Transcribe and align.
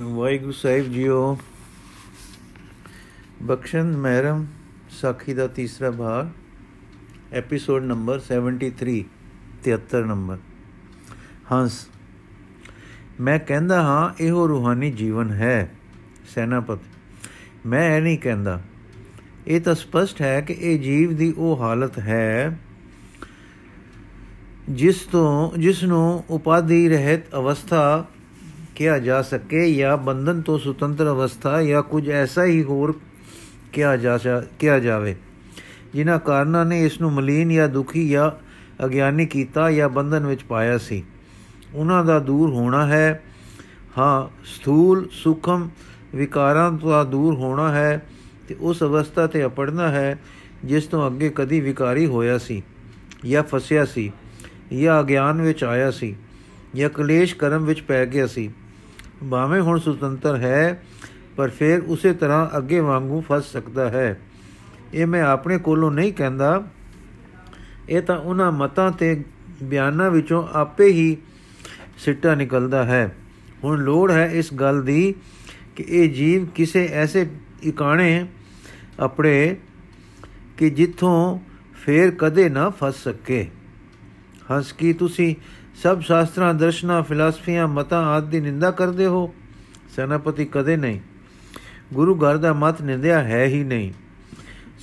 ਵਾਹਿਗੁਰੂ 0.00 0.52
ਸਾਹਿਬ 0.52 0.92
JIO. 0.92 1.38
ਬਖਸ਼ਣ 3.42 3.96
ਮਹਿਰਮ, 3.96 4.46
ਸਾਖੀ 4.90 5.34
ਦਾ 5.34 5.46
ਤੀਸਰਾ 5.46 5.90
ਭਾਗ 5.90 6.28
ਐਪੀਸੋਡ 7.32 7.82
ਨੰਬਰ 7.82 8.20
73 8.20 9.04
73 9.64 10.04
ਨੰਬਰ। 10.04 10.38
ਹੰਸ, 11.52 11.88
ਮੈਂ 13.20 13.38
ਕਹਿੰਦਾ 13.38 13.82
ਹਾਂ, 13.82 14.22
ਇਹੋ 14.22 14.48
ਰੂਹਾਨੀ 14.48 14.90
ਜੀਵਨ 14.90 15.30
ਹੈ, 15.30 15.70
ਸੈਨਾਪਤ। 16.34 16.78
ਮੈਂ 17.66 17.96
ਇਹ 17.96 18.02
ਨਹੀਂ 18.02 18.18
ਕਹਿੰਦਾ। 18.18 18.60
ਇਹ 19.46 19.60
ਤਾਂ 19.60 19.74
ਸਪਸ਼ਟ 19.74 20.22
ਹੈ 20.22 20.40
ਕਿ 20.40 20.52
ਇਹ 20.52 20.78
ਜੀਵ 20.80 21.16
ਦੀ 21.16 21.34
ਉਹ 21.36 21.56
ਹਾਲਤ 21.56 21.98
ਹੈ, 21.98 22.58
ਜਿਸ 24.68 25.00
ਤੋਂ 25.00 25.58
ਜਿਸ 25.58 25.82
ਨੂੰ 25.84 26.24
ਉਪਾਧੀ 26.30 26.88
ਰਹਿਤ 26.88 27.34
ਅਵਸਥਾ 27.34 28.06
ਕਿਹਾ 28.78 28.98
ਜਾ 28.98 29.22
ਸਕੇ 29.22 29.74
ਜਾਂ 29.74 29.96
ਬੰਧਨ 29.96 30.42
ਤੋਂ 30.42 30.58
ਸੁਤੰਤਰ 30.58 31.10
ਅਵਸਥਾ 31.10 31.62
ਜਾਂ 31.62 31.82
ਕੁਝ 31.82 32.10
ਐਸਾ 32.10 32.44
ਹੀ 32.44 32.62
ਹੋਰ 32.62 32.98
ਕਿਹਾ 33.72 33.96
ਜਾ 33.96 34.18
ਕਿਹਾ 34.58 34.78
ਜਾਵੇ। 34.78 35.16
ਜਿਨ੍ਹਾਂ 35.92 36.18
ਕਾਰਨਾਂ 36.18 36.64
ਨੇ 36.64 36.84
ਇਸ 36.84 37.00
ਨੂੰ 37.00 37.12
ਮਲੀਨ 37.12 37.52
ਜਾਂ 37.52 37.68
ਦੁਖੀ 37.68 38.08
ਜਾਂ 38.08 38.30
ਅਗਿਆਨੀ 38.84 39.26
ਕੀਤਾ 39.26 39.70
ਜਾਂ 39.70 39.88
ਬੰਧਨ 39.88 40.26
ਵਿੱਚ 40.26 40.44
ਪਾਇਆ 40.44 40.78
ਸੀ। 40.78 41.04
ਉਹਨਾਂ 41.74 42.04
ਦਾ 42.04 42.18
ਦੂਰ 42.18 42.50
ਹੋਣਾ 42.50 42.86
ਹੈ। 42.86 43.22
ਹਾਂ, 43.98 44.44
ਸਥੂਲ 44.44 45.08
ਸੁਖਮ 45.12 45.68
ਵਿਕਾਰਾਂ 46.14 46.72
ਤੋਂ 46.72 47.04
ਦੂਰ 47.04 47.34
ਹੋਣਾ 47.34 47.72
ਹੈ 47.72 48.06
ਤੇ 48.48 48.56
ਉਸ 48.60 48.82
ਅਵਸਥਾ 48.82 49.26
ਤੇ 49.26 49.44
ਅਪੜਨਾ 49.44 49.88
ਹੈ 49.88 50.18
ਜਿਸ 50.64 50.84
ਤੋਂ 50.84 51.06
ਅੱਗੇ 51.06 51.28
ਕਦੀ 51.28 51.60
ਵਿਕਾਰੀ 51.60 52.06
ਹੋਇਆ 52.06 52.38
ਸੀ 52.38 52.62
ਜਾਂ 53.26 53.42
ਫਸਿਆ 53.42 53.84
ਸੀ 53.84 54.12
ਜਾਂ 54.80 55.00
ਅਗਿਆਨ 55.00 55.42
ਵਿੱਚ 55.42 55.64
ਆਇਆ 55.64 55.90
ਸੀ 55.90 56.16
ਜਾਂ 56.74 56.90
ਕਲੇਸ਼ 56.90 57.34
ਕਰਮ 57.36 57.64
ਵਿੱਚ 57.64 57.82
ਪੈ 57.82 58.06
ਗਿਆ 58.06 58.26
ਸੀ। 58.26 58.50
ਭਾਵੇਂ 59.30 59.62
ਹੁਣ 59.62 59.78
ਸੁਤੰਤਰ 59.78 60.36
ਹੈ, 60.36 60.82
ਪਰ 61.36 61.48
ਫਿਰ 61.48 61.80
ਉਸੇ 61.80 62.12
ਤਰ੍ਹਾਂ 62.12 62.58
ਅੱਗੇ 62.58 62.80
ਵਾਂਗੂ 62.80 63.24
ਫਸ 63.32 63.52
ਸਕਦਾ 63.52 63.90
ਹੈ। 63.90 64.20
ਇਹ 64.94 65.06
ਮੈਂ 65.06 65.22
ਆਪਣੇ 65.22 65.58
ਕੋਲੋਂ 65.58 65.90
ਨਹੀਂ 65.90 66.12
ਕਹਿੰਦਾ। 66.12 66.66
ਇਹ 67.88 68.02
ਤਾਂ 68.02 68.18
ਉਹਨਾਂ 68.18 68.52
ਮਤਾਂ 68.52 68.90
ਤੇ 68.90 69.24
ਬਿਆਨਾਂ 69.62 70.10
ਵਿੱਚੋਂ 70.10 70.48
ਆਪੇ 70.52 70.84
ਹੀ 70.84 71.16
ਸਿੱਟਾ 71.98 72.34
ਨਿਕਲਦਾ 72.34 72.84
ਹੈ। 72.84 73.16
ਹੁਣ 73.64 73.78
ਲੋੜ 73.78 74.10
ਹੈ 74.10 74.26
ਇਸ 74.26 74.54
ਗੱਲ 74.54 74.82
ਦੀ 74.82 75.14
ਕਿ 75.76 75.84
ਇਹ 75.88 76.10
ਜੀਵ 76.10 76.46
ਕਿਸੇ 76.46 76.88
ਐਸੇ 76.92 77.30
ਇਕਾਣੇ 77.62 78.26
ਆਪਣੇ 79.00 79.56
ਕਿ 80.56 80.70
ਜਿੱਥੋਂ 80.70 81.38
ਫੇਰ 81.74 82.10
ਕਦੇ 82.10 82.48
ਨਾ 82.48 82.70
ਫਸ 82.70 82.94
ਸਕੇ। 83.08 83.46
ਹੰਸ 84.50 84.72
ਕੀ 84.72 84.92
ਤੁਸੀਂ 84.92 85.36
ਸਭ 85.82 86.00
ਸ਼ਾਸਤਰਾਂ, 86.00 86.54
ਦਰਸ਼ਨਾਂ, 86.54 87.02
ਫਿਲਾਸਫੀਆਂ, 87.02 87.68
ਮਤਾਂ 87.68 88.06
ਆਦਿ 88.06 88.30
ਦੀ 88.30 88.40
ਨਿੰਦਾ 88.40 88.70
ਕਰਦੇ 88.70 89.06
ਹੋ? 89.06 89.34
ਸੈਨਾਪਤੀ 89.96 90.44
ਕਦੇ 90.44 90.76
ਨਹੀਂ। 90.76 91.00
ਗੁਰੂ 91.92 92.16
ਘਰ 92.16 92.36
ਦਾ 92.36 92.52
ਮਤ 92.52 92.82
ਨਿੰਦਿਆ 92.82 93.22
ਹੈ 93.22 93.44
ਹੀ 93.44 93.64
ਨਹੀਂ। 93.64 93.92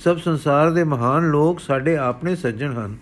ਸਭ 0.04 0.18
ਸੰਸਾਰ 0.18 0.70
ਦੇ 0.70 0.84
ਮਹਾਨ 0.84 1.28
ਲੋਕ 1.28 1.60
ਸਾਡੇ 1.60 1.96
ਆਪਣੇ 1.96 2.36
ਸੱਜਣ 2.36 2.72
ਹਨ। 2.72 2.96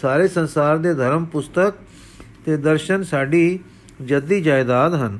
ਸਾਰੇ 0.00 0.28
ਸੰਸਾਰ 0.28 0.78
ਦੇ 0.78 0.94
ਧਰਮ, 0.94 1.24
ਪੁਸਤਕ 1.24 1.74
ਤੇ 2.46 2.56
ਦਰਸ਼ਨ 2.56 3.02
ਸਾਡੀ 3.02 3.60
ਜੱਦੀ 4.02 4.40
ਜਾਇਦਾਦ 4.40 4.94
ਹਨ। 4.94 5.18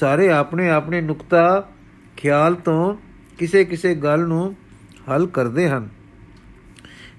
ਸਾਰੇ 0.00 0.30
ਆਪਣੇ 0.30 0.70
ਆਪਣੇ 0.70 1.00
ਨੁਕਤਾ, 1.00 1.68
ਖਿਆਲ 2.16 2.54
ਤੋਂ 2.54 2.96
ਕਿਸੇ 3.38 3.64
ਕਿਸੇ 3.64 3.94
ਗੱਲ 3.94 4.20
ਨੂੰ 4.20 4.56
ਹੱਲ 5.10 5.26
ਕਰਦੇ 5.26 5.68
ਹਨ। 5.68 5.88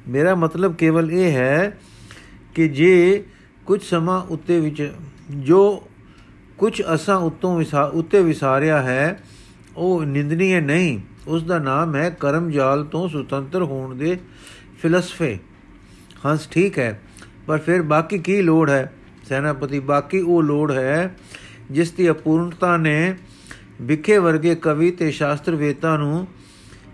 ਮੇਰਾ 0.08 0.36
ਮਤਲਬ 0.36 0.76
ਕੇਵਲ 0.76 1.12
ਇਹ 1.12 1.31
ਹੈ 1.31 1.78
ਕਿ 2.56 2.68
ਜੇ 2.68 3.24
ਕੁਝ 3.66 3.81
ਸਮਾਂ 3.81 4.22
ਉੱਤੇ 4.23 4.59
ਵਿੱਚ 4.59 4.92
ਜੋ 5.30 5.83
ਕੁਝ 6.58 6.81
ਅਸਾਂ 6.94 7.16
ਉਤੋਂ 7.17 7.64
ਉੱਤੇ 7.94 8.22
ਵਿਸਾਰਿਆ 8.23 8.81
ਹੈ, 8.81 9.19
ਉਹ 9.78 10.03
ਨਿੰਦਨੀਏ 10.06 10.59
ਨਹੀਂ। 10.61 11.00
ਉਸ 11.28 11.44
ਦਾ 11.44 11.58
ਨਾਮ 11.59 11.95
ਹੈ 11.95 12.09
ਕਰਮ 12.09 12.50
ਜਾਲ 12.52 12.84
ਤੋਂ 12.86 13.08
ਸੁਤੰਤਰ 13.09 13.64
ਹੋਣ 13.64 13.95
ਦੇ 13.95 14.17
ਫਿਲਸਫੇ। 14.81 15.38
ਹੰਸ 16.25 16.47
ਠੀਕ 16.47 16.79
ਹੈ, 16.79 17.00
ਪਰ 17.47 17.57
ਫਿਰ 17.57 17.81
ਬਾਕੀ 17.81 18.18
ਕੀ 18.18 18.41
ਲੋੜ 18.41 18.69
ਹੈ? 18.69 18.94
ਸੈਨਾਪਤੀ, 19.29 19.80
ਬਾਕੀ 19.80 20.19
ਉਹ 20.19 20.44
ਲੋੜ 20.44 20.72
ਹੈ 20.72 21.16
ਜਿਸ 21.72 21.91
ਦੀ 21.91 22.09
ਅਪੂਰਨਤਾ 22.09 22.75
ਨੇ 22.78 23.16
ਵਿਖੇ 23.81 24.18
ਵਰਗੇ 24.18 24.56
ਕਵੀ 24.56 24.91
ਤੇ 24.91 25.12
ਸ਼ਾਸਤਰ 25.12 25.56
ਵੇਤਾ 25.56 25.95
ਨੂੰ 25.97 26.28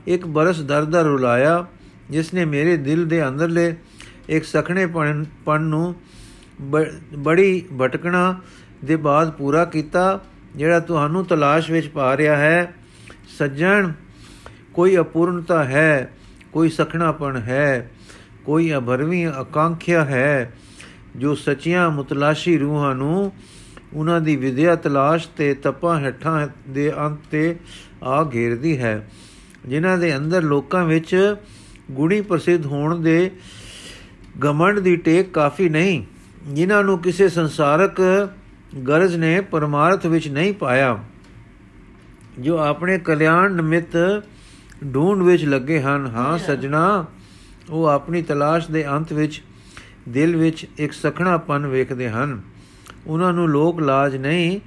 ਇੱਕ 0.07 0.25
ਬਰਸ 0.27 0.61
ਦਰਦਰ 0.61 1.03
ਰੁਲਾਇਆ, 1.03 1.65
ਜਿਸ 2.09 2.33
ਨੇ 2.33 2.45
ਮੇਰੇ 2.45 2.77
ਦਿਲ 2.77 3.05
ਦੇ 3.05 3.27
ਅੰਦਰਲੇ 3.27 3.75
ਇੱਕ 4.29 4.45
ਸਖਣੇ 4.45 4.85
ਪਣ 5.45 5.61
ਨੂੰ 5.61 5.95
ਬੜੀ 6.61 7.65
ਭਟਕਣਾ 7.81 8.39
ਦੇ 8.85 8.95
ਬਾਅਦ 8.95 9.31
ਪੂਰਾ 9.31 9.65
ਕੀਤਾ, 9.65 10.19
ਜਿਹੜਾ 10.55 10.79
ਤੁਹਾਨੂੰ 10.79 11.25
ਤਲਾਸ਼ 11.25 11.71
ਵਿੱਚ 11.71 11.87
ਪਾ 11.87 12.17
ਰਿਹਾ 12.17 12.37
ਹੈ। 12.37 12.73
ਸੱਜਣ, 13.37 13.91
ਕੋਈ 14.73 14.97
ਅਪੂਰਨਤਾ 14.97 15.63
ਹੈ, 15.63 16.13
ਕੋਈ 16.51 16.69
ਸਖਣਾਪਣ 16.69 17.37
ਹੈ, 17.37 17.91
ਕੋਈ 18.45 18.73
ਅਭਰਵੀ 18.73 19.23
ਆਕਾਂਖਿਆ 19.23 20.05
ਹੈ, 20.05 20.53
ਜੋ 21.15 21.35
ਸੱਚੀਆਂ 21.35 21.89
ਮੁਤਲਾਸ਼ੀ 21.89 22.57
ਰੂਹਾਂ 22.57 22.95
ਨੂੰ 22.95 23.31
ਉਹਨਾਂ 23.93 24.21
ਦੀ 24.21 24.35
ਵਿਦਿਆ 24.35 24.75
ਤਲਾਸ਼ 24.75 25.27
ਤੇ 25.37 25.53
ਤਪਾਂ 25.53 25.99
ਹੱਠਾਂ 25.99 26.47
ਦੇ 26.69 26.91
ਅੰਤ 26.97 27.19
ਤੇ 27.31 27.55
ਆ 28.03 28.31
ਘੇਰਦੀ 28.33 28.77
ਹੈ। 28.77 29.09
ਜਿਨ੍ਹਾਂ 29.65 29.97
ਦੇ 29.97 30.17
ਅੰਦਰ 30.17 30.43
ਲੋਕਾਂ 30.43 30.85
ਵਿੱਚ 30.85 31.35
ਗੁਣੀ 31.91 32.21
ਪ੍ਰਸਿੱਧ 32.21 32.65
ਹੋਣ 32.65 32.99
ਦੇ 32.99 33.31
ਗਮੰਡ 34.43 34.79
ਦੀ 34.79 34.95
ਟੇਕ 34.95 35.33
ਕਾਫੀ 35.33 35.69
ਨਹੀਂ। 35.69 36.03
ਜਿਨ੍ਹਾਂ 36.47 36.83
ਨੂੰ 36.83 36.99
ਕਿਸੇ 36.99 37.29
ਸੰਸਾਰਕ 37.29 38.01
ਗਰਜ 38.87 39.15
ਨੇ 39.15 39.41
ਪਰਮਾਰਥ 39.41 40.05
ਵਿੱਚ 40.05 40.27
ਨਹੀਂ 40.27 40.53
ਪਾਇਆ 40.53 41.03
ਜੋ 42.39 42.57
ਆਪਣੇ 42.57 42.97
ਕਲਿਆਣ 42.97 43.53
ਨਿਮਿਤ 43.53 44.23
ਢੂੰਡ 44.93 45.23
ਵਿੱਚ 45.23 45.45
ਲੱਗੇ 45.45 45.81
ਹਨ। 45.81 46.11
ਹਾਂ 46.15 46.37
ਸਜਣਾ 46.37 47.05
ਉਹ 47.69 47.85
ਆਪਣੀ 47.85 48.21
ਤਲਾਸ਼ 48.21 48.71
ਦੇ 48.71 48.87
ਅੰਤ 48.87 49.13
ਵਿੱਚ 49.13 49.43
ਦਿਲ 50.09 50.35
ਵਿੱਚ 50.35 50.67
ਇੱਕ 50.77 50.93
ਸਖਣਾਪਨ 50.93 51.67
ਵੇਖਦੇ 51.67 52.09
ਹਨ। 52.09 52.41
ਉਹਨਾਂ 53.07 53.33
ਨੂੰ 53.33 53.49
ਲੋਕ 53.49 53.79
ਲਾਜ 53.79 54.15
ਨਹੀਂ 54.15 54.59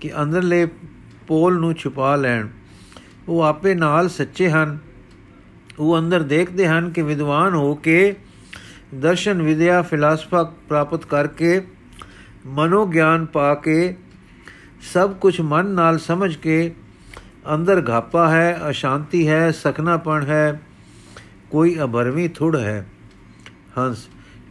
ਕਿ 0.00 0.22
ਅੰਦਰਲੇ 0.22 0.68
ਪੋਲ 1.26 1.58
ਨੂੰ 1.58 1.74
ਛੁਪਾ 1.74 2.16
ਲੈਣ। 2.16 2.48
ਉਹ 3.28 3.42
ਆਪੇ 3.42 3.74
ਨਾਲ 3.74 4.08
ਸੱਚੇ 4.08 4.50
ਹਨ। 4.50 4.78
ਉਹ 5.78 5.98
ਅੰਦਰ 5.98 6.22
ਦੇਖਦੇ 6.22 6.68
ਹਨ 6.68 6.90
ਕਿ 6.90 7.02
ਵਿਦਵਾਨ 7.02 7.54
ਹੋ 7.54 7.74
ਕੇ 7.74 8.16
ਦਰਸ਼ਨ 8.94 9.42
ਵਿਦਿਆ 9.42 9.82
ਫਿਲਾਸਫਾ 9.82 10.42
ਪ੍ਰਾਪਤ 10.68 11.04
ਕਰਕੇ 11.04 11.62
ਮਨੋ 12.46 12.86
ਗਿਆਨ 12.86 13.24
ਪਾ 13.26 13.54
ਕੇ 13.54 13.96
ਸਭ 14.92 15.14
ਕੁਝ 15.14 15.40
ਮਨ 15.40 15.66
ਨਾਲ 15.66 15.98
ਸਮਝ 15.98 16.36
ਕੇ 16.36 16.74
ਅੰਦਰ 17.54 17.84
ਘਾਪਾ 17.88 18.28
ਹੈ, 18.28 18.60
ਅਸ਼ਾਂਤੀ 18.70 19.28
ਹੈ, 19.28 19.50
ਸਖਨਾਪਣ 19.50 20.24
ਹੈ, 20.24 20.60
ਕੋਈ 21.50 21.78
ਅਭਰਵੀ 21.84 22.28
ਥੁੜ 22.28 22.56
ਹੈ। 22.56 22.86
ਹੰਸ, 23.78 24.08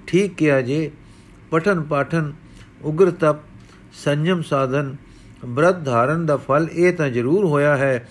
ਠੀਕ 0.08 0.36
ਕਿਹਾ 0.36 0.62
ਜੇ, 0.62 0.92
ਪਠਨ 1.52 1.82
ਪਾਠਨ, 1.82 2.34
ਉਗਰ 2.82 3.12
ਤਪ, 3.12 3.36
ਸੰਜਮ 3.94 4.42
ਸਾਧਨ 4.42 4.96
ਬ੍ਰਤ 5.46 5.84
ਧਾਰਨ 5.84 6.26
ਦਾ 6.26 6.38
ਫਲ 6.38 6.68
ਇਹ 6.72 6.94
ਤਾਂ 6.94 7.10
ਜ਼ਰੂਰ 7.10 7.46
ਹੋਇਆ 7.46 7.78
ਹੈ 7.78 8.10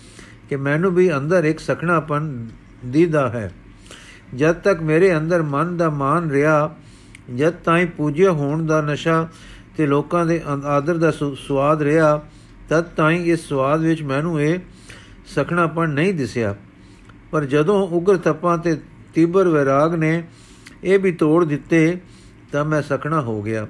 ਕਿ 0.49 0.57
ਮੈਨੂੰ 0.57 0.95
ਵੀ 0.95 1.17
ਅੰਦਰ 1.17 1.45
ਇੱਕ 1.45 1.61
ਸਖਣਾਪਨ 1.61 2.49
ਦੀਦਾ 2.85 3.29
ਹੈ। 3.29 3.51
ਜਦ 4.37 4.55
ਤੱਕ 4.55 4.81
ਮੇਰੇ 4.81 5.17
ਅੰਦਰ 5.17 5.43
ਮਨ 5.43 5.77
ਦਾ 5.77 5.91
ਮਾਨ 5.91 6.31
ਰਿਹਾ, 6.31 6.77
ਜਦ 7.37 7.53
ਤਾਈਂ 7.53 7.87
ਪੂਜਿਆ 7.87 8.31
ਹੋਣ 8.33 8.67
ਦਾ 8.67 8.81
ਨਸ਼ਾ 8.83 9.29
ਤੇ 9.77 9.87
ਲੋਕਾਂ 9.87 10.27
ਦੇ 10.27 10.41
ਆਦਰ 10.67 10.97
ਦਾ 10.97 11.11
ਸਵਾਦ 11.37 11.83
ਰਿਹਾ, 11.83 12.23
ਤਦ 12.69 12.85
ਤਾਈਂ 12.97 13.19
ਇਸ 13.21 13.49
ਸਵਾਦ 13.49 13.81
ਵਿੱਚ 13.81 14.03
ਮੈਨੂੰ 14.03 14.41
ਇਹ 14.41 14.59
ਸਖਣਾਪਣ 15.27 15.91
ਨਹੀਂ 15.91 16.15
ਦਿਸਿਆ। 16.15 16.55
ਪਰ 17.31 17.45
ਜਦੋਂ 17.45 17.89
ਉਗਰ 17.89 18.17
ਤਪਾਂ 18.17 18.59
ਤੇ 18.59 18.77
ਤੀਬਰ 19.15 19.49
ਵਿਰਾਗ 19.49 19.95
ਨੇ 19.95 20.23
ਇਹ 20.85 20.99
ਵੀ 20.99 21.13
ਤੋੜ 21.13 21.45
ਦਿੱਤੇ, 21.45 21.99
ਤਾਂ 22.53 22.65
ਮੈਂ 22.65 22.83
ਸਖਣਾ 22.83 23.21
ਹੋ 23.21 23.43
ਗਿਆ। 23.43 23.67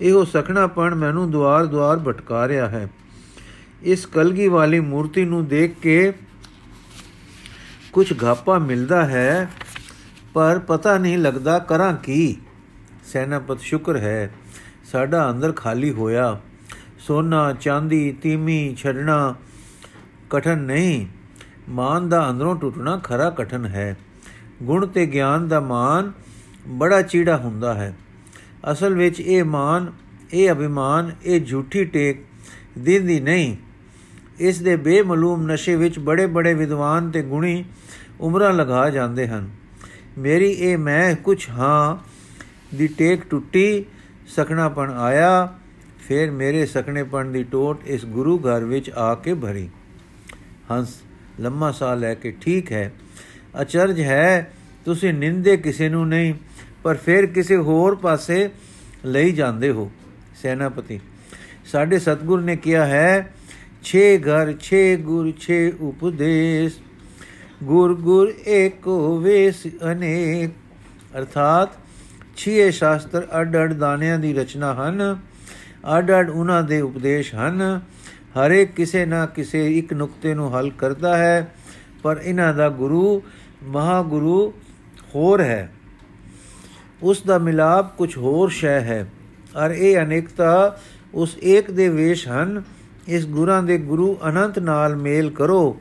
ਇਹੋ 0.00 0.24
ਸਖਣਾਪਣ 0.24 0.94
ਮੈਨੂੰ 0.94 1.30
ਦਵਾਰ 1.30 1.66
ਦਵਾਰ 1.66 1.98
ਭਟਕਾ 1.98 2.48
ਰਿਹਾ 2.48 2.68
ਹੈ। 2.68 2.88
ਇਸ 3.82 4.06
ਕਲਗੀ 4.06 4.48
ਵਾਲੀ 4.48 4.80
ਮੂਰਤੀ 4.80 5.24
ਨੂੰ 5.24 5.46
ਦੇਖ 5.46 5.74
ਕੇ 5.82 6.12
ਕੁਝ 7.92 8.12
ਘਾਪਾ 8.24 8.58
ਮਿਲਦਾ 8.58 9.04
ਹੈ 9.04 9.50
ਪਰ 10.34 10.58
ਪਤਾ 10.58 10.98
ਨਹੀਂ 10.98 11.18
ਲੱਗਦਾ 11.18 11.58
ਕਰਾਂ 11.58 11.96
ਕੀ। 11.96 12.36
ਸੈਨਾਪਤ 13.04 13.60
ਸ਼ੁਕਰ 13.60 13.96
ਹੈ, 13.96 14.34
ਸਾਡਾ 14.84 15.30
ਅੰਦਰ 15.30 15.52
ਖਾਲੀ 15.52 15.90
ਹੋਇਆ। 15.92 16.40
ਸੋਨਾ, 16.98 17.52
ਚਾਂਦੀ, 17.52 18.12
ਤੀਮੀ 18.12 18.74
ਛੜਨਾ 18.76 19.34
ਕਠਨ 20.30 20.58
ਨਹੀਂ। 20.58 21.06
ਮਾਨ 21.68 22.08
ਦਾ 22.08 22.30
ਅੰਦਰੋਂ 22.30 22.56
ਟੁੱਟਣਾ 22.56 22.96
ਖਰਾ 22.96 23.30
ਕਠਨ 23.30 23.66
ਹੈ। 23.66 23.96
ਗੁਣ 24.62 24.86
ਤੇ 24.86 25.06
ਗਿਆਨ 25.06 25.48
ਦਾ 25.48 25.60
ਮਾਨ 25.60 26.12
ਬੜਾ 26.68 27.02
ਚੀੜਾ 27.02 27.36
ਹੁੰਦਾ 27.36 27.74
ਹੈ। 27.74 27.96
ਅਸਲ 28.72 28.94
ਵਿੱਚ 28.94 29.20
ਇਹ 29.20 29.44
ਮਾਨ, 29.44 29.92
ਇਹ 30.32 30.52
ਅਭਿਮਾਨ, 30.52 31.10
ਇਹ 31.24 31.40
ਝੂਠੀ 31.40 31.84
ਟੇਕ 31.84 32.16
ਦਿੰਦੀ 32.78 33.20
ਨਹੀਂ। 33.20 33.56
ਇਸ 34.38 34.62
ਦੇ 34.62 34.76
ਬੇਮਲੂਮ 34.76 35.42
ਨਸ਼ੇ 35.42 35.76
ਵਿੱਚ 35.76 35.98
ਬੜੇ 35.98 36.26
ਬੜੇ 36.26 36.54
ਵਿਦਵਾਨ 36.54 37.10
ਤੇ 37.10 37.22
ਗੁਣੀ 37.22 37.64
ਉਮਰਾਂ 38.20 38.52
ਲਗਾ 38.52 38.90
ਜਾਂਦੇ 38.90 39.28
ਹਨ। 39.28 39.63
ਮੇਰੀ 40.18 40.50
ਇਹ 40.50 40.76
ਮੈਂ 40.78 41.14
ਕੁਛ 41.14 41.48
ਹਾਂ 41.50 41.96
ਦੀ 42.76 42.86
ਟੇਕ 42.88 43.24
ਟੁੱਟੀ 43.30 43.84
ਸਕਣਾਪਣ 44.36 44.90
ਆਇਆ, 44.90 45.58
ਫਿਰ 46.08 46.30
ਮੇਰੇ 46.30 46.64
ਸਖਣੇਪਣ 46.66 47.30
ਦੀ 47.32 47.42
ਟੋਟ 47.42 47.86
ਇਸ 47.86 48.04
ਗੁਰੂ 48.04 48.38
ਘਰ 48.38 48.64
ਵਿੱਚ 48.64 48.90
ਆ 48.90 49.14
ਕੇ 49.14 49.34
ਭਰੀ। 49.34 49.68
ਹੰਸ, 50.70 50.94
ਲੰਮਾ 51.40 51.70
ਸਾਹ 51.72 51.96
ਲੈ 51.96 52.14
ਕੇ 52.14 52.34
ਠੀਕ 52.40 52.72
ਹੈ, 52.72 52.92
ਅਚਰਜ 53.62 54.00
ਹੈ, 54.00 54.52
ਤੁਸੀਂ 54.84 55.12
ਨਿੰਦੇ 55.14 55.56
ਕਿਸੇ 55.56 55.88
ਨੂੰ 55.88 56.06
ਨਹੀਂ, 56.08 56.34
ਪਰ 56.82 56.96
ਫਿਰ 56.96 57.26
ਕਿਸੇ 57.26 57.56
ਹੋਰ 57.56 57.94
ਪਾਸੇ 57.94 58.48
ਲਈ 59.06 59.32
ਜਾਂਦੇ 59.32 59.70
ਹੋ, 59.70 59.90
ਸੈਨਾਪਤੀ। 60.42 61.00
ਸਾਡੇ 61.66 61.98
ਸਤਗੁਰ 61.98 62.40
ਨੇ 62.40 62.56
ਕਿਹਾ 62.56 62.86
ਹੈ, 62.86 63.32
ਛੇ 63.82 64.18
ਘਰ, 64.18 64.52
ਛੇ 64.60 64.96
ਗੁਰ, 64.96 65.32
ਛੇ 65.40 65.72
ਉਪਦੇਸ਼। 65.80 66.78
ਗੁਰ 67.62 67.94
ਗੁਰ 67.94 68.32
ਏਕੋ 68.46 69.18
ਵੇਸ 69.18 69.66
ਅਨੇਕ। 69.92 70.50
ਅਰਥਾਤ 71.18 71.76
ਛੇ 72.36 72.70
ਸ਼ਾਸਤਰ 72.70 73.26
ਅਡ 73.40 73.56
ਅਡ 73.56 73.72
ਦਾਣਿਆਂ 73.72 74.18
ਦੀ 74.18 74.32
ਰਚਨਾ 74.34 74.72
ਹਨ, 74.74 75.16
ਅਡ 75.98 76.10
ਅਡ 76.10 76.30
ਉਹਨਾਂ 76.30 76.62
ਦੇ 76.62 76.80
ਉਪਦੇਸ਼ 76.80 77.34
ਹਨ। 77.34 77.80
ਹਰੇਕ 78.34 78.72
ਕਿਸੇ 78.72 79.04
ਨਾ 79.06 79.24
ਕਿਸੇ 79.26 79.66
ਇੱਕ 79.78 79.92
ਨੁਕਤੇ 79.92 80.34
ਨੂੰ 80.34 80.54
ਹੱਲ 80.54 80.70
ਕਰਦਾ 80.70 81.16
ਹੈ, 81.16 81.54
ਪਰ 82.02 82.20
ਇਹਨਾਂ 82.22 82.52
ਦਾ 82.54 82.68
ਗੁਰੂ, 82.68 83.22
ਮਹਾਗੁਰੂ 83.64 84.52
ਹੋਰ 85.14 85.40
ਹੈ। 85.40 85.72
ਉਸ 87.02 87.22
ਦਾ 87.22 87.38
ਮਿਲਾਪ 87.38 87.96
ਕੁਝ 87.96 88.16
ਹੋਰ 88.16 88.50
ਸ਼ੈ 88.50 88.78
ਹੈ 88.80 89.06
ਔਰ 89.56 89.70
ਇਹ 89.70 89.98
ਅਨੇਕਤਾ 89.98 90.78
ਉਸ 91.14 91.36
ਏਕ 91.42 91.70
ਦੇ 91.70 91.88
ਵੇਸ਼ 91.88 92.28
ਹਨ। 92.28 92.62
ਇਸ 93.08 93.26
ਗੁਰਾਂ 93.26 93.62
ਦੇ 93.62 93.78
ਗੁਰੂ 93.78 94.16
ਅਨੰਤ 94.28 94.58
ਨਾਲ 94.58 94.96
ਮੇਲ 94.96 95.30
ਕਰੋ। 95.30 95.76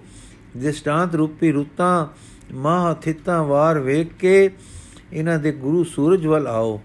ਦਿਸਤਾਂਤ 0.57 1.15
ਰੂਪੀ 1.15 1.51
ਰੁੱਤਾਂ, 1.51 2.07
ਮਾਹ 2.53 2.95
ਥਿੱਤਾਂ 2.95 3.44
ਵਾਰ 3.44 3.79
ਵੇਖ 3.79 4.13
ਕੇ 4.13 4.50
ਇਹਨਾਂ 5.13 5.39
ਦੇ 5.39 5.51
ਗੁਰੂ 5.51 5.83
ਸੂਰਜ 5.83 6.27
ਵੱਲ 6.27 6.47
ਆਓ। 6.47 6.81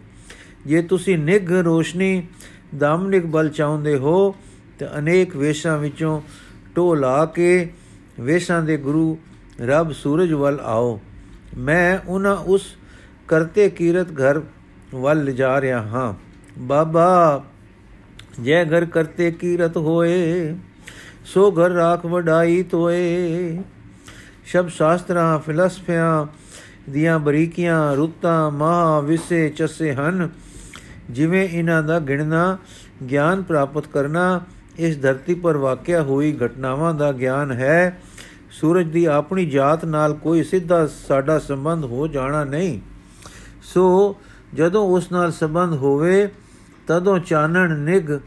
ਜੇ 0.66 0.82
ਤੁਸੀਂ 0.82 1.18
ਨਿਗ 1.18 1.52
ਰੋਸ਼ਨੀ, 1.52 2.26
ਦਾਮਨਿਕ 2.78 3.26
ਬਲ 3.26 3.48
ਚਾਹੁੰਦੇ 3.48 3.96
ਹੋ, 3.96 4.34
ਤੇ 4.78 4.86
ਅਨੇਕ 4.98 5.36
ਵੇਸ਼ਾਂ 5.36 5.78
ਵਿੱਚੋਂ 5.78 6.22
ਟੋ 6.74 6.94
ਲਾ 6.94 7.26
ਕੇ 7.26 7.72
ਵੇਸ਼ਾਂ 8.20 8.62
ਦੇ 8.62 8.76
ਗੁਰੂ 8.76 9.18
ਰੱਬ 9.60 9.92
ਸੂਰਜ 9.92 10.32
ਵੱਲ 10.32 10.60
ਆਓ। 10.60 11.00
ਮੈਂ 11.58 11.98
ਉਹਨਾਂ 12.08 12.36
ਉਸ 12.36 12.66
ਕਰਤੇ 13.28 13.70
ਕੀਰਤ 13.70 14.06
ਘਰ 14.12 14.42
ਵੱਲ 14.94 15.24
ਲਿਜਾ 15.24 15.60
ਰਿਹਾ 15.60 15.82
ਹਾਂ। 15.82 16.14
ਬਾਬਾ, 16.58 17.44
ਜੈ 18.44 18.64
ਘਰ 18.64 18.84
ਕਰਤੇ 18.84 19.30
ਕੀਰਤ 19.30 19.76
ਹੋਏ। 19.76 20.54
ਸੋ 21.34 21.50
ਘਰ 21.50 21.70
ਰਾਖ 21.70 22.06
ਵਡਾਈ 22.06 22.62
ਤੋਏ। 22.62 23.62
ਸ਼ਬ 24.44 24.68
ਸ਼ਾਸਤਰਾਂ, 24.68 25.38
ਫਿਲਸਫਿਆਂ 25.38 26.26
ਦੀਆਂ 26.90 27.18
ਬਰੀਕੀਆਂ, 27.18 27.96
ਰੁੱਤਾਂ 27.96 28.50
ਮਹਾ 28.50 29.00
ਵਿਸੇ 29.00 29.48
ਚਸੇ 29.48 29.94
ਹਨ। 29.94 30.28
ਜਿਵੇਂ 31.10 31.48
ਇਹਨਾਂ 31.48 31.82
ਦਾ 31.82 31.98
ਗਿਣਨਾ, 31.98 32.58
ਗਿਆਨ 33.10 33.42
ਪ੍ਰਾਪਤ 33.42 33.86
ਕਰਨਾ, 33.86 34.40
ਇਸ 34.78 35.02
ਧਰਤੀ 35.02 35.34
ਪਰ 35.34 35.56
ਵਾਕਿਆ 35.56 36.02
ਹੋਈ 36.02 36.36
ਘਟਨਾਵਾਂ 36.46 36.94
ਦਾ 36.94 37.12
ਗਿਆਨ 37.12 37.52
ਹੈ। 37.52 38.00
ਸੂਰਜ 38.50 38.88
ਦੀ 38.88 39.04
ਆਪਣੀ 39.04 39.46
ਜਾਤ 39.46 39.84
ਨਾਲ 39.84 40.14
ਕੋਈ 40.14 40.42
ਸਿੱਧਾ 40.42 40.86
ਸਾਡਾ 40.86 41.38
ਸੰਬੰਧ 41.38 41.84
ਹੋ 41.84 42.06
ਜਾਣਾ 42.06 42.44
ਨਹੀਂ। 42.44 42.80
ਸੋ 43.62 44.16
ਜਦੋਂ 44.54 44.88
ਉਸ 44.88 45.12
ਨਾਲ 45.12 45.32
ਸੰਬੰਧ 45.32 45.72
ਹੋਵੇ, 45.72 46.28
ਤਦੋਂ 46.86 47.18
ਚਾਨਣ 47.18 47.78
ਨਿਗ 47.78 48.18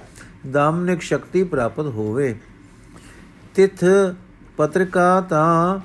ਦਾਮਨਿਕ 0.52 1.02
ਸ਼ਕਤੀ 1.02 1.44
ਪ੍ਰਾਪਤ 1.44 1.86
ਹੋਵੇ। 1.86 2.36
ਤਿਥ 3.56 3.84
ਪਤਰਿਕਾ 4.58 5.22
ਤਾਂ 5.22 5.80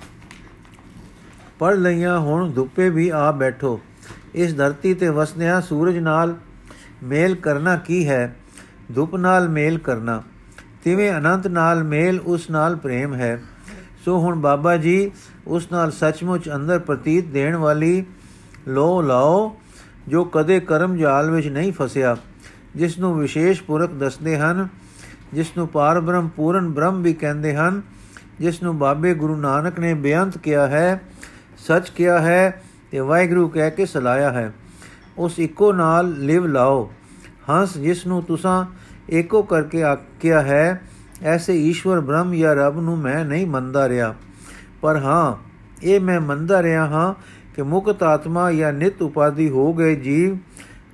ਪੜ 1.59 1.75
ਲਈਆਂ 1.75 2.19
ਹੁਣ 2.19 2.51
ਧੁੱਪੇ 2.53 2.89
ਵੀ 2.91 3.09
ਆ 3.09 3.31
ਬੈਠੋ। 3.33 3.81
ਇਸ 4.35 4.57
ਧਰਤੀ 4.57 4.95
ਤੇ 4.95 5.09
ਵਸਦਿਆਂ 5.09 5.61
ਸੂਰਜ 5.61 5.99
ਨਾਲ 5.99 6.35
ਮੇਲ 7.03 7.35
ਕਰਨਾ 7.35 7.77
ਕੀ 7.77 8.09
ਹੈ? 8.09 8.37
ਧੁੱਪ 8.95 9.17
ਨਾਲ 9.17 9.49
ਮੇਲ 9.49 9.79
ਕਰਨਾ। 9.79 10.23
ਤਿਵੇਂ 10.85 11.13
ਅਨੰਤ 11.13 11.47
ਨਾਲ 11.47 11.83
ਮੇਲ 11.85 12.21
ਉਸ 12.21 12.51
ਨਾਲ 12.51 12.77
ਪ੍ਰੇਮ 12.77 13.15
ਹੈ। 13.15 13.43
ਸੋ 14.05 14.19
ਹੁਣ 14.19 14.41
ਬਾਬਾ 14.41 14.77
ਜੀ 14.77 15.11
ਉਸ 15.47 15.73
ਨਾਲ 15.73 15.91
ਸੱਚਮੁੱਚ 15.91 16.51
ਅੰਦਰ 16.55 16.79
ਪ੍ਰਤੀਤ 16.79 17.27
ਦੇਣ 17.27 17.57
ਵਾਲੀ 17.57 18.05
ਲੋ 18.69 19.03
ਲਾਓ, 19.03 19.57
ਜੋ 20.09 20.25
ਕਦੇ 20.25 20.61
ਕਰਮ 20.61 20.97
ਜਾਲ 20.97 21.31
ਵਿੱਚ 21.31 21.47
ਨਹੀਂ 21.47 21.73
ਫਸਿਆ 21.73 22.17
ਜਿਸ 22.77 22.99
ਨੂੰ 22.99 23.19
ਵਿਸ਼ੇਸ਼ 23.19 23.63
ਪੁਰਖ 23.63 23.91
ਦੱਸਦੇ 23.91 24.37
ਹਨ 24.39 24.69
ਜਿਸ 25.35 25.57
ਨੂੰ 25.57 25.67
ਪਾਰ 25.69 26.01
ਬ੍ਰਹਮ 26.01 26.29
ਪੂਰਨ 26.29 26.71
ਬ੍ਰਹਮ 26.71 27.03
ਵੀ 27.03 27.13
ਕਹਿੰਦੇ 27.15 27.55
ਹਨ 27.57 27.83
ਜਿਸ 28.41 28.63
ਨੂੰ 28.63 28.77
ਬਾਬੇ 28.79 29.15
ਗੁਰੂ 29.15 29.37
ਨਾਨਕ 29.37 29.79
ਨੇ 29.81 29.93
ਬੇਅੰਤ 29.95 30.39
ਕਿਹਾ 30.39 30.67
ਹੈ, 30.67 31.01
ਸੱਚ 31.59 31.89
ਕਿਹਾ 31.89 32.19
ਹੈ 32.19 32.63
ਤੇ 32.91 33.01
ਵਾਹਿਗੁਰੂ 33.01 33.49
ਕਹਿ 33.49 33.71
ਕੇ 33.71 33.87
ਸਲਾਇਆ 33.87 34.31
ਹੈ, 34.33 34.53
ਉਸ 35.19 35.39
ਇੱਕੋ 35.39 35.73
ਨਾਲ 35.73 36.13
ਲਿਵ 36.19 36.47
ਲਾਓ। 36.47 36.91
ਹੰਸ 37.51 37.77
ਜਿਸ 37.79 38.07
ਨੂੰ 38.07 38.23
ਤੁਸੀਂ 38.23 38.65
ਏਕੋ 39.11 39.43
ਕਰਕੇ 39.43 39.83
ਆਖਿਆ 39.83 40.41
ਹੈ, 40.43 40.81
ਐਸੇ 41.23 41.57
ਈਸ਼ਵਰ 41.61 42.01
ਬ੍ਰਹਮ 42.01 42.35
ਜਾਂ 42.35 42.55
ਰੱਬ 42.57 42.81
ਨੂੰ 42.81 42.99
ਮੈਂ 42.99 43.25
ਨਹੀਂ 43.25 43.47
ਮੰਨਦਾ 43.47 43.89
ਰਿਹਾ। 43.89 44.15
ਪਰ 44.83 44.97
ਹਾਂ, 44.97 45.37
ਇਹ 45.83 46.01
ਮੈਂ 46.01 46.21
ਮੰਨਦਾ 46.21 46.63
ਰਿਹਾ 46.63 46.87
ਹਾਂ 46.87 47.13
ਕਿ 47.55 47.63
ਮੁਕਤ 47.63 48.03
ਆਤਮਾ 48.03 48.51
ਜਾਂ 48.53 48.73
ਨਿਤ 48.73 49.03
ਉਪਾਦੀ 49.03 49.49
ਹੋ 49.51 49.73
ਗਏ 49.73 49.95
ਜੀਵ 49.97 50.37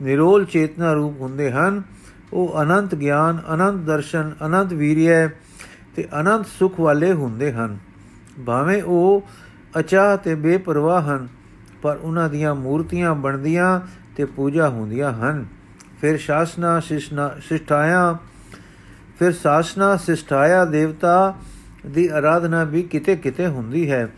ਨਿਰੋਲ 0.03 0.45
ਚੇਤਨਾ 0.45 0.93
ਰੂਪ 0.93 1.21
ਹੁੰਦੇ 1.21 1.51
ਹਨ 1.51 1.83
ਉਹ 2.33 2.63
ਅਨੰਤ 2.63 2.95
ਗਿਆਨ, 2.95 3.39
ਅਨੰਤ 3.55 3.81
ਦਰਸ਼ਨ, 3.85 4.33
ਅਨੰਤ 4.47 4.73
ਵੀਰਿਆ 4.73 5.29
ਤੇ 5.97 6.09
ਅਨੰਤ 6.21 6.47
ਸੁਖ 6.49 6.81
ਵਾਲੇ 6.81 7.13
ਹੁੰਦੇ 7.13 7.53
ਹਨ। 7.53 7.77
ਭਾਵੇਂ 8.47 8.83
ਉਹ 8.83 9.27
ਅਚਾਹ 9.79 10.17
ਤੇ 10.17 10.35
ਬੇਪਰਵਾਹ 10.35 11.03
ਹਨ, 11.03 11.29
ਪਰ 11.83 11.97
ਉਹਨਾਂ 11.97 12.29
ਦੀਆਂ 12.29 12.55
ਮੂਰਤੀਆਂ 12.55 13.15
ਬਣਦੀਆਂ 13.15 13.81
ਤੇ 14.17 14.25
ਪੂਜਾ 14.25 14.69
ਹੁੰਦੀਆਂ 14.69 15.13
ਹਨ। 15.13 15.45
ਫਿਰ 16.01 16.17
ਸ਼ਾਸਨਾ 16.17 16.81
ਸਿਸ਼ਟਾਇਆ 16.81 18.17
ਫਿਰ 19.19 19.33
ਸਾਸਨਾ 19.33 19.97
ਸਿਸ਼ਟਾਇਆ 19.97 20.65
ਦੇਵਤਾ 20.65 21.35
ਦੀ 21.87 22.07
ਆਰਾਧਨਾ 22.09 22.63
ਵੀ 22.65 22.83
ਕਿਤੇ 22.83 23.17
ਕਿਤੇ 23.17 23.47
ਹੁੰਦੀ 23.47 23.91
ਹੈ, 23.91 24.09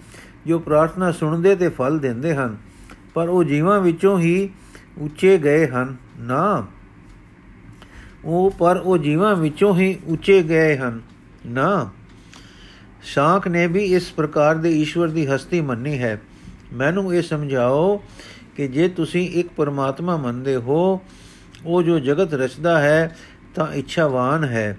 ਜੋ 0.47 0.59
ਪ੍ਰਾਰਥਨਾ 0.59 1.11
ਸੁਣਦੇ 1.13 1.55
ਤੇ 1.57 1.69
ਫਲ 1.69 1.99
ਦਿੰਦੇ 1.99 2.35
ਹਨ, 2.35 2.57
ਪਰ 3.15 3.29
ਉਹ 3.29 3.45
ਜੀਵਾਂ 3.45 3.81
ਵਿੱਚੋਂ 3.81 4.19
ਹੀ 4.19 4.49
ਉੱਚੇ 4.99 5.37
ਗਏ 5.39 5.67
ਹਨ। 5.67 5.97
ਨਾ 6.19 6.67
ਉਹ 8.25 8.51
ਪਰ 8.51 8.77
ਉਹ 8.77 8.99
ਜੀਵਾਂ 8.99 9.37
ਵਿੱਚੋਂ 9.37 9.77
ਹੀ 9.77 9.99
ਉੱਚੇ 10.07 10.43
ਗਏ 10.43 10.77
ਹਨ। 10.77 11.01
ਨਾ, 11.47 11.91
ਸ਼ਾਂਖ 13.03 13.49
ਨੇ 13.49 13.67
ਵੀ 13.67 13.85
ਇਸ 13.85 14.13
ਪ੍ਰਕਾਰ 14.13 14.55
ਦੇ 14.55 14.81
ਈਸ਼ਵਰ 14.81 15.09
ਦੀ 15.09 15.27
ਹਸਤੀ 15.27 15.61
ਮੰਨੀ 15.61 15.99
ਹੈ। 15.99 16.23
ਮੈਨੂੰ 16.73 17.15
ਇਹ 17.15 17.23
ਸਮਝਾਓ 17.23 18.03
ਕਿ 18.57 18.69
ਜੇ 18.69 18.89
ਤੁਸੀਂ 18.89 19.31
ਇੱਕ 19.31 19.49
ਪਰਮਾਤਮਾ 19.57 20.17
ਮੰਨਦੇ 20.17 20.57
ਹੋ, 20.57 21.01
ਉਹ 21.65 21.83
ਜੋ 21.83 21.99
ਜਗਤ 21.99 22.35
ਰਚਦਾ 22.35 22.81
ਹੈ, 22.81 23.17
ਤਾਂ 23.55 23.73
ਇੱਛਾਵਾਨ 23.73 24.45
ਹੈ। 24.45 24.79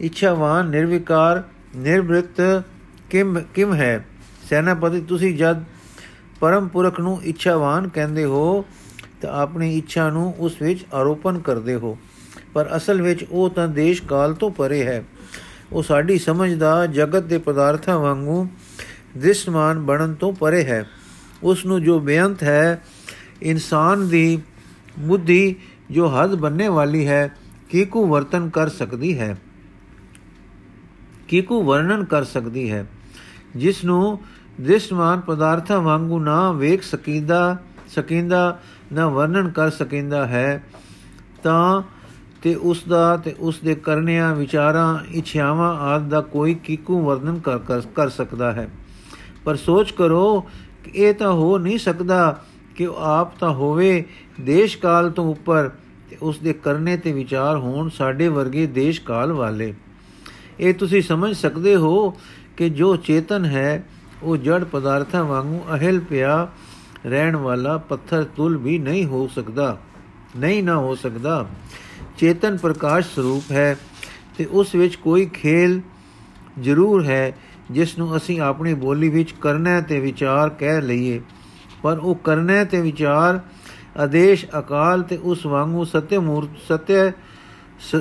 ਇੱਛਾਵਾਨ, 0.00 0.66
ਨਿਰਵਿਕਾਰ, 0.66 1.42
ਨਿਰਵ੍ਰਿਤ 1.76 2.62
ਕਿਮ 3.10 3.40
ਕਿਮ 3.54 3.74
ਹੈ? 3.74 4.06
ਸੈਨਾਪਤੀ, 4.50 5.00
ਤੁਸੀਂ 5.00 5.36
ਜਦ 5.36 5.62
ਪਰਮ 6.40 6.68
ਪੁਰਖ 6.68 7.00
ਨੂੰ 7.00 7.22
ਇੱਛਾਵਾਨ 7.22 7.88
ਕਹਿੰਦੇ 7.88 8.24
ਹੋ, 8.24 8.64
ਤਾਂ 9.22 9.30
ਆਪਣੀ 9.30 9.78
ਇੱਛਾ 9.78 10.10
ਨੂੰ 10.10 10.34
ਉਸ 10.38 10.62
ਵਿੱਚ 10.62 10.86
ਆਰੋਪਨ 10.94 11.38
ਕਰਦੇ 11.38 11.74
ਹੋ। 11.74 11.98
ਪਰ 12.54 12.76
ਅਸਲ 12.76 13.02
ਵਿੱਚ 13.02 13.24
ਉਹ 13.30 13.50
ਤਾਂ 13.50 13.68
ਦੇਸ਼ 13.68 14.02
ਕਾਲ 14.02 14.34
ਤੋਂ 14.34 14.50
ਪਰੇ 14.50 14.86
ਹੈ। 14.86 15.04
ਉਹ 15.72 15.82
ਸਾਡੀ 15.82 16.18
ਸਮਝ 16.18 16.54
ਦਾ 16.54 16.86
ਜਗਤ 16.86 17.22
ਦੇ 17.22 17.38
ਪਦਾਰਥਾਂ 17.38 17.98
ਵਾਂਗੂ 17.98 18.48
ਦ੍ਰਿਸ਼ਮਾਨ 19.18 19.78
ਬਣਨ 19.78 20.14
ਤੋਂ 20.14 20.32
ਪਰੇ 20.32 20.64
ਹੈ। 20.64 20.88
ਉਸ 21.42 21.66
ਨੂੰ 21.66 21.82
ਜੋ 21.82 22.00
ਬੇਅੰਤ 22.00 22.42
ਹੈ, 22.42 22.84
ਇਨਸਾਨ 23.42 24.08
ਦੀ 24.08 24.42
ਬੁੱਧੀ 24.98 25.56
ਜੋ 25.90 26.06
ਹੱਦ 26.06 26.34
ਬੰਨੇ 26.34 26.68
ਵਾਲੀ 26.68 27.06
ਹੈ, 27.06 27.36
ਕੀਕੂ 27.70 28.06
ਵਰਤਨ 28.06 28.48
ਕਰ 28.48 28.68
ਸਕਦੀ 28.68 29.18
ਹੈ। 29.18 29.36
ਕੀਕੂ 31.28 31.62
ਵਰਣਨ 31.62 32.04
ਕਰ 32.04 32.24
ਸਕਦੀ 32.24 32.70
ਹੈ। 32.70 32.86
ਜਿਸ 33.56 33.84
ਨੂੰ 33.84 34.18
ਦ੍ਰਿਸ਼ਮਾਨ 34.60 35.20
ਪਦਾਰਥਾਂ 35.20 35.80
ਵਾਂਗੂ 35.80 36.18
ਨਾ 36.18 36.52
ਵੇਖ 36.52 36.82
ਸਕੀਦਾ, 36.82 37.58
ਸਕੀਂਦਾ, 37.94 38.60
ਨਾ 38.92 39.08
ਵਰਣਨ 39.08 39.48
ਕਰ 39.48 39.70
ਸਕੀਂਦਾ 39.70 40.26
ਹੈ, 40.26 40.64
ਤਾਂ 41.42 41.82
ਤੇ 42.42 42.54
ਉਸ 42.54 42.82
ਦਾ 42.88 43.16
ਤੇ 43.16 43.34
ਉਸ 43.40 43.58
ਦੇ 43.64 43.74
ਕਰਨਿਆਂ, 43.74 44.34
ਵਿਚਾਰਾਂ 44.34 44.98
ਇਛਾਵਾਂ 45.10 45.74
ਆਦ 45.80 46.08
ਦਾ 46.08 46.20
ਕੋਈ 46.20 46.54
ਕੀਕੂ 46.54 47.00
ਵਰਣਨ 47.02 47.38
ਕਰ 47.38 47.80
ਕਰ 47.94 48.08
ਸਕਦਾ 48.08 48.52
ਹੈ। 48.52 48.68
ਪਰ 49.44 49.56
ਸੋਚ 49.56 49.90
ਕਰੋ 49.90 50.40
ਕਿ 50.84 50.90
ਇਹ 50.94 51.14
ਤਾਂ 51.14 51.32
ਹੋ 51.32 51.58
ਨਹੀਂ 51.58 51.78
ਸਕਦਾ 51.78 52.40
ਕਿ 52.76 52.88
ਆਪ 52.96 53.36
ਤਾਂ 53.38 53.50
ਹੋਵੇ 53.50 54.04
ਦੇਸ਼ 54.40 54.78
ਕਾਲ 54.78 55.10
ਤੋਂ 55.10 55.28
ਉੱਪਰ 55.30 55.70
ਤੇ 56.10 56.16
ਉਸ 56.22 56.38
ਦੇ 56.38 56.52
ਕਰਨੇ 56.52 56.96
ਤੇ 56.96 57.12
ਵਿਚਾਰ 57.12 57.56
ਹੋਣ 57.56 57.88
ਸਾਡੇ 57.88 58.28
ਵਰਗੇ 58.28 58.66
ਦੇਸ਼ 58.66 59.00
ਕਾਲ 59.00 59.32
ਵਾਲੇ। 59.32 59.72
ਇਹ 60.60 60.74
ਤੁਸੀਂ 60.74 61.02
ਸਮਝ 61.02 61.34
ਸਕਦੇ 61.36 61.76
ਹੋ 61.76 62.10
ਕਿ 62.56 62.68
ਜੋ 62.70 62.96
ਚੇਤਨ 62.96 63.44
ਹੈ, 63.44 63.84
ਉਹ 64.22 64.36
ਜੜ 64.36 64.64
ਪਦਾਰਥਾਂ 64.64 65.24
ਵਾਂਗੂ 65.24 65.60
ਅਹਿਲ 65.72 66.00
ਪਿਆ 66.00 66.48
ਰਹਿਣ 67.06 67.36
ਵਾਲਾ 67.36 67.76
ਪੱਥਰ 67.78 68.24
ਤੁਲ 68.36 68.56
ਵੀ 68.56 68.78
ਨਹੀਂ 68.78 69.04
ਹੋ 69.06 69.26
ਸਕਦਾ, 69.34 69.76
ਨਹੀਂ 70.36 70.62
ਨਾ 70.62 70.76
ਹੋ 70.76 70.94
ਸਕਦਾ। 70.94 71.46
ਚੇਤਨ 72.20 72.56
ਪ੍ਰਕਾਸ਼ 72.56 73.06
ਸਰੂਪ 73.14 73.52
ਹੈ 73.52 73.76
ਤੇ 74.38 74.44
ਉਸ 74.44 74.74
ਵਿੱਚ 74.74 74.94
ਕੋਈ 74.94 75.26
ਖੇਲ 75.26 75.80
ਜ਼ਰੂਰ 76.60 77.04
ਹੈ, 77.04 77.32
ਜਿਸ 77.70 77.98
ਨੂੰ 77.98 78.16
ਅਸੀਂ 78.16 78.40
ਆਪਣੀ 78.40 78.74
ਬੋਲੀ 78.74 79.08
ਵਿੱਚ 79.08 79.32
ਕਰਨਾ 79.40 79.80
ਤੇ 79.80 80.00
ਵਿਚਾਰ 80.00 80.48
ਕਹਿ 80.48 80.80
ਲਈਏ। 80.80 81.20
ਪਰ 81.82 81.98
ਉਹ 81.98 82.14
ਕਰਨਾ 82.14 82.64
ਤੇ 82.64 82.80
ਵਿਚਾਰ 82.80 83.40
ਆਦੇਸ਼ 83.96 84.44
ਅਕਾਲ 84.58 85.02
ਤੇ 85.02 85.16
ਉਸ 85.16 85.46
ਵਾਂਗੂ 85.46 85.84
ਸਤਿ 85.84 86.18
ਮੂਰਤ, 86.18 86.48
ਸਤਿ 86.68 87.10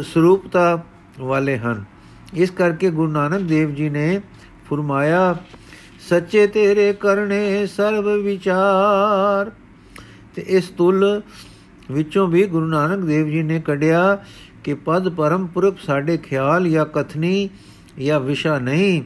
ਸਰੂਪਤਾ 0.04 0.84
ਵਾਲੇ 1.20 1.58
ਹਨ। 1.58 1.84
ਇਸ 2.34 2.52
ਕਰਕੇ 2.52 2.90
ਗੁਰੂ 2.92 3.12
ਨਾਨਕ 3.12 3.42
ਦੇਵ 3.42 3.74
ਜੀ 3.76 3.90
ਨੇ 3.90 4.20
ਫਰਮਾਇਆ, 4.70 5.36
ਸੱਚੇ 6.10 6.48
ਤੇਰੇ 6.48 6.92
ਕਰਨੇ 6.94 7.66
ਸਰਬ 7.68 8.08
ਵਿਚਾਰ। 8.24 9.52
ਤੇ 10.36 10.42
ਇਸ 10.48 10.70
ਤੁਲ 10.70 11.22
ਵਿੱਚੋਂ 11.92 12.28
ਵੀ 12.28 12.44
ਗੁਰੂ 12.46 12.66
ਨਾਨਕ 12.66 13.06
ਦੇਵ 13.06 13.28
ਜੀ 13.28 13.44
ਨੇ 13.44 13.60
ਕੱਢਿਆ 13.60 14.24
ਕਿ 14.64 14.74
ਪਦ 14.74 15.10
ਪਰਮ 15.10 15.48
ਪੁਰਖ 15.48 15.80
ਸਾਡੇ 15.80 16.18
ਖਿਆਲ 16.18 16.70
ਜਾਂ 16.70 16.86
ਕਥਨੀ 16.86 17.50
ਜਾਂ 18.00 18.20
ਵਿਸ਼ਾ 18.20 18.60
ਨਹੀਂ, 18.60 19.04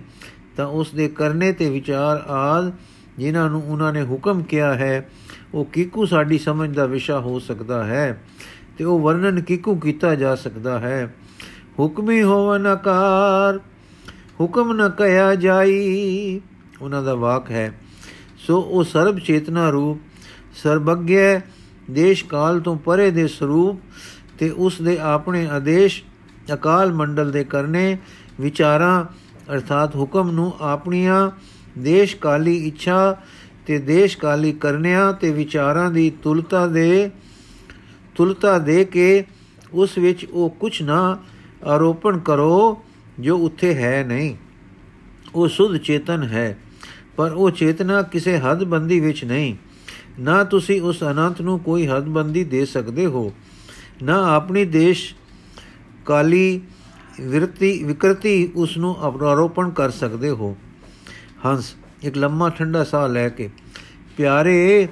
ਤਾਂ 0.58 0.68
ਉਸ 0.68 0.92
ਦੇ 0.92 1.08
ਕਰਨੇ 1.08 1.52
ਤੇ 1.52 1.70
ਵਿਚਾਰ 1.70 2.24
ਆਦ 2.28 2.72
ਜਿਨ੍ਹਾਂ 3.18 3.50
ਨੂੰ 3.50 3.62
ਉਹਨਾਂ 3.64 3.94
ਨੇ 3.94 4.04
ਹੁਕਮ 4.04 4.42
ਕਿਹਾ 4.44 4.74
ਹੈ, 4.74 5.10
ਉਹ 5.54 5.66
ਕਿਕੂ 5.66 6.06
ਸਾਡੀ 6.06 6.38
ਸਮਝ 6.38 6.74
ਦਾ 6.76 6.86
ਵਿਸ਼ਾ 6.86 7.20
ਹੋ 7.20 7.40
ਸਕਦਾ 7.40 7.84
ਹੈ 7.84 8.24
ਤੇ 8.78 8.84
ਉਹ 8.84 9.00
ਵਰਣਨ 9.00 9.42
ਕਿਕੂ 9.42 9.76
ਕੀਤਾ 9.76 10.16
ਜਾ 10.16 10.36
ਸਕਦਾ 10.36 10.80
ਹੈ। 10.80 11.16
ਹੁਕਮੀ 11.80 12.22
ਹੋਵਨ 12.24 12.66
ਆਕਾਰ, 12.68 13.60
ਹੁਕਮ 14.40 14.74
ਨ 14.74 14.90
ਕਹਿਆ 14.90 15.36
ਜਾਈ, 15.36 16.42
ਉਹਨਾਂ 16.82 17.04
ਦਾ 17.04 17.16
ਵਾਕ 17.16 17.52
ਹੈ। 17.52 17.72
ਸੋ 18.38 18.60
ਉਹ 18.60 18.84
ਸਰਬ 18.84 19.20
ਚੇਤਨਾ 19.20 19.70
ਰੂਪ, 19.70 20.00
ਸਰਬੱਗਿਆ 20.64 21.42
ਦੇਸ਼ 21.92 22.26
ਕਾਲ 22.26 22.60
ਤੋਂ 22.60 22.76
ਪਰੇ 22.76 23.12
ਦੇ 23.12 23.28
ਸਰੂਪ 23.28 23.80
ਤੇ 24.40 24.50
ਉਸ 24.50 24.82
ਦੇ 24.82 24.98
ਆਪਣੇ 24.98 25.48
ਆਦੇਸ਼ 25.48 26.04
ਅਕਾਲ 26.54 26.94
ਮੰਡਲ 26.94 27.32
ਦੇ 27.32 27.44
ਕਰਨੇ 27.44 27.98
ਵਿਚਾਰਾਂ 28.42 29.06
ਅਰਥਾਤ 29.54 29.96
ਹੁਕਮ 29.96 30.32
ਨੂੰ 30.32 30.54
ਆਪਣੀਆਂ 30.62 31.32
ਦੇਸ਼ 31.78 32.16
ਕਾਲੀ 32.16 32.68
ਇੱਛਾ 32.68 33.18
ਤੇ 33.66 33.80
ਦੇਸ਼ 33.80 34.18
ਕਾਲੀ 34.18 34.52
ਕਰਨਿਆਂ 34.52 35.14
ਤੇ 35.14 35.32
ਵਿਚਾਰਾਂ 35.32 35.92
ਦੀ 35.92 36.10
ਤੁਲਤਾ 36.10 36.68
ਦੇ 36.68 37.10
ਤੁਲਤਾ 38.16 38.60
ਦੇ 38.60 38.86
ਕੇ 38.86 39.24
ਉਸ 39.74 39.98
ਵਿੱਚ 39.98 40.26
ਉਹ 40.26 40.50
ਕੁਝ 40.50 40.82
ਨਾ 40.82 41.18
ਆਰੋਪਣ 41.64 42.20
ਕਰੋ 42.20 42.84
ਜੋ 43.20 43.38
ਉੱਥੇ 43.38 43.74
ਹੈ 43.74 44.04
ਨਹੀਂ। 44.08 44.36
ਉਹ 45.36 45.48
ਸੁਧ 45.48 45.78
ਚੇਤਨ 45.78 46.24
ਹੈ, 46.24 46.58
ਪਰ 47.16 47.32
ਉਹ 47.32 47.52
ਚੇਤਨਾ 47.52 48.02
ਕਿਸੇ 48.02 48.38
ਹੱਦਬੰਦੀ 48.38 49.00
ਵਿੱਚ 49.00 49.26
ਨਹੀਂ। 49.26 49.56
ਨਾ 50.20 50.44
ਤੁਸੀਂ 50.44 50.82
ਉਸ 50.82 51.04
ਅਨੰਤ 51.04 51.42
ਨੂੰ 51.42 51.60
ਕੋਈ 51.60 51.88
ਹੱਦਬੰਦੀ 51.88 52.44
ਦੇ 52.44 52.66
ਸਕਦੇ 52.66 53.06
ਹੋ, 53.06 53.32
ਨਾ 54.04 54.22
ਆਪਣੀ 54.36 54.66
ਦੇਸ਼ 54.66 55.14
ਕਾਲੀ 56.06 56.62
ਵਿਰਤੀ, 57.22 57.84
ਵਿਕਰਤੀ 57.84 58.52
ਉਸ 58.56 58.78
ਨੂੰ 58.78 58.96
ਆਰੋਪਣ 59.02 59.70
ਕਰ 59.70 59.90
ਸਕਦੇ 59.90 60.30
ਹੋ। 60.30 60.56
ਹੰਸ, 61.46 61.76
ਇੱਕ 62.04 62.18
ਲੰਮਾ 62.18 62.50
ਠੰਡਾ 62.50 62.84
ਸਾਹ 62.84 63.08
ਲੈ 63.10 63.28
ਕੇ, 63.30 63.50
ਪਿਆਰੇ 64.18 64.88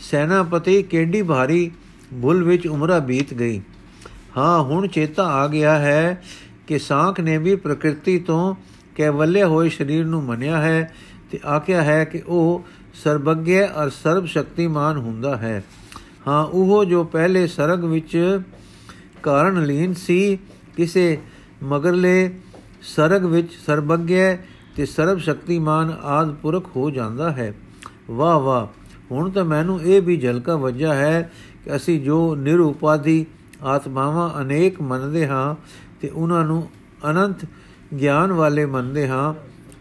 ਸੈਨਾਪਤੀ 0.00 0.82
ਕਿੰਡੀ 0.82 1.22
ਭਾਰੀ 1.22 1.70
ਭੁੱਲ 2.22 2.42
ਵਿੱਚ 2.44 2.66
ਉਮਰਾ 2.66 2.98
ਬੀਤ 2.98 3.34
ਗਈ। 3.34 3.60
ਹਾਂ, 4.36 4.62
ਹੁਣ 4.62 4.86
ਚੇਤਾ 4.86 5.24
ਆ 5.24 5.46
ਗਿਆ 5.48 5.78
ਹੈ 5.78 6.22
ਕਿ 6.66 6.78
ਸਾਖ 6.78 7.20
ਨੇ 7.20 7.38
ਵੀ 7.38 7.56
ਪ੍ਰਕਿਰਤੀ 7.56 8.18
ਤੋਂ 8.18 8.54
ਕੈਵਲਿਆ 8.96 9.46
ਹੋਏ 9.46 9.68
ਸਰੀਰ 9.68 10.04
ਨੂੰ 10.04 10.22
ਮੰਨਿਆ 10.22 10.60
ਹੈ 10.62 10.92
ਤੇ 11.30 11.38
ਆਖਿਆ 11.46 11.82
ਹੈ 11.82 12.04
ਕਿ 12.04 12.22
ਉਹ 12.26 12.64
ਸਰਬੱਗਿਆ 13.04 13.66
ਅਰ 13.82 13.90
ਸਰਬ 13.90 14.26
ਸ਼ਕਤੀਮਾਨ 14.26 14.96
ਹੁੰਦਾ 14.96 15.36
ਹੈ। 15.36 15.64
ਹਾਂ, 16.28 16.44
ਉਹ 16.44 16.84
ਜੋ 16.84 17.04
ਪਹਿਲੇ 17.04 17.46
ਸਰਗ 17.46 17.84
ਵਿੱਚ 17.84 18.40
ਕਾਰਨ 19.22 19.64
ਲੀਨ 19.64 19.94
ਸੀ, 19.94 20.38
ਕਿਸੇ 20.76 21.18
ਮਗਰਲੇ 21.62 22.34
ਸਰਗ 22.82 23.24
ਵਿੱਚ 23.24 23.52
ਸਰਬੱਗਿਆ 23.66 24.36
ਤੇ 24.76 24.86
ਸਰਬ 24.86 25.18
ਸ਼ਕਤੀਮਾਨ 25.18 25.96
ਆਦ 26.02 26.34
ਪੁਰਖ 26.34 26.76
ਹੋ 26.76 26.90
ਜਾਂਦਾ 26.90 27.30
ਹੈ। 27.30 27.54
ਵਾਹ 28.10 28.38
ਵਾਹ, 28.40 28.66
ਹੁਣ 29.10 29.30
ਤਾਂ 29.30 29.44
ਮੈਨੂੰ 29.44 29.80
ਇਹ 29.82 30.02
ਵੀ 30.02 30.16
ਝਲਕਾ 30.16 30.56
ਵੱਜਾ 30.56 30.94
ਹੈ 30.94 31.30
ਕਿ 31.64 31.76
ਅਸੀਂ 31.76 32.00
ਜੋ 32.00 32.34
ਨਿਰਉਪਾਧੀ 32.34 33.26
ਆਤਮਾਵਾਂ 33.62 34.40
ਅਨੇਕ 34.40 34.80
ਮੰਨਦੇ 34.82 35.26
ਹਾਂ 35.26 35.54
ਤੇ 36.00 36.08
ਉਹਨਾਂ 36.08 36.44
ਨੂੰ 36.44 36.68
ਅਨੰਤ 37.10 37.44
ਗਿਆਨ 38.00 38.32
ਵਾਲੇ 38.32 38.66
ਮੰਨਦੇ 38.66 39.08
ਹਾਂ, 39.08 39.34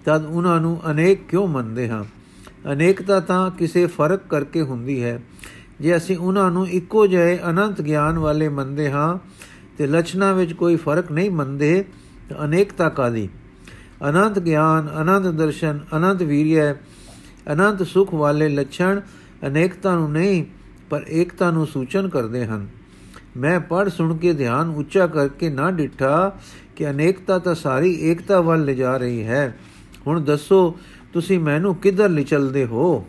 ਤਦ 0.05 0.25
ਉਹਨਾਂ 0.25 0.62
ਨੂੰ 0.62 0.79
ਅਨੇਕ 0.91 1.27
ਕਿਉਂ 1.27 1.47
ਮੰਨਦੇ 1.47 1.89
ਹਾਂ? 1.89 2.03
ਅਨੇਕਤਾ 2.71 3.19
ਤਾਂ 3.19 3.51
ਕਿਸੇ 3.51 3.86
ਫ਼ਰਕ 3.86 4.21
ਕਰਕੇ 4.29 4.62
ਹੁੰਦੀ 4.62 5.03
ਹੈ। 5.03 5.19
ਜੇ 5.81 5.95
ਅਸੀਂ 5.97 6.17
ਉਹਨਾਂ 6.17 6.51
ਨੂੰ 6.51 6.67
ਇੱਕੋ 6.67 7.07
ਜਿਹੇ 7.07 7.39
ਅਨੰਤ 7.50 7.81
ਗਿਆਨ 7.81 8.17
ਵਾਲੇ 8.17 8.50
ਮੰਨਦੇ 8.50 8.91
ਹਾਂ 8.91 9.17
ਤੇ 9.77 9.88
ਲਛਣਾ 9.88 10.33
ਵਿੱਚ 10.33 10.53
ਕੋਈ 10.53 10.75
ਫ਼ਰਕ 10.75 11.12
ਨਹੀਂ 11.12 11.31
ਮੰਨਦੇ, 11.31 11.86
ਤਾਂ 12.29 12.45
ਅਨੇਕਤਾ 12.45 12.89
ਕਾਦੀ 12.89 13.29
ਅਨੰਤ 14.09 14.39
ਗਿਆਨ, 14.39 14.89
ਅਨੰਤ 15.01 15.25
ਦਰਸ਼ਨ, 15.25 15.79
ਅਨੰਤ 15.97 16.24
ਵੀਰਿਆ, 16.24 16.75
ਅਨੰਤ 17.53 17.83
ਸੁਖ 17.83 18.13
ਵਾਲੇ 18.13 18.50
ਲੱਛਣ 18.50 19.01
ਅਨੇਕਤਾ 19.47 19.95
ਨੂੰ 19.95 20.12
ਨਹੀਂ, 20.12 20.45
ਪਰ 20.89 21.05
ਏਕਤਾ 21.09 21.51
ਨੂੰ 21.51 21.67
ਸੂਚਨ 21.67 22.09
ਕਰਦੇ 22.09 22.45
ਹਨ। 22.45 22.67
ਮੈਂ 23.38 23.59
ਪੜ 23.59 23.89
ਸੁਣ 23.89 24.17
ਕੇ 24.17 24.33
ਧਿਆਨ 24.33 24.69
ਉੱਚਾ 24.69 25.07
ਕਰਕੇ 25.07 25.50
ਨਾ 25.50 25.71
ਡਿੱਠਾ 25.71 26.39
ਕਿ 26.75 26.89
ਅਨੇਕਤਾ 26.89 27.39
ਤਾਂ 27.39 27.55
ਸਾਰੀ 27.55 27.93
ਏਕਤਾ 28.01 28.41
ਵੱਲ 28.41 28.65
ਲਿਜਾ 28.65 28.97
ਰਹੀ 28.97 29.24
ਹੈ। 29.24 29.57
ਹੁਣ 30.07 30.21
ਦੱਸੋ 30.21 30.77
ਤੁਸੀਂ 31.14 31.40
ਮੈਨੂੰ 31.40 31.76
ਕਿੱਧਰ 31.76 32.10
ਲਿਚਲਦੇ 32.10 32.66
ਹੋ? 32.66 33.06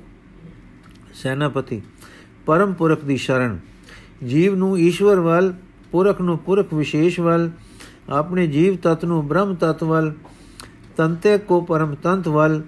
ਸੈਨਾਪਤੀ, 1.14 1.80
ਪਰਮ 2.46 2.72
ਪੁਰਖ 2.72 3.04
ਦੀ 3.04 3.16
ਸ਼ਰਨ। 3.16 3.58
ਜੀਵ 4.26 4.54
ਨੂੰ 4.54 4.78
ਈਸ਼ਵਰ 4.78 5.20
ਵੱਲ, 5.20 5.52
ਪੁਰਖ 5.92 6.20
ਨੂੰ 6.20 6.38
ਪੁਰਖ 6.38 6.74
ਵਿਸ਼ੇਸ਼ 6.74 7.20
ਵੱਲ, 7.20 7.50
ਆਪਣੇ 8.08 8.46
ਜੀਵ 8.46 8.76
ਤਤ 8.76 9.04
ਨੂੰ 9.04 9.26
ਬ੍ਰਹਮ 9.28 9.54
ਤਤ 9.54 9.82
ਵੱਲ, 9.84 10.12
ਤੰਤੇ 10.96 11.38
ਕੋ 11.38 11.60
ਪਰਮ 11.60 11.94
ਤੰਤ 11.94 12.28
ਵੱਲ। 12.28 12.62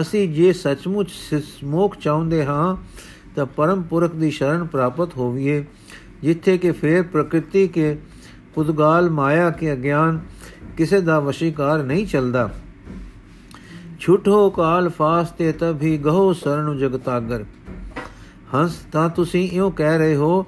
ਅਸੀਂ 0.00 0.28
ਜੇ 0.28 0.52
ਸੱਚਮੁੱਚ 0.52 1.10
ਮੋਖ 1.64 1.96
ਚਾਹੁੰਦੇ 1.96 2.44
ਹਾਂ, 2.44 2.76
ਤਾਂ 3.36 3.46
ਪਰਮ 3.46 3.82
ਪੁਰਖ 3.82 4.14
ਦੀ 4.14 4.30
ਸ਼ਰਨ 4.30 4.64
ਪ੍ਰਾਪਤ 4.66 5.16
ਹੋਵੀਏ, 5.16 5.64
ਜਿੱਥੇ 6.22 6.58
ਕਿ 6.58 6.72
ਫੇਰ 6.72 7.02
ਪ੍ਰਕਿਰਤੀ 7.02 7.66
ਕੇ 7.68 7.96
ਪੁਦਗਾਲ 8.54 9.10
ਮਾਇਆ 9.10 9.50
ਕੇ 9.50 9.72
ਅਗਿਆਨ 9.72 10.20
ਕਿਸੇ 10.76 11.00
ਦਾ 11.00 11.20
ਵਸ਼ੀਕਾਰ 11.20 11.82
ਨਹੀਂ 11.82 12.06
ਚੱਲਦਾ। 12.06 12.50
ਛੁਟੋ 14.00 14.50
ਕਾਲ 14.50 14.88
ਫਾਸਤੇ 14.88 15.52
ਤਭੀ 15.52 15.96
ਗਹੋ 15.98 16.32
ਸਰਣ 16.32 16.76
ਜਗਤਾਗਰ 16.78 17.44
ਹੰਸ, 18.54 18.74
ਤਾਂ 18.92 19.08
ਤੁਸੀਂ 19.08 19.50
ਇਉਂ 19.50 19.70
ਕਹਿ 19.70 19.98
ਰਹੇ 19.98 20.14
ਹੋ 20.16 20.42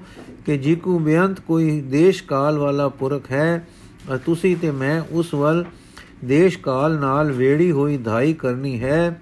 ਕਿ 0.45 0.57
ਜੀਕੂ 0.57 0.99
ਬੇਅੰਤ 0.99 1.39
ਕੋਈ 1.39 1.81
ਦੇਸ਼ 1.81 2.23
ਕਾਲ 2.23 2.57
ਵਾਲਾ 2.57 2.87
ਪੁਰਖ 2.89 3.31
ਹੈ, 3.31 3.67
ਅ 4.13 4.17
ਤੁਸੀਂ 4.17 4.55
ਤੇ 4.57 4.71
ਮੈਂ 4.71 5.01
ਉਸ 5.11 5.33
ਵੱਲ 5.33 5.65
ਦੇਸ਼ 6.25 6.57
ਕਾਲ 6.59 6.97
ਨਾਲ 6.97 7.31
ਵੇੜੀ 7.31 7.71
ਹੋਈ 7.71 7.97
ਧਾਈ 7.97 8.33
ਕਰਨੀ 8.33 8.81
ਹੈ। 8.83 9.21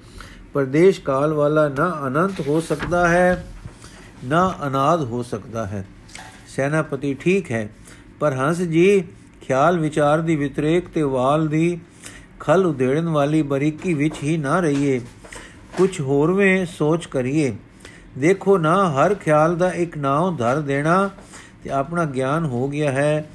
ਪਰ 0.53 0.65
ਦੇਸ਼ 0.65 1.01
ਕਾਲ 1.01 1.33
ਵਾਲਾ 1.33 1.67
ਨਾ 1.69 1.99
ਅਨੰਤ 2.07 2.39
ਹੋ 2.47 2.59
ਸਕਦਾ 2.59 3.07
ਹੈ, 3.07 3.45
ਨਾ 4.25 4.53
ਅਨਾਦ 4.67 5.03
ਹੋ 5.03 5.23
ਸਕਦਾ 5.23 5.65
ਹੈ। 5.65 5.85
ਸੈਨਾਪਤੀ 6.55 7.13
ਠੀਕ 7.13 7.51
ਹੈ, 7.51 7.69
ਪਰ 8.19 8.33
ਹੰਸ 8.33 8.61
ਜੀ, 8.61 9.03
ਖਿਆਲ 9.41 9.79
ਵਿਚਾਰ 9.79 10.21
ਦੀ 10.21 10.35
ਵਿਤਰੇਕ 10.35 10.87
ਤੇ 10.93 11.01
ਵਾਲ 11.01 11.47
ਦੀ 11.47 11.79
ਖਲ 12.39 12.65
ਉਧੇੜਨ 12.65 13.09
ਵਾਲੀ 13.09 13.41
ਬਰੀਕੀ 13.41 13.93
ਵਿੱਚ 13.93 14.13
ਹੀ 14.23 14.37
ਨਾ 14.37 14.59
ਰਹੀਏ। 14.59 15.01
ਕੁਝ 15.77 16.01
ਹੋਰਵੇਂ 16.01 16.65
ਸੋਚ 16.65 17.05
ਕਰੀਏ। 17.05 17.55
ਦੇਖੋ 18.17 18.57
ਨਾ, 18.57 18.91
ਹਰ 18.91 19.15
ਖਿਆਲ 19.15 19.57
ਦਾ 19.57 19.71
ਇੱਕ 19.71 19.97
ਨਾਮ 19.97 20.35
ਧਰ 20.35 20.61
ਦੇਣਾ 20.61 21.09
ਤੇ 21.63 21.69
ਆਪਣਾ 21.69 22.05
ਗਿਆਨ 22.05 22.45
ਹੋ 22.45 22.69
ਗਿਆ 22.69 22.91
ਹੈ। 22.91 23.29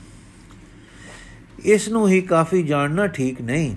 ਇਸ 1.65 1.89
ਨੂੰ 1.89 2.09
ਹੀ 2.09 2.21
ਕਾਫੀ 2.21 2.63
ਜਾਣਨਾ 2.63 3.07
ਠੀਕ 3.07 3.41
ਨਹੀਂ। 3.41 3.77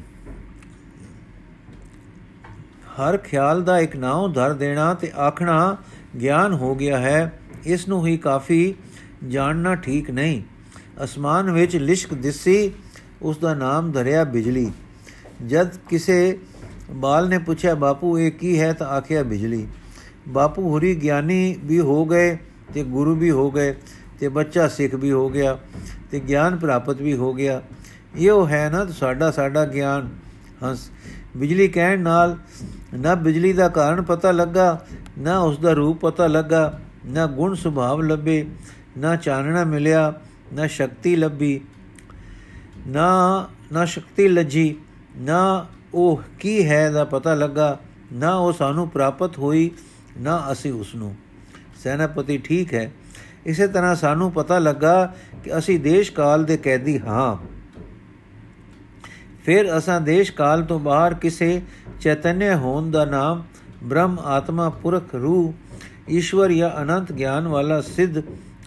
ਹਰ 2.98 3.18
ਖਿਆਲ 3.18 3.64
ਦਾ 3.64 3.80
ਇੱਕ 3.80 3.96
ਨਾਮ 3.96 4.34
ਧਰ 4.34 4.54
ਦੇਣਾ 4.54 4.94
ਤੇ 4.94 5.12
ਆਖਣਾ 5.20 5.78
ਗਿਆਨ 6.22 6.54
ਹੋ 6.54 6.76
ਗਿਆ 6.76 6.98
ਹੈ। 6.98 7.40
ਇਸ 7.66 7.88
ਨੂੰ 7.88 8.08
ਹੀ 8.08 8.18
ਕਾਫੀ 8.18 8.76
ਜਾਣਨਾ 9.28 9.76
ਠੀਕ 9.76 10.12
ਨਹੀਂ। 10.12 10.42
ਅਸਮਾਨ 11.04 11.52
ਵਿੱਚ 11.52 11.76
ਲਿਸ਼ਕ 11.76 12.14
ਦਿਸੀ 12.14 12.72
ਉਸ 13.22 13.38
ਦਾ 13.38 13.54
ਨਾਮ 13.54 13.92
ਧਰਿਆ 13.92 14.24
ਬਿਜਲੀ। 14.24 14.72
ਜਦ 15.46 15.78
ਕਿਸੇ 15.90 16.40
ਬਾਲ 16.92 17.30
ਨੇ 17.30 17.38
ਪੁੱਛਿਆ, 17.38 17.76
ਬਾਪੂ, 17.76 18.20
ਇਹ 18.20 18.32
ਕੀ 18.32 18.60
ਹੈ? 18.60 18.74
ਤਾਂ 18.74 18.88
ਆਖਿਆ, 18.88 19.24
ਬਿਜਲੀ। 19.24 19.68
ਬਾਪੂ 20.28 20.70
ਹੁਰੀ 20.70 20.96
ਗਿਆਨੀ 20.96 21.60
ਵੀ 21.64 21.80
ਹੋ 21.80 22.06
ਗਏ 22.06 22.38
ਤੇ 22.74 22.84
ਗੁਰੂ 22.84 23.16
ਵੀ 23.16 23.32
ਹੋ 23.32 23.52
ਗਏ 23.52 23.76
ਤੇ 24.20 24.28
ਬੱਚਾ 24.28 24.68
ਸਿੱਖ 24.68 24.96
ਵੀ 24.96 25.12
ਹੋ 25.12 25.30
ਗਿਆ 25.30 25.58
ਤੇ 26.12 26.20
ਗਿਆਨ 26.20 26.58
ਪ੍ਰਾਪਤ 26.58 27.02
ਵੀ 27.02 27.14
ਹੋ 27.14 27.34
ਗਿਆ। 27.34 27.62
ਇਹੋ 28.18 28.48
ਹੈ 28.48 28.70
ਨਾ, 28.70 28.86
ਸਾਡਾ 28.86 29.32
ਸਾਡਾ 29.32 29.66
ਗਿਆਨ। 29.66 30.10
ਹੰਸ, 30.64 30.90
ਬਿਜਲੀ 31.38 31.68
ਕਹਿਣ 31.68 32.00
ਨਾਲ 32.00 32.38
ਨਾ 32.94 33.16
ਬਿਜਲੀ 33.16 33.54
ਦਾ 33.54 33.70
ਕਾਰਨ 33.70 34.02
ਪਤਾ 34.02 34.32
ਲੱਗਾ, 34.32 34.86
ਨਾ 35.18 35.40
ਉਸ 35.40 35.60
ਦਾ 35.60 35.74
ਰੂਪ 35.74 36.00
ਪਤਾ 36.00 36.28
ਲੱਗਾ, 36.28 36.80
ਨਾ 37.06 37.26
ਗੁਣ 37.26 37.56
ਸੁਭਾਵ 37.56 38.02
ਲੱਭੇ, 38.02 38.46
ਨਾ 38.98 39.16
ਚਾਨਣਾ 39.16 39.64
ਮਿਲਿਆ, 39.64 40.14
ਨਾ 40.54 40.68
ਸ਼ਕਤੀ 40.68 41.16
ਲੱਭੀ, 41.16 41.62
ਨਾ 42.88 43.08
ਨਾ 43.72 43.86
ਸ਼ਕਤੀ 43.86 44.28
ਲੱਜੀ। 44.28 44.76
ਨਾ 45.18 45.66
ਉਹ 45.94 46.22
ਕੀ 46.40 46.70
ਹੈ 46.70 46.92
ਦਾ 46.92 47.04
ਪਤਾ 47.06 47.34
ਲੱਗਾ, 47.34 47.78
ਨਾ 48.14 48.36
ਉਹ 48.36 48.54
ਸਾਨੂੰ 48.54 48.90
ਪ੍ਰਾਪਤ 48.90 49.38
ਹੋਈ, 49.38 49.72
ਨਾ 50.18 50.48
ਅਸੀਂ 50.52 50.74
ਉਸ 50.74 50.96
ਨੂੰ 50.96 51.16
ਸੈਨਾਪਤੀ 51.84 52.38
ਠੀਕ 52.38 52.74
ਹੈ। 52.74 52.92
ਇਸੇ 53.46 53.68
ਤਰ੍ਹਾਂ 53.68 53.96
ਸਾਨੂੰ 53.96 54.32
ਪਤਾ 54.32 54.60
ਲੱਗਾ 54.60 55.14
ਕਿ 55.44 55.58
ਅਸੀਂ 55.58 55.80
ਦੇਸ਼ 55.80 56.12
ਕਾਲ 56.12 56.44
ਦੇ 56.44 56.58
ਕੈਦੀ 56.58 57.00
ਹਾਂ। 57.00 57.38
ਫਿਰ 59.46 59.78
ਅਸਾਂ 59.78 60.02
ਦੇਸ਼ 60.02 60.32
ਕਾਲ 60.32 60.64
ਤੋਂ 60.64 60.80
ਬਾਹਰ 60.80 61.14
ਕਿਸੇ 61.14 61.62
ਚੈਤਨਯ 62.02 62.56
ਹੋਣ 62.56 62.92
ਦਾ 62.92 63.06
ਨਾਮ 63.06 63.44
ਬ੍ਰਹਮ 63.84 64.20
ਆਤਮਾ 64.20 64.70
ਪੁਰਖ 64.70 65.16
ਰੂਹ, 65.16 65.54
ਈਸ਼ਵਰ 66.10 66.52
ਜਾਂ 66.52 66.82
ਅਨੰਤ 66.82 67.12
ਗਿਆਨ 67.12 67.48
ਵਾਲਾ 67.48 67.82
ਸਿੱਧ 67.82 68.22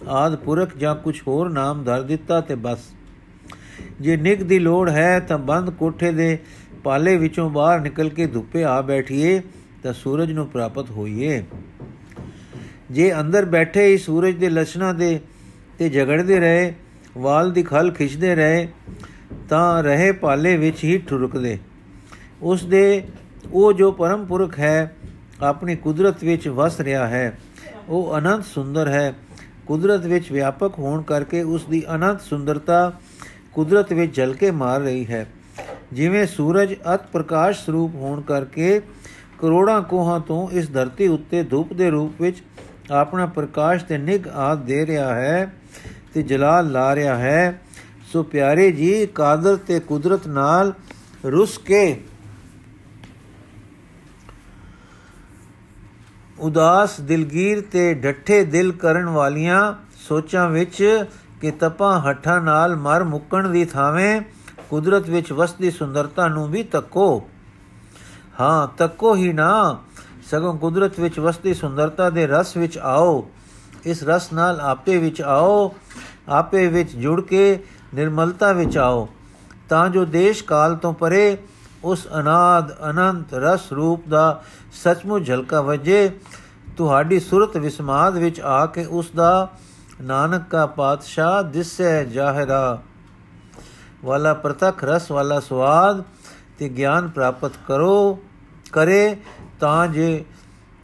ਆਦ 0.07 0.35
ਪੁਰਖ 0.35 0.77
ਜਾਂ 0.77 0.95
ਕੁਝ 0.95 1.21
ਹੋਰ 1.27 1.49
ਨਾਮ 1.49 1.83
ਧਰ 1.83 2.01
ਦਿੱਤਾ 2.01 2.41
ਤੇ 2.41 2.55
ਬਸ। 2.55 2.79
ਜੇ 4.01 4.17
ਨਿਗ 4.17 4.39
ਦੀ 4.39 4.59
ਲੋੜ 4.59 4.89
ਹੈ 4.89 5.19
ਤਾਂ 5.19 5.37
ਬੰਦ 5.37 5.69
ਕੋਠੇ 5.69 6.11
ਦੇ 6.11 6.37
ਪਾਲੇ 6.83 7.15
ਵਿੱਚੋਂ 7.17 7.49
ਬਾਹਰ 7.49 7.79
ਨਿਕਲ 7.79 8.09
ਕੇ 8.09 8.25
ਧੁੱਪੇ 8.25 8.63
ਆ 8.63 8.81
ਬੈਠੀਏ 8.81 9.41
ਤਾਂ 9.83 9.93
ਸੂਰਜ 9.93 10.31
ਨੂੰ 10.31 10.47
ਪ੍ਰਾਪਤ 10.47 10.89
ਹੋਈਏ। 10.91 11.43
ਜੇ 12.91 13.13
ਅੰਦਰ 13.19 13.45
ਬੈਠੇ 13.45 13.85
ਹੀ 13.87 13.97
ਸੂਰਜ 13.97 14.35
ਦੇ 14.35 14.49
ਲਛਣਾਂ 14.49 14.93
ਦੇ 14.93 15.19
ਤੇ 15.79 15.89
ਝਗੜਦੇ 15.89 16.39
ਰਹੇ, 16.39 16.73
ਵਾਲ 17.17 17.51
ਦੀ 17.51 17.63
ਖਲ 17.63 17.91
ਖਿੱਚਦੇ 17.91 18.35
ਰਹੇ, 18.35 18.67
ਤਾਂ 19.49 19.83
ਰਹੇ 19.83 20.11
ਪਾਲੇ 20.11 20.57
ਵਿੱਚ 20.57 20.83
ਹੀ 20.83 20.97
ਠੁਰਕਦੇ। 20.97 21.57
ਉਸ 22.41 22.65
ਦੇ 22.65 23.03
ਉਹ 23.51 23.73
ਜੋ 23.73 23.91
ਪਰਮ 23.91 24.25
ਪੁਰਖ 24.25 24.59
ਹੈ, 24.59 24.95
ਆਪਣੀ 25.41 25.75
ਕੁਦਰਤ 25.75 26.23
ਵਿੱਚ 26.23 26.47
ਵਸ 26.47 26.79
ਰਿਹਾ 26.79 27.07
ਹੈ, 27.07 27.37
ਉਹ 27.89 28.17
ਅਨੰਤ 28.17 28.45
ਸੁੰਦਰ 28.45 28.87
ਹੈ। 28.87 29.13
ਕੁਦਰਤ 29.65 30.05
ਵਿੱਚ 30.05 30.31
ਵਿਆਪਕ 30.31 30.79
ਹੋਣ 30.79 31.01
ਕਰਕੇ 31.01 31.41
ਉਸ 31.43 31.65
ਦੀ 31.65 31.83
ਅਨੰਤ 31.95 32.21
ਸੁੰਦਰਤਾ 32.21 32.99
ਕੁਦਰਤ 33.53 33.93
ਵਿੱਚ 33.93 34.15
ਝਲਕੇ 34.15 34.51
ਮਾਰ 34.51 34.81
ਰਹੀ 34.81 35.05
ਹੈ। 35.05 35.25
ਜਿਵੇਂ 35.93 36.25
ਸੂਰਜ 36.27 36.73
ਅਤ 36.93 37.07
ਪ੍ਰਕਾਸ਼ 37.07 37.65
ਸਰੂਪ 37.65 37.95
ਹੋਣ 37.95 38.21
ਕਰਕੇ 38.21 38.81
ਕਰੋੜਾਂ 39.39 39.81
ਕੋਹਾਂ 39.81 40.19
ਤੋਂ 40.19 40.47
ਇਸ 40.49 40.69
ਧਰਤੀ 40.71 41.07
ਉੱਤੇ 41.07 41.43
ਧੂਪ 41.43 41.73
ਦੇ 41.73 41.89
ਰੂਪ 41.89 42.21
ਵਿੱਚ 42.21 42.41
ਆਪਣਾ 42.91 43.25
ਪ੍ਰਕਾਸ਼ 43.25 43.83
ਤੇ 43.85 43.97
ਨਿਗ 43.97 44.27
ਆਦ 44.27 44.65
ਦੇ 44.65 44.85
ਰਿਹਾ 44.85 45.13
ਹੈ 45.15 45.53
ਤੇ 46.13 46.21
ਜਲਾਲ 46.23 46.71
ਲਾ 46.71 46.95
ਰਿਹਾ 46.95 47.15
ਹੈ। 47.15 47.61
ਸੋ 48.13 48.23
ਪਿਆਰੇ 48.23 48.71
ਜੀ, 48.71 49.05
ਕਾਦਰ 49.05 49.55
ਤੇ 49.57 49.79
ਕੁਦਰਤ 49.79 50.27
ਨਾਲ 50.27 50.73
ਰੁਸ 51.25 51.57
ਕੇ 51.57 52.01
ਉਦਾਸ 56.39 56.99
ਦਿਲਗੀਰ 57.01 57.61
ਤੇ 57.61 57.93
ਡੱਠੇ 57.93 58.43
ਦਿਲ 58.45 58.71
ਕਰਨ 58.71 59.05
ਵਾਲੀਆਂ 59.05 59.73
ਸੋਚਾਂ 60.07 60.49
ਵਿੱਚ 60.49 61.05
ਕਿ 61.41 61.51
ਤਪਾਂ 61.51 62.01
ਹੱਠਾਂ 62.01 62.41
ਨਾਲ 62.41 62.75
ਮਰ 62.75 63.03
ਮੁੱਕਣ 63.03 63.47
ਦੀ 63.47 63.65
ਥਾਵੇਂ 63.65 64.21
ਕੁਦਰਤ 64.69 65.09
ਵਿੱਚ 65.09 65.31
ਵਸਦੀ 65.31 65.71
ਸੁੰਦਰਤਾ 65.71 66.27
ਨੂੰ 66.27 66.47
ਵੀ 66.47 66.63
ਤੱਕੋ। 66.63 67.29
ਹਾਂ, 68.39 68.67
ਤੱਕੋ 68.77 69.15
ਹੀ 69.15 69.33
ਨਾ। 69.33 69.77
ਸਗੋਂ 70.31 70.57
ਕੁਦਰਤ 70.57 70.99
ਵਿੱਚ 70.99 71.19
ਵਸਦੀ 71.19 71.53
ਸੁੰਦਰਤਾ 71.53 72.09
ਦੇ 72.09 72.27
ਰਸ 72.27 72.57
ਵਿੱਚ 72.57 72.77
ਆਓ। 72.77 73.29
ਇਸ 73.85 74.03
ਰਸ 74.03 74.33
ਨਾਲ 74.33 74.61
ਆਪੇ 74.61 74.97
ਵਿੱਚ 74.97 75.21
ਆਓ, 75.21 75.75
ਆਪੇ 76.29 76.67
ਵਿੱਚ 76.67 76.95
ਜੁੜ 76.95 77.21
ਕੇ 77.21 77.63
ਨਿਰਮਲਤਾ 77.93 78.51
ਵਿੱਚ 78.51 78.77
ਆਓ। 78.77 79.09
ਤਾਂ 79.69 79.89
ਜੋ 79.89 80.05
ਦੇਸ਼ 80.05 80.43
ਕਾਲ 80.43 80.75
ਤੋਂ 80.75 80.93
ਪਰੇ 80.93 81.37
ਉਸ 81.83 82.07
ਅਨਾਦ, 82.19 82.89
ਅਨੰਤ 82.89 83.33
ਰਸ 83.33 83.71
ਰੂਪ 83.71 84.07
ਦਾ 84.07 84.43
ਸੱਚਮੁੱਚ 84.83 85.27
ਝਲਕਾ 85.27 85.61
ਵਜੇ। 85.61 86.19
ਤੁਹਾਡੀ 86.77 87.19
ਸੁਰਤ 87.19 87.57
ਵਿਸਮਾਦ 87.57 88.17
ਵਿੱਚ 88.17 88.41
ਆ 88.41 88.65
ਕੇ 88.65 88.85
ਉਸ 88.85 89.11
ਦਾ 89.15 89.49
ਨਾਨਕ 90.01 90.47
ਕਾ 90.49 90.65
ਪਾਤਸ਼ਾਹ 90.65 91.41
ਦਿਸੈ 91.43 92.03
ਜ਼ਾਹਿਰਾ 92.03 92.81
ਵਾਲਾ 94.05 94.33
ਪ੍ਰਤੱਖ 94.33 94.83
ਰਸ 94.83 95.11
ਵਾਲਾ 95.11 95.39
ਸਵਾਦ 95.39 96.03
ਤੇ 96.59 96.69
ਗਿਆਨ 96.69 97.07
ਪ੍ਰਾਪਤ 97.07 97.51
ਕਰੋ 97.67 98.19
ਕਰੇ 98.71 99.15
ਤਾਂ 99.59 99.87
ਜੇ 99.87 100.23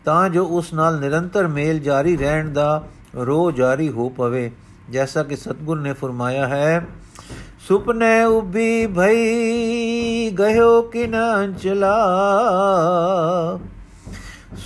ਤਾਂ 0.05 0.29
ਜੋ 0.29 0.45
ਉਸ 0.47 0.73
ਨਾਲ 0.73 0.99
ਨਿਰੰਤਰ 0.99 1.47
ਮੇਲ 1.47 1.79
ਜਾਰੀ 1.79 2.15
ਰਹਿਣ 2.17 2.49
ਦਾ 2.53 2.83
ਰੋ 3.15 3.51
ਜਾਰੀ 3.51 3.89
ਹੋ 3.89 4.09
ਪਵੇ 4.09 4.51
ਜੈਸਾ 4.91 5.23
ਕਿ 5.23 5.35
ਸਤਗੁਰ 5.35 5.79
ਨੇ 5.79 5.93
ਫਰਮਾਇਆ 5.93 6.47
ਹੈ 6.47 6.85
ਸੁਪਨੇ 7.67 8.23
ਉਬੀ 8.23 8.85
ਭਈ 8.87 10.29
ਗਇਓ 10.39 10.81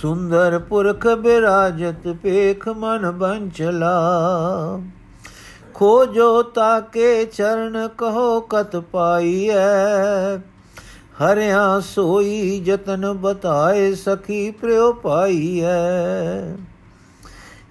ਕਿਨਾਂਚਲਾ 0.02 0.58
ਸੁੰਦਰ 0.58 0.58
ਪੁਰਖ 0.58 1.06
ਬਿਰਾਜਤ 1.06 2.08
ਪੇਖ 2.08 2.68
ਮਨ 2.68 3.10
ਬੰਚਲਾ 3.10 4.80
ਖੋਜੋ 5.74 6.42
ਤਾਕੇ 6.42 7.24
ਚਰਨ 7.24 7.88
ਕਹੋ 7.88 8.40
ਕਤ 8.40 8.76
ਪਾਈਐ 8.76 10.36
ਹਰਿਆ 11.20 11.80
ਸੋਈ 11.80 12.60
ਜਤਨ 12.60 13.12
ਬਤਾਏ 13.12 13.94
ਸਖੀ 13.94 14.50
ਪ੍ਰਿਉ 14.50 14.92
ਪਾਈਐ 14.92 16.56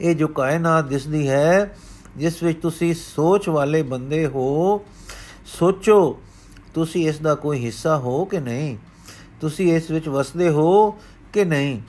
ਇਹ 0.01 0.15
ਜੋ 0.15 0.27
ਕਾਇਨਾਤ 0.27 0.85
ਦਿਸਦੀ 0.85 1.29
ਹੈ 1.29 1.75
ਜਿਸ 2.17 2.43
ਵਿੱਚ 2.43 2.61
ਤੁਸੀਂ 2.61 2.93
ਸੋਚ 2.93 3.49
ਵਾਲੇ 3.49 3.81
ਬੰਦੇ 3.83 4.25
ਹੋ 4.25 4.85
ਸੋਚੋ 5.59 6.19
ਤੁਸੀਂ 6.73 7.09
ਇਸ 7.09 7.17
ਦਾ 7.17 7.35
ਕੋਈ 7.35 7.65
ਹਿੱਸਾ 7.65 7.97
ਹੋ 7.97 8.25
ਕਿ 8.25 8.39
ਨਹੀਂ 8.39 8.77
ਤੁਸੀਂ 9.41 9.75
ਇਸ 9.75 9.91
ਵਿੱਚ 9.91 10.09
ਵਸਦੇ 10.09 10.49
ਹੋ 10.49 10.95
ਕਿ 11.33 11.45
ਨਹੀਂ 11.45 11.81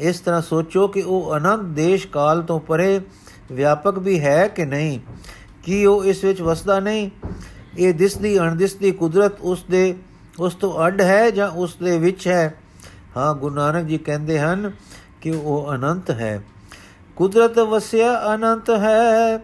ਇਸ 0.00 0.20
ਤਰ੍ਹਾਂ 0.20 0.42
ਸੋਚੋ 0.42 0.88
ਕਿ 0.88 1.02
ਉਹ 1.02 1.36
ਅਨੰਤ 1.36 1.60
ਦੇਸ਼ 1.60 2.08
ਕਾਲ 2.08 2.42
ਤੋਂ 2.42 2.60
ਪਰੇ 2.60 3.00
ਵਿਆਪਕ 3.52 3.98
ਵੀ 3.98 4.20
ਹੈ 4.20 4.48
ਕਿ 4.48 4.64
ਨਹੀਂ? 4.64 5.00
ਕੀ 5.64 5.84
ਉਹ 5.84 6.04
ਇਸ 6.04 6.24
ਵਿੱਚ 6.24 6.40
ਵਸਦਾ 6.40 6.80
ਨਹੀਂ? 6.80 7.10
ਇਹ 7.78 7.94
ਦਿਸਦੀ 7.94 8.38
ਅਣਦਿਸਦੀ 8.38 8.90
ਕੁਦਰਤ 8.90 9.40
ਉਸ 9.40 9.64
ਦੇ, 9.70 9.96
ਉਸ 10.38 10.54
ਤੋਂ 10.54 10.86
ਅੱਡ 10.86 11.00
ਹੈ 11.00 11.30
ਜਾਂ 11.30 11.48
ਉਸ 11.48 11.76
ਦੇ 11.76 11.98
ਵਿੱਚ 11.98 12.28
ਹੈ? 12.28 12.54
ਹਾਂ, 13.16 13.34
ਗੁਰੂ 13.34 13.54
ਨਾਨਕ 13.54 13.86
ਜੀ 13.86 13.98
ਕਹਿੰਦੇ 13.98 14.38
ਹਨ 14.38 14.72
ਕਿ 15.20 15.30
ਉਹ 15.30 15.74
ਅਨੰਤ 15.74 16.10
ਹੈ। 16.10 16.42
ਕੁਦਰਤ 17.16 17.58
ਵਸਿਆ 17.58 18.34
ਅਨੰਤ 18.34 18.70
ਹੈ, 18.70 19.38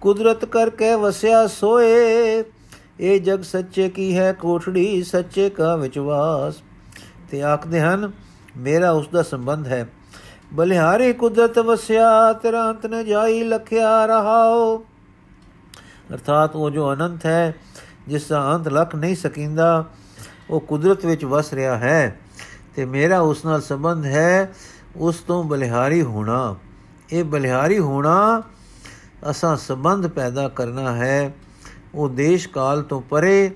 ਕੁਦਰਤ 0.00 0.44
ਕਰਕੇ 0.44 0.94
ਵਸਿਆ 0.94 1.46
ਸੋਏ। 1.46 2.44
ਇਹ 3.00 3.20
ਜਗ 3.20 3.42
ਸੱਚੇ 3.42 3.88
ਕੀ 3.88 4.18
ਹੈ, 4.18 4.32
ਕੋਠੜੀ 4.32 5.02
ਸੱਚੇ 5.02 5.50
ਕਾ 5.50 5.76
ਵਿਚਵਾਸ 5.76 6.54
ਤੇ 7.30 7.42
ਆਖਦੇ 7.42 7.80
ਹਨ 7.80 8.12
ਮੇਰਾ 8.56 8.90
ਉਸ 8.90 9.08
ਦਾ 9.08 9.22
ਸੰਬੰਧ 9.22 9.66
ਹੈ। 9.66 9.88
ਬਲਿਹਾਰੇ 10.52 11.12
ਕੁਦਰਤ 11.12 11.58
ਵਸਿਆ, 11.58 12.32
ਤੇਰਾ 12.32 12.70
ਅੰਤ 12.70 12.86
ਨ 12.86 13.04
ਜਾਈ, 13.04 13.42
ਲਖਿਆ 13.42 14.06
ਰਹਾਓ 14.06 14.78
ਅਰਥਾਤ 16.12 16.56
ਉਹ 16.56 16.70
ਜੋ 16.70 16.92
ਅਨੰਤ 16.92 17.26
ਹੈ, 17.26 17.54
ਜਿਸ 18.08 18.28
ਦਾ 18.28 18.54
ਅੰਤ 18.54 18.68
ਲਖ 18.68 18.94
ਨਹੀਂ 18.94 19.16
ਸਕੀਂਦਾ, 19.16 19.84
ਉਹ 20.50 20.60
ਕੁਦਰਤ 20.60 21.06
ਵਿੱਚ 21.06 21.24
ਵਸ 21.24 21.52
ਰਿਹਾ 21.52 21.78
ਹੈ। 21.78 22.20
ਤੇ 22.76 22.84
ਮੇਰਾ 22.84 23.20
ਉਸ 23.20 23.44
ਨਾਲ 23.44 23.62
ਸੰਬੰਧ 23.62 24.04
ਹੈ, 24.04 24.52
ਉਸ 24.96 25.16
ਤੋਂ 25.16 25.44
ਬਲਿਹਾਰੀ 25.44 26.02
ਹੋਣਾ। 26.02 26.56
ਇਹ 27.12 27.24
ਬਲਿਹਾਰੀ 27.24 27.78
ਹੋਣਾ 27.78 28.42
ਅਸਾਂ 29.30 29.56
ਸੰਬੰਧ 29.56 30.06
ਪੈਦਾ 30.06 30.48
ਕਰਨਾ 30.48 30.96
ਹੈ। 30.96 31.34
ਉਹ 31.94 32.08
ਦੇਸ਼ 32.08 32.48
ਕਾਲ 32.48 32.82
ਤੋਂ 32.82 33.00
ਪਰੇ, 33.00 33.50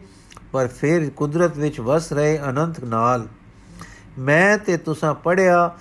ਪਰ 0.52 0.66
ਫਿਰ 0.66 1.10
ਕੁਦਰਤ 1.10 1.56
ਵਿੱਚ 1.56 1.80
ਵਸ 1.80 2.12
ਰਹੇ 2.12 2.38
ਅਨੰਤ 2.38 2.84
ਨਾਲ। 2.84 3.28
ਮੈਂ 4.18 4.58
ਤੇ 4.58 4.76
ਤੁਸੀਂ 4.76 5.14
ਪੜਿਆ 5.14 5.76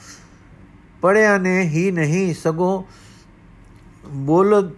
ਪੜਿਆ 1.02 1.38
ਨੇ 1.38 1.62
ਹੀ 1.62 1.92
ਨਹੀਂ 1.92 2.34
ਸਗੋਂ 2.34 2.84
ਬੋਲ 4.08 4.72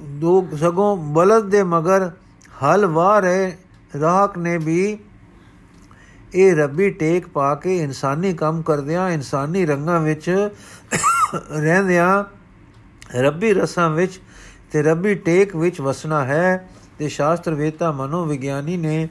ਦੋ 0.00 0.48
ਸਗੋਂ 0.60 0.96
ਬਲਦ 0.96 1.44
ਦੇ 1.44 1.62
ਮਗਰ 1.62 2.10
ਹਲ 2.64 2.86
ਵਾਹ 2.86 3.20
ਰਹੇ 3.20 3.56
ਰਾਹਕ 4.00 4.38
ਨੇ 4.38 4.58
ਵੀ 4.58 4.98
ਇਹ 6.34 6.54
ਰੱਬੀ 6.56 6.90
ਟੇਕ 6.90 7.28
ਪਾ 7.28 7.54
ਕੇ 7.54 7.76
ਇਨਸਾਨੀ 7.76 8.32
ਕੰਮ 8.34 8.62
ਕਰਦਿਆਂ, 8.62 9.10
ਇਨਸਾਨੀ 9.10 9.66
ਰੰਗਾਂ 9.66 10.00
ਵਿੱਚ 10.00 10.48
ਰਹਿੰਦਿਆਂ 11.56 12.24
ਰੱਬੀ 13.16 13.52
ਰਸਾਂ 13.54 13.90
ਵਿੱਚ 13.90 14.20
ਤੇ 14.72 14.82
ਰੱਬੀ 14.82 15.14
ਟੇਕ 15.14 15.56
ਵਿੱਚ 15.56 15.80
ਵਸਣਾ 15.80 16.24
ਹੈ 16.24 16.68
ਤੇ 16.98 17.08
ਸ਼ਾਸਤਰ 17.08 17.54
ਵੇਤਾ 17.54 17.92
ਮਨੋ 17.92 18.24
ਵਿਗਿਆਨੀ 18.24 18.76
ਨੇ 18.76 19.08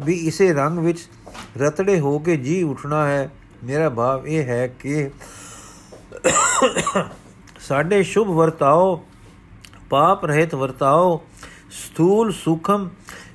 ਵੀ 0.00 0.14
ਇਸੇ 0.14 0.52
ਰੰਗ 0.52 0.78
ਵਿੱਚ 0.78 1.08
ਰਤੜੇ 1.56 1.98
ਹੋ 2.00 2.18
ਕੇ 2.18 2.36
ਜੀ 2.36 2.62
ਉਠਣਾ 2.62 3.06
ਹੈ। 3.06 3.28
ਮੇਰਾ 3.64 3.88
ਭਾਵ 3.90 4.26
ਇਹ 4.26 4.44
ਹੈ 4.44 4.66
ਕਿ 4.66 5.10
ਸਾਡੇ 7.60 8.02
ਸ਼ੁਭ 8.02 8.28
ਵਰਤਾਓ, 8.28 9.04
ਪਾਪ 9.90 10.24
ਰਹਿਤ 10.24 10.54
ਵਰਤਾਓ, 10.54 11.20
ਸਥੂਲ 11.70 12.32
ਸੁਖਮ 12.32 12.88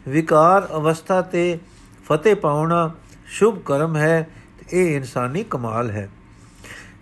ਵਿਕਾਰ 0.07 0.67
ਅਵਸਥਾ 0.75 1.21
ਤੇ 1.21 1.60
ਫਤਿਹ 2.05 2.36
ਪਾਉਣਾ 2.36 2.91
ਸ਼ੁਭ 3.27 3.60
ਕਰਮ 3.60 3.97
ਹੈ 3.97 4.27
ਇਹ 4.73 4.95
ਇਨਸਾਨੀ 4.95 5.43
ਕਮਾਲ 5.43 5.91
ਹੈ। 5.91 6.10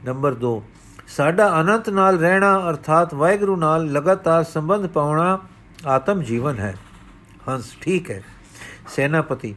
ਨੰਬਰ 0.05 0.35
2 0.35 0.61
ਸਾਡਾ 1.07 1.59
ਅਨੰਤ 1.61 1.89
ਨਾਲ 1.89 2.17
ਰਹਿਣਾ 2.19 2.69
ਅਰਥਾਤ 2.69 3.13
ਵਾਹਿਗੁਰੂ 3.13 3.55
ਨਾਲ 3.55 3.91
ਲਗਾਤਾਰ 3.91 4.43
ਸੰਬੰਧ 4.43 4.87
ਪਾਉਣਾ 4.87 5.39
ਆਤਮ 5.87 6.21
ਜੀਵਨ 6.21 6.59
ਹੈ। 6.59 6.75
ਹੰਸ, 7.49 7.75
ਠੀਕ 7.81 8.11
ਹੈ। 8.11 8.23
ਸੈਨਾਪਤੀ 8.87 9.55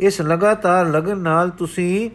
ਇਸ 0.00 0.20
ਲਗਾਤਾਰ 0.20 0.86
ਲਗਨ 0.86 1.18
ਨਾਲ 1.18 1.50
ਤੁਸੀਂ 1.50 2.10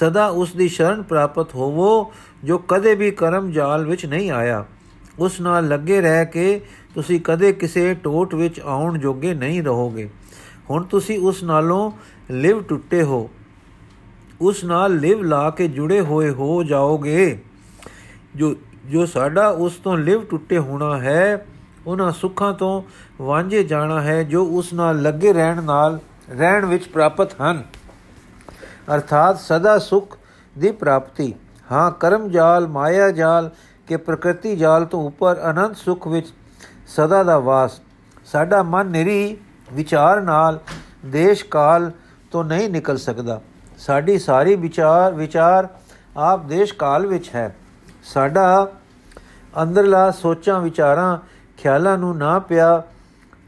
ਸਦਾ 0.00 0.26
ਉਸ 0.26 0.52
ਦੀ 0.52 0.68
ਸ਼ਰਨ 0.68 1.02
ਪ੍ਰਾਪਤ 1.02 1.54
ਹੋਵੋ, 1.54 2.12
ਜੋ 2.44 2.58
ਕਦੇ 2.58 2.94
ਵੀ 2.94 3.10
ਕਰਮ 3.10 3.50
ਜਾਲ 3.50 3.86
ਵਿੱਚ 3.86 4.06
ਨਹੀਂ 4.06 4.30
ਆਇਆ। 4.30 4.64
ਉਸ 5.18 5.40
ਨਾਲ 5.40 5.68
ਲੱਗੇ 5.68 6.00
ਰਹਿ 6.00 6.26
ਕੇ 6.26 6.60
ਤੁਸੀਂ 6.94 7.20
ਕਦੇ 7.20 7.52
ਕਿਸੇ 7.52 7.94
ਟੋਟ 7.94 8.34
ਵਿੱਚ 8.34 8.60
ਆਉਣ 8.60 8.98
ਜੋਗੇ 8.98 9.34
ਨਹੀਂ 9.34 9.62
ਰਹੋਗੇ। 9.62 10.10
ਹੁਣ 10.70 10.84
ਤੁਸੀਂ 10.84 11.18
ਉਸ 11.18 11.42
ਨਾਲੋਂ 11.42 11.90
ਲਿਵ 12.30 12.62
ਟੁੱਟੇ 12.62 13.02
ਹੋ। 13.02 13.30
ਉਸ 14.40 14.64
ਨਾਲ 14.64 14.96
ਲਿਵ 14.96 15.22
ਲਾ 15.22 15.50
ਕੇ 15.50 15.68
ਜੁੜੇ 15.68 16.00
ਹੋਏ 16.00 16.30
ਹੋ 16.30 16.64
ਜਾਓਗੇ। 16.64 17.38
ਜੋ 18.36 18.54
ਜੋ 18.86 19.06
ਸਾਡਾ 19.06 19.48
ਉਸ 19.48 19.72
ਤੋਂ 19.72 19.96
ਲਿਵ 19.96 20.24
ਟੁੱਟੇ 20.24 20.58
ਹੋਣਾ 20.58 21.00
ਹੈ, 21.00 21.46
ਉਹਨਾਂ 21.86 22.12
ਸੁੱਖਾਂ 22.12 22.52
ਤੋਂ 22.52 22.82
ਵਾਂਝੇ 23.22 23.64
ਜਾਣਾ 23.64 24.00
ਹੈ, 24.00 24.22
ਜੋ 24.22 24.44
ਉਸ 24.44 24.72
ਨਾਲ 24.72 25.02
ਲੱਗੇ 25.02 25.32
ਰਹਿਣ 25.32 25.62
ਨਾਲ 25.62 26.00
ਰਹਿਣ 26.30 26.64
ਵਿੱਚ 26.64 26.88
ਪ੍ਰਾਪਤ 26.88 27.40
ਹਨ। 27.40 27.62
ਅਰਥਾਤ 28.94 29.40
ਸਦਾ 29.40 29.78
ਸੁਖ 29.78 30.16
ਦੀ 30.58 30.72
ਪ੍ਰਾਪਤੀ। 30.72 31.34
ਹਾਂ, 31.72 31.90
ਕਰਮ 31.90 32.28
ਜਾਲ, 32.28 32.68
ਮਾਇਆ 32.68 33.10
ਜਾਲ 33.10 33.50
ਕੇ 33.86 33.96
ਪ੍ਰਕਿਰਤੀ 33.96 34.56
ਜਾਲ 34.56 34.84
ਤੋਂ 34.84 35.06
ਉੱਪਰ 35.06 35.50
ਅਨੰਤ 35.50 35.76
ਸੁਖ 35.76 36.08
ਵਿੱਚ 36.08 36.32
ਸਦਾ 36.86 37.22
ਦਾ 37.22 37.38
ਵਾਸ। 37.38 37.80
ਸਾਡਾ 38.24 38.62
ਮਨ 38.62 38.86
ਨਿਰੀ 38.86 39.36
ਵਿਚਾਰ 39.72 40.20
ਨਾਲ 40.20 40.60
ਦੇਸ਼ 41.06 41.44
ਕਾਲ 41.44 41.92
ਤੋਂ 42.30 42.44
ਨਹੀਂ 42.44 42.68
ਨਿਕਲ 42.68 42.98
ਸਕਦਾ। 42.98 43.40
ਸਾਡੀ 43.78 44.18
ਸਾਰੀ 44.18 44.56
ਵਿਚਾਰ 44.56 45.12
ਵਿਚਾਰ 45.12 45.68
ਆਪ 46.16 46.46
ਦੇਸ਼ 46.46 46.74
ਕਾਲ 46.74 47.06
ਵਿੱਚ 47.06 47.34
ਹੈ। 47.34 47.56
ਸਾਡਾ 48.04 48.72
ਅੰਦਰਲਾ 49.62 50.10
ਸੋਚਾਂ, 50.10 50.60
ਵਿਚਾਰਾਂ, 50.60 51.18
ਖਿਆਲਾਂ 51.56 51.98
ਨੂੰ 51.98 52.18
ਨਾ 52.18 52.38
ਪਿਆ 52.38 52.82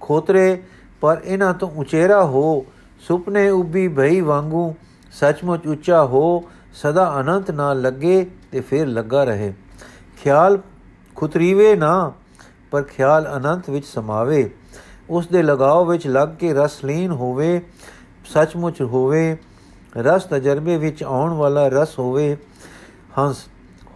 ਖੋਤਰੇ 0.01 0.63
ਪਰ 1.01 1.21
ਇਹਨਾਂ 1.25 1.55
ਤੋਂ 1.55 1.71
ਉਚੇਰਾ 1.71 2.25
ਹੋ, 2.25 2.67
ਸੁਪਨੇ 3.01 3.49
ਉਬੀ 3.51 3.89
ਭਈ 3.89 4.21
ਵਾਂਗੂ 4.21 4.75
ਸੱਚਮੁੱਚ 5.13 5.67
ਉੱਚਾ 5.67 6.05
ਹੋ, 6.05 6.45
ਸਦਾ 6.75 7.21
ਅਨੰਤ 7.21 7.51
ਨਾਲ 7.51 7.81
ਲੱਗੇ 7.81 8.27
ਤੇ 8.53 8.61
ਫਿਰ 8.61 8.87
ਲੱਗਾ 8.87 9.25
ਰਹੇ। 9.25 9.53
ਖਿਆਲ 10.23 10.59
ਖੁਤਰੀਵੇ 11.17 11.75
ਨਾ, 11.77 12.13
ਪਰ 12.71 12.83
ਖਿਆਲ 12.83 13.37
ਅਨੰਤ 13.37 13.71
ਵਿੱਚ 13.71 13.87
ਸਮਾਵੇ। 13.87 14.51
ਉਸ 15.11 15.27
ਦੇ 15.27 15.43
ਲਗਾਓ 15.43 15.85
ਵਿੱਚ 15.85 16.07
ਲੱਗ 16.07 16.29
ਕੇ 16.29 16.53
ਰਸਲੀਨ 16.55 17.11
ਹੋਵੇ, 17.11 17.63
ਸੱਚਮੁੱਚ 18.25 18.83
ਹੋਵੇ, 18.83 19.37
ਰਸ 19.97 20.25
ਤਜਰਬੇ 20.25 20.77
ਵਿੱਚ 20.77 21.03
ਆਉਣ 21.03 21.33
ਵਾਲਾ 21.33 21.69
ਰਸ 21.69 21.99
ਹੋਵੇ। 21.99 22.37
ਹੰਸ, 23.19 23.37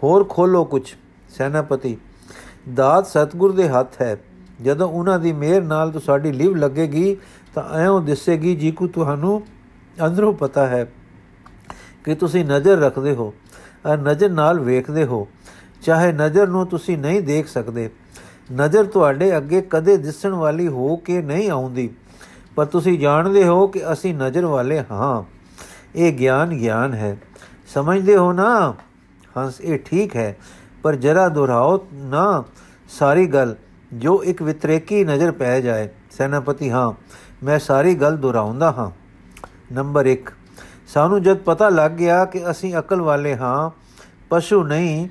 ਹੋਰ 0.03 0.25
ਖੋਲੋ 0.29 0.65
ਕੁਝ 0.65 0.95
ਸੈਨਾਪਤੀ, 1.31 1.97
ਦਾਤ 2.75 3.07
ਸਤਗੁਰ 3.07 3.53
ਦੇ 3.53 3.69
ਹੱਥ 3.69 4.03
ਹੈ। 4.03 4.17
ਜਦੋਂ 4.63 4.89
ਉਹਨਾਂ 4.89 5.19
ਦੀ 5.19 5.33
ਮਿਹਰ 5.33 5.63
ਨਾਲ 5.63 5.91
ਤੁਹਾਡੀ 5.93 6.33
ਲਿਵ 6.33 6.57
ਲੱਗੇਗੀ, 6.57 7.17
ਤਾਂ 7.55 7.63
ਐਉਂ 7.79 8.01
ਦਿਸੇਗੀ 8.01 8.55
ਜੀ 8.57 8.71
ਕੋ 8.71 8.87
ਤੁਹਾਨੂੰ 8.87 9.43
ਅੰਦਰੋਂ 10.07 10.33
ਪਤਾ 10.33 10.67
ਹੈ 10.67 10.87
ਕਿ 12.05 12.15
ਤੁਸੀਂ 12.15 12.45
ਨਜ਼ਰ 12.45 12.79
ਰੱਖਦੇ 12.79 13.15
ਹੋ 13.15 13.33
ਔਰ 13.87 13.99
ਨਜ਼ਰ 13.99 14.31
ਨਾਲ 14.31 14.61
ਵੇਖਦੇ 14.61 15.05
ਹੋ, 15.05 15.27
ਚਾਹੇ 15.83 16.13
ਨਜ਼ਰ 16.13 16.49
ਨੂੰ 16.49 16.67
ਤੁਸੀਂ 16.67 16.97
ਨਹੀਂ 16.99 17.21
ਦੇਖ 17.23 17.49
ਸਕਦੇ। 17.49 17.89
ਨਜ਼ਰ 18.53 18.85
ਤੁਹਾਡੇ 18.85 19.37
ਅੱਗੇ 19.37 19.61
ਕਦੇ 19.71 19.97
ਦਿਸਣ 19.97 20.33
ਵਾਲੀ 20.35 20.69
ਹੋ 20.69 20.97
ਕੇ 20.97 21.21
ਨਹੀਂ 21.23 21.51
ਆਉਂਦੀ, 21.51 21.89
ਪਰ 22.57 22.67
ਤੁਸੀਂ 22.67 22.99
ਜਾਣਦੇ 22.99 23.45
ਹੋ 23.45 23.67
ਕਿ 23.67 23.93
ਅਸੀਂ 23.93 24.15
ਨਜ਼ਰ 24.15 24.47
ਵਾਲੇ 24.47 24.83
ਹਾਂ। 24.91 25.23
ਇਹ 25.95 26.13
ਗਿਆਨ 26.13 26.55
ਗਿਆਨ 26.55 26.95
ਹੈ। 26.95 27.17
ਸਮਝਦੇ 27.75 28.17
ਹੋ 28.17 28.33
ਨਾ? 28.33 28.75
ਹੰਸ, 29.37 29.61
ਇਹ 29.61 29.79
ਠੀਕ 29.79 30.17
ਹੈ, 30.17 30.37
ਪਰ 30.83 30.97
ਜਰਾ 30.97 31.29
ਦੁਹਰਾਓ 31.29 31.87
ਨਾ, 31.93 32.45
ਸਾਰੀ 32.91 33.27
ਗੱਲ 33.27 33.55
ਜੋ 33.93 34.23
ਇੱਕ 34.23 34.43
ਵਿਤਰੇਕੀ 34.43 35.05
ਨਜ਼ਰ 35.05 35.33
ਪੈ 35.33 35.61
ਜਾਏ, 35.61 35.89
ਸੈਨਾਪਤੀ, 36.11 36.71
ਹਾਂ, 36.71 36.93
ਮੈਂ 37.43 37.59
ਸਾਰੀ 37.59 37.95
ਗੱਲ 37.95 38.17
ਦੁਹਰਾਉਂਦਾ 38.17 38.71
ਹਾਂ। 38.73 38.91
ਨੰਬਰ 39.73 40.07
1 40.07 40.31
ਸਾਨੂੰ 40.89 41.23
ਜਦ 41.23 41.39
ਪਤਾ 41.39 41.69
ਲੱਗ 41.69 41.91
ਗਿਆ 41.91 42.25
ਕਿ 42.25 42.51
ਅਸੀਂ 42.51 42.75
ਅਕਲ 42.79 43.01
ਵਾਲੇ 43.03 43.37
ਹਾਂ, 43.37 43.71
ਪਸ਼ੂ 44.31 44.63
ਨਹੀਂ, 44.63 45.09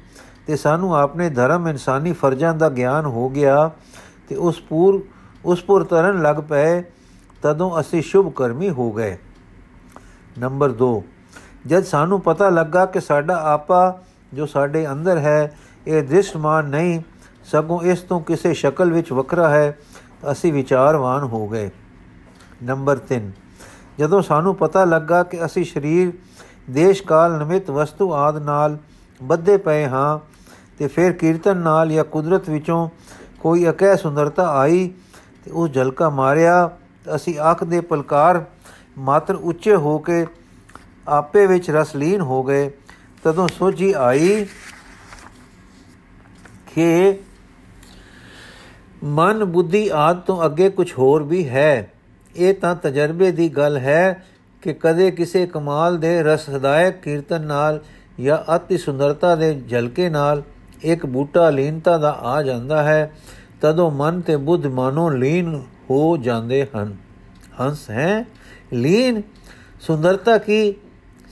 ਤੇ 0.48 0.56
ਸਾਨੂੰ 0.56 0.96
ਆਪਣੇ 0.96 1.30
ਧਰਮ 1.30 1.68
ਇਨਸਾਨੀ 1.68 2.14
ਫਰਜ਼ਾਂ 2.14 2.54
ਦਾ 2.54 2.70
ਗਿਆਨ 2.70 3.06
ਹੋ 3.06 3.30
ਗਿਆ, 3.30 3.72
ਤੇ 4.30 4.36
ਉਸ 4.36 4.62
ਪੂਰ, 4.62 5.02
ਉਸ 5.46 5.64
ਪੁਰ 5.64 5.84
ਤਰਨ 5.84 6.22
ਲੱਗ 6.22 6.36
ਪਏ, 6.36 6.84
ਤਦੋਂ 7.42 7.80
ਅਸੀਂ 7.80 8.02
ਸ਼ੁਭ 8.02 8.34
ਕਰਮੀ 8.34 8.70
ਹੋ 8.70 8.92
ਗਏ। 8.92 9.18
ਨੰਬਰ 10.40 10.72
2 10.72 11.04
ਜਦ 11.68 11.84
ਸਾਨੂੰ 11.84 12.22
ਪਤਾ 12.22 12.50
ਲੱਗਾ 12.50 12.86
ਕਿ 12.86 13.00
ਸਾਡਾ 13.00 13.36
ਆਪਾ, 13.54 14.02
ਜੋ 14.34 14.46
ਸਾਡੇ 14.46 14.92
ਅੰਦਰ 14.92 15.18
ਹੈ, 15.18 15.58
ਇਹ 15.88 16.04
ਦ੍ਰਿਸ਼ਟਮਾਨ 16.04 16.66
ਨਹੀਂ 16.66 17.00
ਸਗੋਂ 17.52 17.82
ਇਸ 17.82 18.00
ਤੋਂ 18.00 18.20
ਕਿਸੇ 18.22 18.54
ਸ਼ਕਲ 18.54 18.92
ਵਿੱਚ 18.94 19.12
ਵੱਖਰਾ 19.12 19.50
ਹੈ, 19.50 19.78
ਅਸੀਂ 20.32 20.52
ਵਿਚਾਰਵਾਨ 20.54 21.24
ਹੋ 21.24 21.48
ਗਏ। 21.48 21.70
ਨੰਬਰ 22.64 23.00
3 23.10 23.32
ਜਦੋਂ 24.00 24.22
ਸਾਨੂੰ 24.22 24.56
ਪਤਾ 24.56 24.84
ਲੱਗਾ 24.86 25.22
ਕਿ 25.24 25.44
ਅਸੀਂ 25.46 25.64
ਸਰੀਰ 25.66 26.12
ਦੇਸ਼ 26.70 27.04
ਕਾਲ 27.04 27.38
ਨਿਮਿਤ 27.38 27.70
ਵਸਤੂ 27.72 28.12
ਆਦ 28.14 28.38
ਨਾਲ 28.38 28.78
ਬੱਧੇ 29.22 29.58
ਪਏ 29.58 29.86
ਹਾਂ, 29.86 30.20
ਤੇ 30.80 30.88
ਫਿਰ 30.88 31.12
ਕੀਰਤਨ 31.12 31.58
ਨਾਲ 31.58 31.92
ਜਾਂ 31.92 32.04
ਕੁਦਰਤ 32.04 32.50
ਵਿੱਚੋਂ 32.50 32.90
ਕੋਈ 33.40 33.70
ਅਕੈ 33.70 33.96
ਸੁੰਦਰਤਾ 33.96 34.48
ਆਈ, 34.50 34.92
ਤੇ 35.46 35.52
ਉਹ 35.52 35.68
ਝਲਕਾ 35.68 36.10
ਮਾਰਿਆ 36.10 36.70
ਅਸੀਂ 37.16 37.36
ਅੱਖ 37.52 37.64
ਦੇ 37.64 37.82
ਪਲਕਾਰ 37.82 38.44
ਮਾਤਰ 38.98 39.36
ਉੱਚੇ 39.36 39.76
ਹੋ 39.76 39.98
ਕੇ 40.00 40.26
ਆਪੇ 41.08 41.46
ਵਿੱਚ 41.48 41.70
ਰਸਲੀਨ 41.72 42.22
ਹੋ 42.22 42.44
ਗਏ। 42.44 42.70
ਤਦੋਂ 43.24 43.48
ਸੋਝੀ 43.48 43.92
ਆਈ 43.98 44.46
ਕਿ 46.68 47.20
ਮਨ 49.04 49.46
ਬੁੱਧੀ 49.46 49.90
ਆਦ 49.94 50.20
ਤੋਂ 50.20 50.46
ਅੱਗੇ 50.46 50.70
ਕੁਝ 50.70 50.94
ਹੋਰ 50.98 51.24
ਵੀ 51.24 51.50
ਹੈ। 51.50 51.92
ਇਹ 52.36 52.54
ਤਾਂ 52.54 52.76
ਤਜਰਬੇ 52.76 53.32
ਦੀ 53.32 53.50
ਗੱਲ 53.50 53.78
ਹੈ 53.78 54.26
ਕਿ 54.62 54.74
ਕਦੇ 54.74 55.12
ਕਿਸੇ 55.12 55.48
ਕਮਾਲ 55.48 55.98
ਦੇ 55.98 56.24
ਰਸ 56.24 56.50
ਹਦਾਇਕ 56.50 56.96
ਕੀਰਤਨ 56.96 57.42
ਨਾਲ 57.42 57.80
ਜਾਂ 58.22 58.56
ਅਤੀ 58.56 58.78
ਸੁੰਦਰਤਾ 58.78 59.36
ਦੇ 59.36 59.62
ਝਲਕੇ 59.70 60.10
ਨਾਲ 60.10 60.44
ਇੱਕ 60.82 61.06
ਬੂਟਾ 61.06 61.50
ਲੀਨਤਾ 61.50 61.98
ਦਾ 61.98 62.12
ਆ 62.12 62.44
ਜਾਂਦਾ 62.44 62.84
ਹੈ, 62.84 63.14
ਤਦੋਂ 63.62 63.92
ਮਨ 63.92 64.22
ਤੇ 64.22 64.36
ਬੁੱਧ 64.36 64.66
ਮਾਨੋ 64.66 65.10
ਲੀਨ 65.10 65.64
ਹੋ 65.90 66.18
ਜਾਂਦੇ 66.18 66.68
ਹਨ। 66.76 66.96
ਹੰਸ 67.62 67.90
ਹੈ? 67.90 68.26
ਲੀਨ? 68.74 69.22
ਸੁੰਦਰਤਾ 69.82 70.38
ਕੀ? 70.38 70.74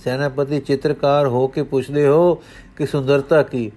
ਸੈਨਾਪਤੀ 0.03 0.60
ਚਿੱਤਰਕਾਰ 0.60 1.27
ਹੋ 1.27 1.47
ਕੇ 1.47 1.63
ਪੁੱਛਦੇ 1.63 2.08
ਹੋ 2.08 2.36
ਕਿ 2.75 2.86
ਸੁੰਦਰਤਾ 2.86 3.43
ਕੀ? 3.43 3.71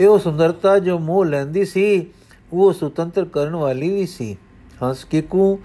ਇਹ 0.00 0.08
ਉਹ 0.08 0.18
ਸੁੰਦਰਤਾ 0.18 0.78
ਜੋ 0.78 0.98
ਮੋਹ 0.98 1.24
ਲੈਂਦੀ 1.24 1.64
ਸੀ 1.64 2.06
ਉਹ 2.52 2.72
ਸੁਤੰਤਰ 2.72 3.24
ਕਰਨ 3.24 3.56
ਵਾਲੀ 3.56 3.90
ਵੀ 3.90 4.06
ਸੀ। 4.06 4.36
ਹੰਸ 4.82 5.04
ਕਿਕੂ, 5.04 5.58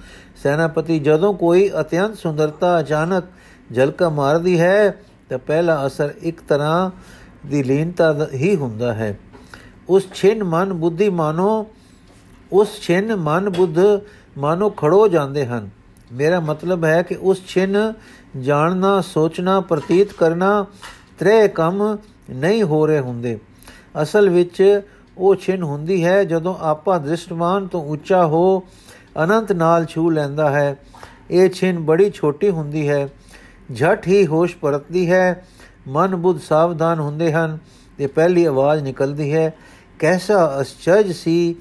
ਸੈਨਾਪਤੀ, 0.43 0.99
ਜਦੋਂ 0.99 1.33
ਕੋਈ 1.33 1.71
ਅਤਿਅੰਤ 1.79 2.17
ਸੁੰਦਰਤਾ 2.17 2.79
ਅਚਾਨਕ 2.79 3.23
ਝਲਕਾ 3.75 4.09
ਮਾਰਦੀ 4.09 4.59
ਹੈ, 4.59 5.01
ਤਾਂ 5.29 5.39
ਪਹਿਲਾ 5.39 5.87
ਅਸਰ 5.87 6.13
ਇੱਕ 6.21 6.41
ਤਰ੍ਹਾਂ 6.41 6.91
ਦੀ 7.47 7.63
ਲੀਨਤਾ 7.63 8.27
ਹੀ 8.33 8.55
ਹੁੰਦਾ 8.55 8.93
ਹੈ। 8.93 9.19
ਉਸ 9.89 10.07
ਛਿਨ 10.13 10.43
ਮਨ 10.43 10.73
ਬੁੱਧੀ 10.73 11.09
ਮਾਨੋ, 11.09 11.67
ਉਸ 12.51 12.81
ਛਿਨ 12.81 13.15
ਮਨ 13.15 13.49
ਬੁੱਧ 13.49 14.01
ਮਾਨੋ 14.37 14.69
ਖੜੋ 14.69 15.07
ਜਾਂਦੇ 15.07 15.45
ਹਨ। 15.45 15.69
ਮੇਰਾ 16.13 16.39
ਮਤਲਬ 16.39 16.83
ਹੈ 16.83 17.01
ਕਿ 17.01 17.17
ਉਸ 17.21 17.41
ਛਿਨ 17.47 17.93
ਜਾਣਨਾ, 18.39 19.01
ਸੋਚਣਾ, 19.01 19.59
ਪ੍ਰਤੀਤ 19.61 20.13
ਕਰਨਾ 20.13 20.65
ਤਰੇ 21.19 21.47
ਕੰਮ 21.47 21.97
ਨਹੀਂ 22.29 22.63
ਹੋ 22.63 22.87
ਰਹੇ 22.87 22.99
ਹੁੰਦੇ। 22.99 23.39
ਅਸਲ 24.01 24.29
ਵਿੱਚ 24.29 24.81
ਉਹ 25.17 25.35
ਛਿਨ 25.35 25.63
ਹੁੰਦੀ 25.63 26.05
ਹੈ, 26.05 26.23
ਜਦੋਂ 26.23 26.55
ਆਪਾ 26.61 26.97
ਦ੍ਰਿਸ਼ਟਮਾਨ 26.97 27.67
ਤੋਂ 27.67 27.85
ਉੱਚਾ 27.85 28.25
ਹੋ 28.25 28.63
ਅਨੰਤ 29.23 29.51
ਨਾਲ 29.51 29.85
ਛੂ 29.85 30.09
ਲੈਂਦਾ 30.09 30.49
ਹੈ। 30.49 30.75
ਇਹ 31.31 31.49
ਛਿਨ 31.49 31.79
ਬੜੀ 31.79 32.11
ਛੋਟੀ 32.11 32.49
ਹੁੰਦੀ 32.49 32.89
ਹੈ। 32.89 33.09
ਝਟ 33.75 34.07
ਹੀ 34.07 34.27
ਹੋਸ਼ 34.27 34.57
ਪਰਤਦੀ 34.57 35.11
ਹੈ। 35.11 35.45
ਮਨ 35.87 36.15
ਬੁੱਧ 36.15 36.39
ਸਾਵਧਾਨ 36.39 36.99
ਹੁੰਦੇ 36.99 37.33
ਹਨ 37.33 37.57
ਤੇ 37.97 38.07
ਪਹਿਲੀ 38.07 38.45
ਆਵਾਜ਼ 38.45 38.83
ਨਿਕਲਦੀ 38.83 39.33
ਹੈ, 39.33 39.53
ਕੈਸਾ 39.99 40.61
ਅਸਚਜ 40.61 41.11
ਸੀ, 41.11 41.55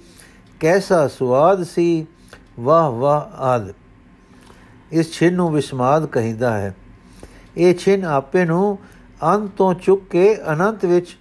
ਕੈਸਾ 0.60 1.08
ਸਵਾਦ 1.08 1.62
ਸੀ, 1.62 2.06
ਵਾਹ 2.60 2.90
ਵਾਹ 2.90 3.40
ਆਦ। 3.40 3.74
ਇਸ 4.92 5.12
ਛਿਨ 5.12 5.34
ਨੂੰ 5.34 5.52
ਵਿਸਮਾਦ 5.52 6.06
ਕਹਿੰਦਾ 6.06 6.58
ਹੈ। 6.58 6.76
ਇਹ 7.56 7.74
ਛਿਨ 7.74 8.04
ਆਪੇ 8.04 8.44
ਨੂੰ 8.44 8.78
ਅੰਤ 9.22 9.50
ਤੋਂ 9.56 9.74
ਚੁੱਕ 9.74 10.02
ਕੇ 10.10 10.36
ਅਨੰਤ 10.52 10.84
ਵਿੱਚ 10.84 11.18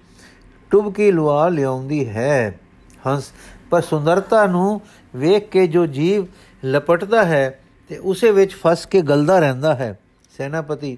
ਟੁਬਕੀ 0.71 1.12
ਲਵਾ 1.12 1.49
ਲਿਆਉਂਦੀ 1.49 2.10
ਹੈ। 2.10 2.60
ਹੰਸ, 3.08 3.32
ਪਰ 3.69 3.82
ਸੁੰਦਰਤਾ 3.82 4.45
ਨੂੰ 4.45 4.82
ਵੇਖ 5.15 5.49
ਕੇ 5.49 5.67
ਜੋ 5.67 5.86
ਜੀਵ 5.86 6.25
ਲਪਟਦਾ 6.65 7.25
ਹੈ, 7.25 7.60
ਤੇ 7.88 7.97
ਉਸੇ 7.97 8.32
ਵਿੱਚ 8.32 8.55
ਫਸ 8.55 8.86
ਕੇ 8.86 9.01
ਗਲਦਾ 9.01 9.39
ਰਹਿੰਦਾ 9.39 9.75
ਹੈ। 9.75 9.99
ਸੈਨਾਪਤੀ, 10.38 10.97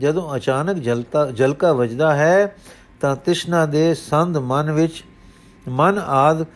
ਜਦੋਂ 0.00 0.36
ਅਚਾਨਕ 0.36 0.76
ਜਲਤਾ, 0.76 1.30
ਜਲਕਾ 1.30 1.72
ਵਜਦਾ 1.72 2.14
ਹੈ, 2.16 2.56
ਤਾਂ 3.00 3.16
ਤ੍ਰਿਸ਼ਨਾ 3.16 3.66
ਦੇ 3.66 3.94
ਸੰਧ 3.94 4.36
ਮਨ 4.36 4.72
ਵਿੱਚ 4.72 5.04
ਮਨ 5.68 5.98
ਆਦ 5.98 6.46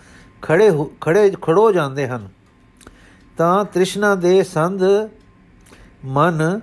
ਖੜੇ 0.43 0.71
ਖੜੇ, 1.01 1.33
ਖੜੋ 1.43 1.73
ਜਾਂਦੇ 1.73 2.09
ਹਨ। 2.09 2.29
ਤਾਂ 3.37 3.65
ਤ੍ਰਿਸ਼ਨਾ 3.65 4.15
ਦੇ 4.15 4.43
ਸੰਧ 4.43 4.83
ਮਨ 6.05 6.61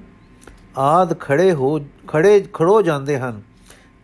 ਆਦ 0.77 1.19
ਖੜੇ 1.19 1.51
ਹੋ, 1.51 1.85
ਖੜੇ, 2.07 2.45
ਖੜੋ 2.53 2.81
ਜਾਂਦੇ 2.81 3.19
ਹਨ। 3.19 3.41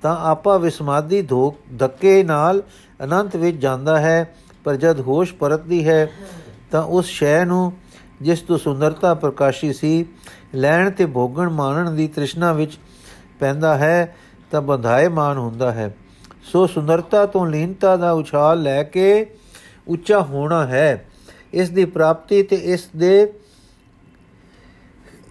ਤਾਂ 0.01 0.17
ਆਪਾ 0.19 0.57
ਵਿਸਮਾਦੀ 0.57 1.21
ਧੋਕ 1.21 1.57
ਧੱਕੇ 1.77 2.23
ਨਾਲ 2.23 2.63
ਅਨੰਤ 3.03 3.35
ਵਿੱਚ 3.35 3.57
ਜਾਂਦਾ 3.57 3.99
ਹੈ, 3.99 4.35
ਪਰ 4.63 4.75
ਜਦ 4.75 4.99
ਹੋਸ਼ 4.99 5.33
ਪਰਤਦੀ 5.33 5.87
ਹੈ, 5.87 6.11
ਤਾਂ 6.71 6.83
ਉਸ 6.83 7.05
ਸ਼ੈ 7.05 7.45
ਨੂੰ, 7.45 7.73
ਜਿਸ 8.21 8.39
ਤੋਂ 8.39 8.57
ਸੁੰਦਰਤਾ 8.57 9.13
ਪ੍ਰਕਾਸ਼ੀ 9.13 9.73
ਸੀ, 9.73 10.05
ਲੈਣ 10.55 10.89
ਤੇ 10.89 11.05
ਭੋਗਣ 11.05 11.49
ਮਾਣਨ 11.49 11.95
ਦੀ 11.95 12.07
ਤ੍ਰਿਸ਼ਨਾ 12.07 12.53
ਵਿੱਚ 12.53 12.77
ਪੈਂਦਾ 13.39 13.77
ਹੈ, 13.77 14.15
ਤਾਂ 14.51 14.61
ਬੰਧਾਏ 14.61 15.07
ਮਾਨ 15.07 15.37
ਹੁੰਦਾ 15.37 15.71
ਹੈ। 15.71 15.95
ਸੋ 16.43 16.67
ਸੁੰਦਰਤਾ 16.67 17.25
ਤੋਂ 17.25 17.47
ਲੀਨਤਾ 17.47 17.95
ਦਾ 17.97 18.11
ਉਛਾਲ 18.11 18.61
ਲੈ 18.61 18.83
ਕੇ 18.83 19.25
ਉੱਚਾ 19.87 20.19
ਹੋਣਾ 20.19 20.65
ਹੈ। 20.67 21.05
ਇਸ 21.53 21.69
ਦੀ 21.69 21.85
ਪ੍ਰਾਪਤੀ 21.85 22.43
ਤੇ 22.43 22.55
ਇਸ 22.55 22.89
ਦੇ 22.97 23.33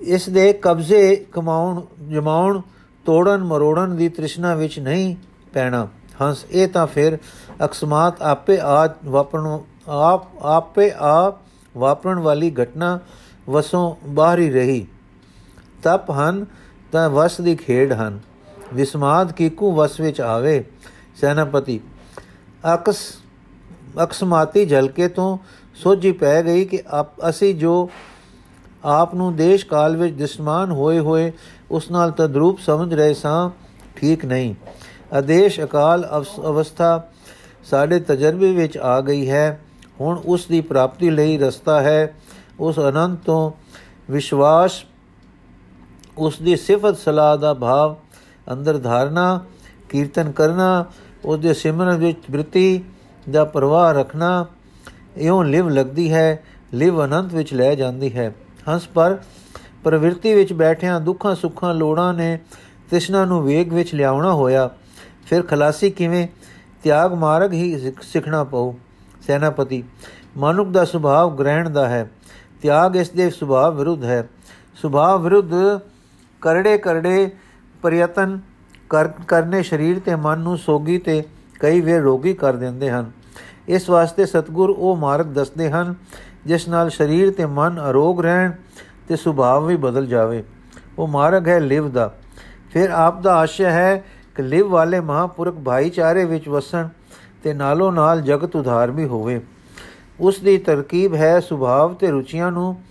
ਇਸ 0.01 0.29
ਦੇ 0.29 0.53
ਕਬਜ਼ੇ 0.53 1.27
ਕਮਾਉਣ, 1.33 1.81
ਜਮਾਉਣ 2.09 2.61
ਤੋੜਨ 3.07 3.45
ਮਰੋੜਨ 3.45 3.97
ਦੀ 3.97 4.09
ਤ੍ਰਿਸ਼ਨਾ 4.09 4.55
ਵਿੱਚ 4.55 4.79
ਨਹੀਂ 4.79 5.17
ਪੈਣਾ। 5.53 5.89
ਹੰਸ, 6.23 6.45
ਇਹ 6.51 6.69
ਤਾਂ 6.69 6.87
ਫਿਰ 6.87 7.19
ਅਕਸਮਾਤ 7.65 8.23
ਆਪੇ 8.23 8.59
ਆ 8.59 8.95
ਵਾਪਰਨ, 9.05 9.59
ਆਪ, 9.89 10.45
ਆਪੇ 10.45 10.91
ਆ 10.97 11.39
ਵਾਪਰਨ 11.77 12.19
ਵਾਲੀ 12.19 12.51
ਘਟਨਾ 12.63 12.99
ਵਸੋਂ 13.51 13.95
ਬਾਹਰ 14.09 14.39
ਹੀ 14.39 14.51
ਰਹੀ। 14.51 14.87
ਤਪ 15.83 16.11
ਹਨ 16.11 16.47
ਤਾਂ 16.93 17.11
ਵਸ 17.11 17.41
ਦੀ 17.41 17.57
ਖੇਡ 17.57 17.93
ਹਨ। 17.93 18.19
ਵਿਸਮਾਦ 18.75 19.33
ਕੀਕੂ 19.33 19.75
ਵਸ 19.75 20.01
ਵਿੱਚ 20.01 20.21
ਆਵੇ, 20.21 20.65
ਸੈਨਾਪਤੀ। 21.21 21.81
ਅਕਸ, 22.75 22.99
ਅਕਸਮਾਤੀ 24.03 24.67
ਝਲਕੇ 24.67 25.09
ਤੋਂ 25.09 25.39
ਸੋਝੀ 25.75 26.13
ਪੈ 26.13 26.43
ਗਈ 26.43 26.65
ਕਿ 26.65 26.83
ਅਸੀਂ 27.29 27.55
ਜੋ 27.55 27.91
ਆਪ 28.87 29.15
ਨੂੰ 29.15 29.37
ਦੇਸ਼ 29.37 29.67
ਕਾਲ 29.67 29.97
ਵਿੱਚ 29.97 30.15
ਦਿਸਮਾਨ 30.15 30.71
ਹੋਏ 30.71 30.99
ਹੋਏ, 30.99 31.33
ਉਸ 31.71 31.91
ਨਾਲ 31.91 32.11
ਤਦਰੂਪ 32.11 32.59
ਸਮਝ 32.61 32.95
ਰਹੇ 32.95 33.15
ਸਾਂ, 33.15 33.51
ਠੀਕ 33.97 34.25
ਨਹੀਂ। 34.25 34.55
ਆਦੇਸ਼ 35.13 35.61
ਅਕਾਲ 35.61 36.25
ਅਵਸਥਾ 36.47 37.03
ਸਾਡੇ 37.65 38.01
ਤਜਰਬੇ 38.01 38.53
ਵਿੱਚ 38.53 38.79
ਆ 38.79 39.01
ਗਈ 39.01 39.31
ਹੈ। 39.31 39.61
ਹੁਣ 40.01 40.23
ਉਸ 40.27 40.47
ਦੀ 40.47 40.61
ਪ੍ਰਾਪਤੀ 40.61 41.11
ਲਈ 41.11 41.39
ਰਸਤਾ 41.39 41.81
ਹੈ। 41.81 42.15
ਉਸ 42.61 42.79
ਅਨੰਤ 42.79 43.19
ਤੋਂ 43.25 43.53
ਵਿਸ਼ਵਾਸ, 44.11 44.73
ਉਸ 46.19 46.39
ਦੀ 46.43 46.57
ਸਿਫਤ 46.57 46.97
ਸਲਾਹ 46.97 47.37
ਦਾ 47.37 47.55
ਭਾਵ, 47.55 47.97
ਅੰਦਰ 48.53 48.79
ਧਾਰਨਾ, 48.79 49.45
ਕੀਰਤਨ 49.89 50.31
ਕਰਨਾ, 50.31 50.85
ਉਸ 51.25 51.39
ਦੇ 51.39 51.55
ਸਿਮਰਨ 51.55 51.97
ਵਿੱਚ 51.97 52.19
ਬ੍ਰਿਤੀ 52.31 52.85
ਦਾ 53.31 53.45
ਪ੍ਰਵਾਹ 53.45 53.93
ਰੱਖਣਾ, 53.93 54.47
ਇਉਂ 55.17 55.45
ਲਿਵ 55.45 55.69
ਲੱਗਦੀ 55.69 56.13
ਹੈ, 56.13 56.45
ਲਿਵ 56.75 57.05
ਅਨੰਤ 57.05 57.35
ਵਿੱਚ 57.35 57.55
ਲੈ 57.55 57.75
ਜਾਂਦੀ 57.75 58.17
ਹੈ। 58.17 58.35
ਹੰਸ, 58.69 58.87
ਪਰ 58.89 59.19
ਪ੍ਰਵਿਰਤੀ 59.85 60.35
ਵਿੱਚ 60.35 60.53
ਬੈਠਿਆਂ 60.53 61.01
ਦੁੱਖਾਂ 61.01 61.35
ਸੁੱਖਾਂ 61.35 61.75
ਲੋੜਾਂ 61.75 62.13
ਨੇ 62.15 62.39
ਤ੍ਰਿਸ਼ਨਾ 62.91 63.25
ਨੂੰ 63.25 63.43
ਵੇਗ 63.45 63.73
ਵਿੱਚ 63.73 63.95
ਲਿਆਉਣਾ 63.95 64.33
ਹੋਇਆ। 64.33 64.71
ਫਿਰ 65.27 65.43
ਖਲਾਸੀ 65.43 65.91
ਕਿਵੇਂ? 65.91 66.27
ਤਿਆਗ 66.83 67.15
ਮਾਰਗ 67.15 67.53
ਹੀ 67.53 67.93
ਸਿੱਖਣਾ 68.03 68.45
ਪਊ। 68.45 68.73
ਸੈਨਾਪਤੀ, 69.27 69.83
ਮਨੁੱਖ 70.37 70.71
ਦਾ 70.71 70.85
ਸੁਭਾਅ 70.85 71.29
ਗ੍ਰਹਿਣ 71.29 71.71
ਦਾ 71.71 71.89
ਹੈ। 71.89 72.11
ਤਿਆਗ 72.63 72.97
ਇਸ 72.97 73.11
ਦੇ 73.11 73.31
ਸੁਭਾਅ 73.31 73.71
ਵਿਰੁੱਧ 73.71 74.05
ਹੈ। 74.05 74.29
ਸੁਭਾਅ 74.75 75.17
ਵਿਰੁੱਧ 75.17 75.53
ਕਰੜੇ 76.41 76.79
ਕਰੜੇ 76.79 77.31
ਪ੍ਰਯਤਨ 77.83 78.39
ਕਰਨੇ 79.29 79.63
ਸਰੀਰ 79.63 79.99
ਤੇ 79.99 80.15
ਮਨ 80.15 80.39
ਨੂੰ 80.39 80.57
ਸੋਗੀ 80.59 80.99
ਤੇ 80.99 81.23
ਕਈ 81.61 81.81
ਵੇ 81.81 81.99
ਰੋਗੀ 81.99 82.35
ਕਰ 82.35 82.57
ਦਿੰਦੇ 82.57 82.91
ਹਨ। 82.91 83.11
ਇਸ 83.69 83.89
ਵਾਸਤੇ 83.91 84.27
ਸਤਗੁਰ 84.27 84.71
ਉਹ 84.71 84.97
ਮਾਰਗ 84.97 85.27
ਦੱਸਦੇ 85.27 85.71
ਹਨ 85.71 85.95
ਜਿਸ 86.47 86.69
ਨਾਲ 86.69 86.91
ਸਰੀਰ 86.91 87.31
ਤੇ 87.31 87.47
ਮਨ 87.47 87.91
ਅਰੋਗ 87.91 88.21
ਰਹਿਣ 88.21 88.53
ਤੇ 89.09 89.17
ਸੁਭਾਅ 89.17 89.61
ਵੀ 89.61 89.77
ਬਦਲ 89.77 90.07
ਜਾਵੇ। 90.07 90.45
ਉਹ 90.99 91.09
ਮਾਰਗ 91.09 91.49
ਹੈ 91.49 91.61
ਲਿਵ 91.61 91.89
ਦਾ। 91.89 92.15
ਫਿਰ 92.73 92.91
ਆਪ 92.91 93.21
ਦਾ 93.21 93.35
ਆਸ਼ਾ 93.35 93.71
ਹੈ 93.71 94.05
ਕਿ 94.35 94.43
ਲਿਵ 94.43 94.69
ਵਾਲੇ 94.69 95.01
ਮਹਾਪੁਰਖ 95.01 95.55
ਭਾਈਚਾਰੇ 95.55 96.25
ਵਿੱਚ 96.25 96.49
ਵਸਣ 96.49 96.89
ਤੇ 97.43 97.55
ਨਾਲੋਂ 97.55 97.93
ਨਾਲ 97.93 98.21
ਜਗਤ 98.21 98.57
ਉਧਾਰ 98.57 98.91
ਵੀ 98.91 99.05
ਹੋਵੇ। 99.05 99.41
ਉਸ 100.21 100.41
ਦੀ 100.41 100.59
ਤਰਕੀਬ 100.59 101.15
ਹੈ 101.15 101.41
ਸੁਭਾਵ 101.41 101.95
ਤੇ 101.95 102.11
ਰੁਚੀਆਂ 102.11 102.53
ਨੂੰ 102.53 102.83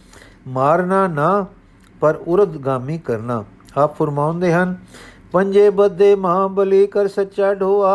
ਮਾਰਨਾ 0.47 1.07
ਨਾ, 1.07 1.45
ਪਰ 1.99 2.15
ਉਰਦਗਾਮੀ 2.27 2.97
ਕਰਨਾ। 2.97 3.43
ਆਪ 3.77 3.97
ਫਰਮਾਉਂਦੇ 3.97 4.53
ਹਨ, 4.53 4.77
ਪੰਜੇ 5.31 5.69
ਬੱਦੇ 5.69 6.15
ਮਹਾਬਲੀ 6.15 6.87
ਕਰ 6.87 7.07
ਸੱਚਾ 7.07 7.53
ਢੋਆ। 7.53 7.93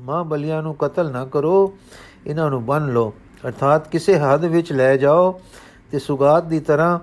ਮਹਾਬਲੀਆਂ 0.00 0.62
ਨੂੰ 0.62 0.74
ਕਤਲ 0.74 1.10
ਨਾ 1.10 1.24
ਕਰੋ, 1.24 1.78
ਇਹਨਾਂ 2.26 2.50
ਨੂੰ 2.50 2.66
ਬੰਨ 2.66 2.92
ਲਓ। 2.92 3.14
ਅਰਥਾਤ 3.46 3.88
ਕਿਸੇ 3.88 4.18
ਹੱਦ 4.18 4.44
ਵਿੱਚ 4.44 4.72
ਲੈ 4.72 4.96
ਜਾਓ 4.96 5.40
ਤੇ 5.90 5.98
ਸੁਗਾਤ 5.98 6.44
ਦੀ 6.44 6.60
ਤਰ੍ਹਾਂ 6.60 6.98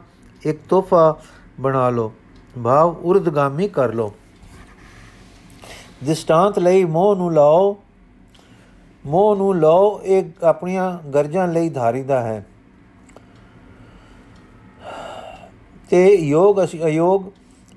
ਇੱਕ 0.45 0.59
ਤੋਹਫਾ 0.69 1.17
ਬਣਾ 1.59 1.89
ਲਓ, 1.89 2.13
ਭਾਵ 2.63 2.95
ਉਰਦਗਾਮੀ 3.03 3.67
ਕਰ 3.67 3.93
ਲਓ। 3.93 4.13
ਦਿਸਤਾਂਤ 6.03 6.59
ਲਈ 6.59 6.83
ਮੋਹ 6.83 7.15
ਨੂੰ 7.15 7.33
ਲਾਓ, 7.33 7.77
ਮੋਹ 9.05 9.35
ਨੂੰ 9.35 9.59
ਲਾਓ, 9.59 10.01
ਇਹ 10.03 10.23
ਆਪਣੀਆਂ 10.43 11.09
ਗਰਜਾਂ 11.09 11.47
ਲਈ 11.47 11.69
ਧਾਰੀਦਾ 11.69 12.21
ਹੈ। 12.21 12.45
ਤੇ 15.89 16.15
ਯੋਗ 16.15 16.61
ਅਯੋਗ 16.65 17.21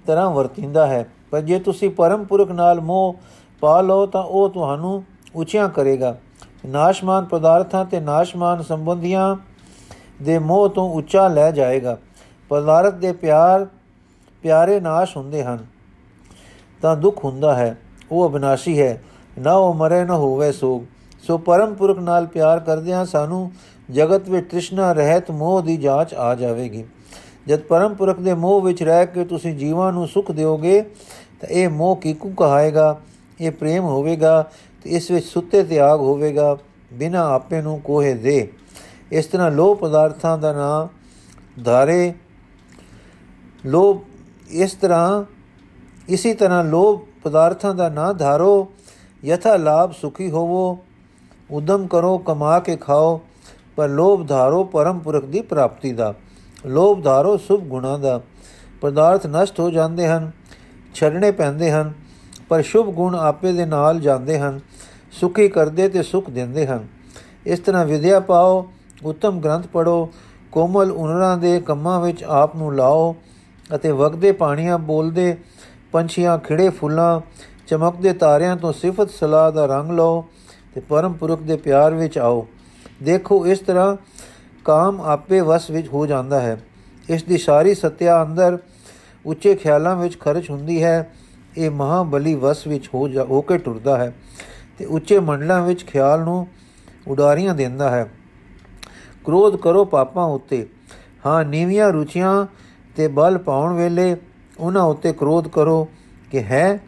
ਤਰ੍ਹਾਂ 0.07 0.31
ਵਰਤਿੰਦਾ 0.31 0.87
ਹੈ। 0.87 1.09
ਪਰ 1.31 1.41
ਜੇ 1.41 1.59
ਤੁਸੀਂ 1.59 1.91
ਪਰਮ 1.91 2.25
ਪੁਰਖ 2.25 2.51
ਨਾਲ 2.51 2.81
ਮੋਹ 2.81 3.17
ਪਾ 3.61 3.81
ਲਓ 3.81 4.07
ਤਾਂ 4.07 4.23
ਉਹ 4.23 4.51
ਤੁਹਾਨੂੰ 4.51 5.05
ਉੱਚਿਆਂ 5.35 5.69
ਕਰੇਗਾ। 5.69 6.19
ਨਾਸ਼ਮਾਨ 6.67 7.25
ਪਦਾਰਥਾਂ 7.25 7.85
ਤੇ 7.85 8.01
ਨਾਸ਼ਮਾਨ 8.01 8.63
ਸੰਬੰਧੀਆਂ 8.63 9.37
ਦੇ 10.23 10.39
ਮੋਹ 10.39 10.69
ਤੋਂ 10.69 10.91
ਉੱਚਾ 10.91 11.29
ਲੈ 11.29 11.51
ਜਾਏਗਾ। 11.51 11.99
ਪਦਾਰਥ 12.49 12.95
ਦੇ 12.95 13.13
ਪਿਆਰ, 13.13 13.67
ਪਿਆਰੇ 14.43 14.81
ਨਾਸ਼ 14.81 15.17
ਹੁੰਦੇ 15.17 15.45
ਹਨ। 15.45 15.67
ਤਾਂ 16.83 16.97
ਦੁੱਖ 16.97 17.25
ਹੁੰਦਾ 17.25 17.55
ਹੈ। 17.55 17.79
ਉਹ 18.11 18.29
ਅਬਨਾਸ਼ੀ 18.29 18.81
ਹੈ। 18.81 19.03
ਨਾ 19.39 19.53
ਉਹ 19.53 19.75
ਮਰੇ, 19.75 20.05
ਨਾ 20.05 20.17
ਹੋਵੇ 20.17 20.53
ਸੋਗ। 20.53 20.83
ਸੋ 21.27 21.39
ਪਰਮ 21.39 21.75
ਪੁਰਖ 21.75 21.99
ਨਾਲ 21.99 22.27
ਪਿਆਰ 22.27 22.61
ਕਰਦਿਆਂ 22.61 23.07
ਸਾਨੂੰ 23.07 23.53
ਜਗਤ 23.91 24.29
ਵਿੱਚ 24.29 24.51
ਤ੍ਰਿਸ਼ਨਾ, 24.51 24.93
ਰਹਿਤ, 24.93 25.31
ਮੋਹ 25.31 25.63
ਦੀ 25.63 25.77
ਜਾਂਚ 25.77 26.15
ਆ 26.15 26.35
ਜਾਵੇਗੀ। 26.35 26.85
ਜਦ 27.49 27.61
ਪਰਮ 27.61 27.95
ਪੁਰਖ 27.95 28.21
ਦੇ 28.21 28.35
ਮੋਹ 28.35 28.61
ਵਿੱਚ 28.61 28.83
ਰਹਿ 28.83 29.07
ਕੇ 29.07 29.25
ਤੁਸੀਂ 29.25 29.55
ਜੀਵਾਂ 29.55 29.93
ਨੂੰ 29.93 30.09
ਸੁਖ 30.09 30.31
ਦਿਓਗੇ, 30.31 30.83
ਤਾਂ 31.41 31.49
ਇਹ 31.49 31.69
ਮੋਹ 31.69 31.97
ਕਿਕੂ 31.97 32.31
ਕਹਾਏਗਾ? 32.31 33.01
ਇਹ 33.41 33.51
ਪ੍ਰੇਮ 33.51 33.85
ਹੋਵੇਗਾ। 33.85 34.47
ਤੇ 34.85 34.91
ਇਸ 34.91 35.11
ਵਿੱਚ 35.11 35.27
ਸੁੱਤੇ 35.27 35.63
ਤਿਆਗ 35.63 36.01
ਹੋਵੇਗਾ, 36.01 36.59
ਬਿਨਾ 36.93 37.35
ਆਪੇ 37.35 37.63
ਨੂੰ 37.63 37.81
ਕੋਹੇ 37.81 38.15
ਦੇ। 38.15 38.53
ਇਸ 39.13 39.27
ਤਰ੍ਹਾਂ 39.27 39.51
ਲੋਭ 39.51 39.79
ਪਦਾਰਥਾਂ 39.79 40.39
ਦਾ 40.39 40.53
ਨਾਮ 40.53 40.89
ਧਾਰੇ। 41.63 42.15
ਲੋਭ 43.67 44.01
ਇਸ 44.49 44.73
ਤਰ੍ਹਾਂ, 44.73 45.25
ਇਸੇ 46.09 46.35
ਤਰ੍ਹਾਂ 46.35 46.65
ਲੋਭ 46.65 47.01
ਪਦਾਰਥਾਂ 47.25 47.75
ਦਾ 47.75 47.89
ਨਾ 47.89 48.13
ਧਾਰੋ। 48.13 48.73
ਯਥਾ 49.25 49.57
ਲਾਭ 49.57 49.93
ਸੁਖੀ 49.93 50.31
ਹੋਵੋ, 50.31 50.79
ਉਦਮ 51.51 51.87
ਕਰੋ, 51.87 52.19
ਕਮਾ 52.19 52.59
ਕੇ 52.59 52.77
ਖਾਓ, 52.77 53.21
ਪਰ 53.77 53.89
ਲੋਭ 53.89 54.27
ਧਾਰੋ 54.27 54.65
ਪਰਮ 54.65 54.99
ਪੁਰਖ 54.99 55.25
ਦੀ 55.25 55.41
ਪ੍ਰਾਪਤੀ 55.41 55.93
ਦਾ। 55.93 56.15
ਲੋਭ 56.67 57.03
ਧਾਰੋ 57.03 57.37
ਸੁਭ 57.37 57.61
ਗੁਣਾ 57.61 57.97
ਦਾ। 57.99 58.21
ਪਦਾਰਥ 58.81 59.27
ਨਸ਼ਟ 59.27 59.61
ਹੋ 59.61 59.71
ਜਾਂਦੇ 59.71 60.07
ਹਨ, 60.07 60.31
ਛੱਡਣੇ 60.95 61.31
ਪੈਂਦੇ 61.31 61.71
ਹਨ। 61.71 61.93
ਪਰ 62.53 62.63
ਸ਼ੁਭ 62.63 62.87
ਗੁਣ 62.87 63.15
ਆਪੇ 63.15 63.53
ਦੇ 63.53 63.65
ਨਾਲ 63.65 64.01
ਜਾਂਦੇ 64.01 64.39
ਹਨ, 64.39 64.61
ਸੁਖੀ 65.13 65.49
ਕਰਦੇ 65.49 65.89
ਤੇ 65.89 66.03
ਸੁਖ 66.03 66.31
ਦਿੰਦੇ 66.31 66.67
ਹਨ। 66.67 66.87
ਇਸ 67.47 67.59
ਤਰ੍ਹਾਂ 67.59 67.85
ਵਿਦਿਆ 67.87 68.21
ਪਾਓ, 68.21 68.67
ਉਤਮ 69.05 69.41
ਗ੍ਰੰਥ 69.41 69.67
ਪੜੋ 69.67 70.09
ਕੋਮਲ 70.53 70.91
ਉਨਰਾਂ 70.91 71.37
ਦੇ 71.37 71.61
ਕੰਮਾਂ 71.61 72.01
ਵਿੱਚ 72.01 72.25
ਆਪ 72.25 72.57
ਨੂੰ 72.57 72.75
ਲਾਓ 72.77 73.15
ਅਤੇ 73.75 73.93
ਵਗਦੇ 73.93 74.33
ਪਾਣੀਆਂ 74.33 74.79
ਬੋਲਦੇ, 74.79 75.37
ਪੰਛੀਆਂ 75.93 76.39
ਖਿੜੇ 76.39 76.69
ਫੁੱਲਾਂ, 76.69 77.21
ਚਮਕਦੇ 77.67 78.13
ਤਾਰਿਆਂ 78.13 78.57
ਤੋਂ 78.57 78.73
ਸਿਫਤ 78.73 79.11
ਸਲਾਹ 79.11 79.53
ਦਾ 79.53 79.67
ਰੰਗ 79.67 79.91
ਲਓ 79.91 80.25
ਤੇ 80.75 80.81
ਪਰਮ 80.81 81.13
ਪੁਰਖ 81.13 81.43
ਦੇ 81.43 81.57
ਪਿਆਰ 81.57 81.95
ਵਿੱਚ 81.95 82.19
ਆਓ। 82.19 82.47
ਦੇਖੋ 83.03 83.47
ਇਸ 83.47 83.59
ਤਰ੍ਹਾਂ 83.59 83.97
ਕਾਮ 84.65 85.01
ਆਪੇ 85.01 85.41
ਵਸ 85.41 85.71
ਵਿੱਚ 85.71 85.89
ਹੋ 85.89 86.07
ਜਾਂਦਾ 86.07 86.41
ਹੈ। 86.41 86.61
ਇਸ 87.11 87.23
ਦੀ 87.23 87.39
ਸਾਰੀ 87.39 87.75
ਸਤਿਆ 87.75 88.23
ਅੰਦਰ 88.23 88.59
ਉੱਚੇ 89.27 89.55
ਖਿਆਲਾਂ 89.55 89.97
ਵਿੱਚ 89.97 90.21
ਖਰਚ 90.21 90.51
ਹੁੰਦੀ 90.51 90.83
ਹੈ। 90.83 91.15
ਇਹ 91.59 91.71
ਮਹਾਬਲੀ 91.71 92.35
ਵਸ 92.35 92.67
ਵਿੱਚ 92.67 92.91
ਹੋ 92.95 93.09
ਹੋ 93.09 93.41
ਕੇ 93.41 93.59
ਟੁਰਦਾ 93.59 93.97
ਹੈ 93.97 94.13
ਤੇ 94.79 94.85
ਉੱਚੇ 94.85 95.19
ਮੰਡਲਾਂ 95.19 95.63
ਵਿੱਚ 95.63 95.85
ਖਿਆਲ 95.85 96.21
ਨੂੰ 96.21 96.47
ਉਡਾਰੀਆਂ 97.09 97.55
ਦਿੰਦਾ 97.55 97.91
ਹੈ। 97.91 98.11
ਕ੍ਰੋਧ 99.25 99.57
ਕਰੋ 99.57 99.85
ਪਾਪਾਂ 99.85 100.25
ਉੱਤੇ। 100.25 100.67
ਹਾਂ, 101.27 101.45
ਨੀਵੀਆਂ 101.45 101.93
ਰੁਚੀਆਂ 101.93 102.47
ਤੇ 102.97 103.09
ਬਲ 103.09 103.39
ਪਾਉਣ 103.39 103.73
ਵੇਲੇ 103.73 104.17
ਉਹਨਾਂ 104.59 104.83
ਉੱਤੇ 104.83 105.13
ਕ੍ਰੋਧ 105.13 105.49
ਕਰੋ 105.49 105.89
ਕਿ 106.31 106.43
ਹੈ, 106.43 106.81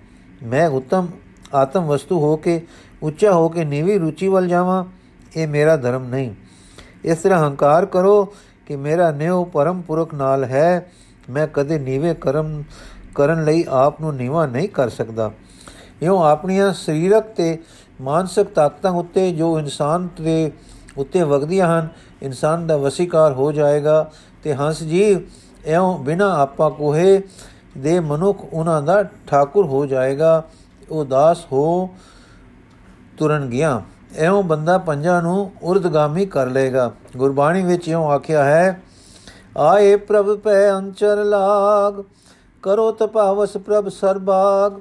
ਮੈਂ 0.42 0.68
ਉਤਮ 0.68 1.08
ਆਤਮ 1.54 1.86
ਵਸਤੂ 1.86 2.20
ਹੋ 2.20 2.36
ਕੇ, 2.36 2.66
ਉੱਚਾ 3.02 3.32
ਹੋ 3.32 3.48
ਕੇ 3.48 3.64
ਨੀਵੀਂ 3.64 4.00
ਰੁਚੀ 4.00 4.28
ਵੱਲ 4.28 4.48
ਜਾਵਾਂ, 4.48 4.84
ਇਹ 5.36 5.48
ਮੇਰਾ 5.48 5.76
ਧਰਮ 5.76 6.04
ਨਹੀਂ। 6.04 6.34
ਇਸ 7.04 7.18
ਤਰ੍ਹਾਂ 7.18 7.48
ਹੰਕਾਰ 7.48 7.86
ਕਰੋ 7.86 8.34
ਕਿ 8.66 8.76
ਮੇਰਾ 8.76 9.10
ਨਿਉ 9.10 9.44
ਪਰਮ 9.44 9.82
ਪੁਰਖ 9.82 10.14
ਨਾਲ 10.14 10.44
ਹੈ, 10.44 10.92
ਮੈਂ 11.30 11.48
ਕਦੇ 11.48 11.78
ਨੀਵੇਂ 11.78 12.14
ਕਰਮ 12.14 12.62
ਕਰਨ 13.14 13.44
ਲਈ 13.44 13.64
ਆਪ 13.68 14.00
ਨੂੰ 14.00 14.14
ਨੀਵਾ 14.16 14.46
ਨਹੀਂ 14.46 14.68
ਕਰ 14.68 14.88
ਸਕਦਾ। 14.88 15.30
ਇਉਂ 16.02 16.22
ਆਪਣੀਆਂ 16.24 16.72
ਸਰੀਰਕ 16.72 17.24
ਤੇ 17.36 17.58
ਮਾਨਸਿਕ 18.00 18.46
ਤਾਕਤਾਂ 18.46 18.90
ਉੱਤੇ 18.92 19.30
ਜੋ 19.32 19.58
ਇਨਸਾਨ 19.58 20.08
ਦੇ 20.20 20.52
ਉੱਤੇ 20.98 21.22
ਵਗਦੀਆਂ 21.22 21.68
ਹਨ, 21.68 21.88
ਇਨਸਾਨ 22.22 22.66
ਦਾ 22.66 22.76
ਵਸੀਕਾਰ 22.76 23.32
ਹੋ 23.32 23.50
ਜਾਏਗਾ 23.52 24.10
ਤੇ 24.42 24.54
ਹੰਸ 24.54 24.82
ਜੀ, 24.82 25.26
ਇਉਂ 25.66 25.98
ਬਿਨਾ 25.98 26.32
ਆਪਾ 26.34 26.68
ਕੋਹੇ 26.68 27.22
ਦੇ 27.78 27.98
ਮਨੁੱਖ 28.00 28.44
ਉਹਨਾਂ 28.52 28.82
ਦਾ 28.82 29.02
ਠਾਕੁਰ 29.26 29.66
ਹੋ 29.66 29.84
ਜਾਏਗਾ 29.86 30.42
ਉਦਾਸ 30.90 31.44
ਹੋ 31.52 31.88
ਤੁਰਨ 33.18 33.48
ਗਿਆ। 33.48 33.82
ਐਉਂ 34.16 34.42
ਬੰਦਾ 34.42 34.76
ਪੰਜਾਂ 34.78 35.20
ਨੂੰ 35.22 35.50
ਉਰਦਗਾਮੀ 35.62 36.26
ਕਰ 36.26 36.46
ਲੇਗਾ 36.46 36.90
ਗੁਰਬਾਣੀ 37.16 37.62
ਵਿੱਚ 37.62 37.88
ਇਉਂ 37.88 38.04
ਆਖਿਆ 38.06 38.44
ਹੈ, 38.44 38.80
ਆਏ 39.58 39.96
ਪ੍ਰਭ 39.96 40.38
ਪੈ 40.38 40.70
ਅੰਚਰ 40.72 41.24
ਲਾਗ 41.24 42.02
ਕਰੋ 42.64 42.90
ਤਪਾਵਸ 42.92 43.56
ਪ੍ਰਭ 43.56 43.88
ਸਰਬਾਗ। 43.88 44.80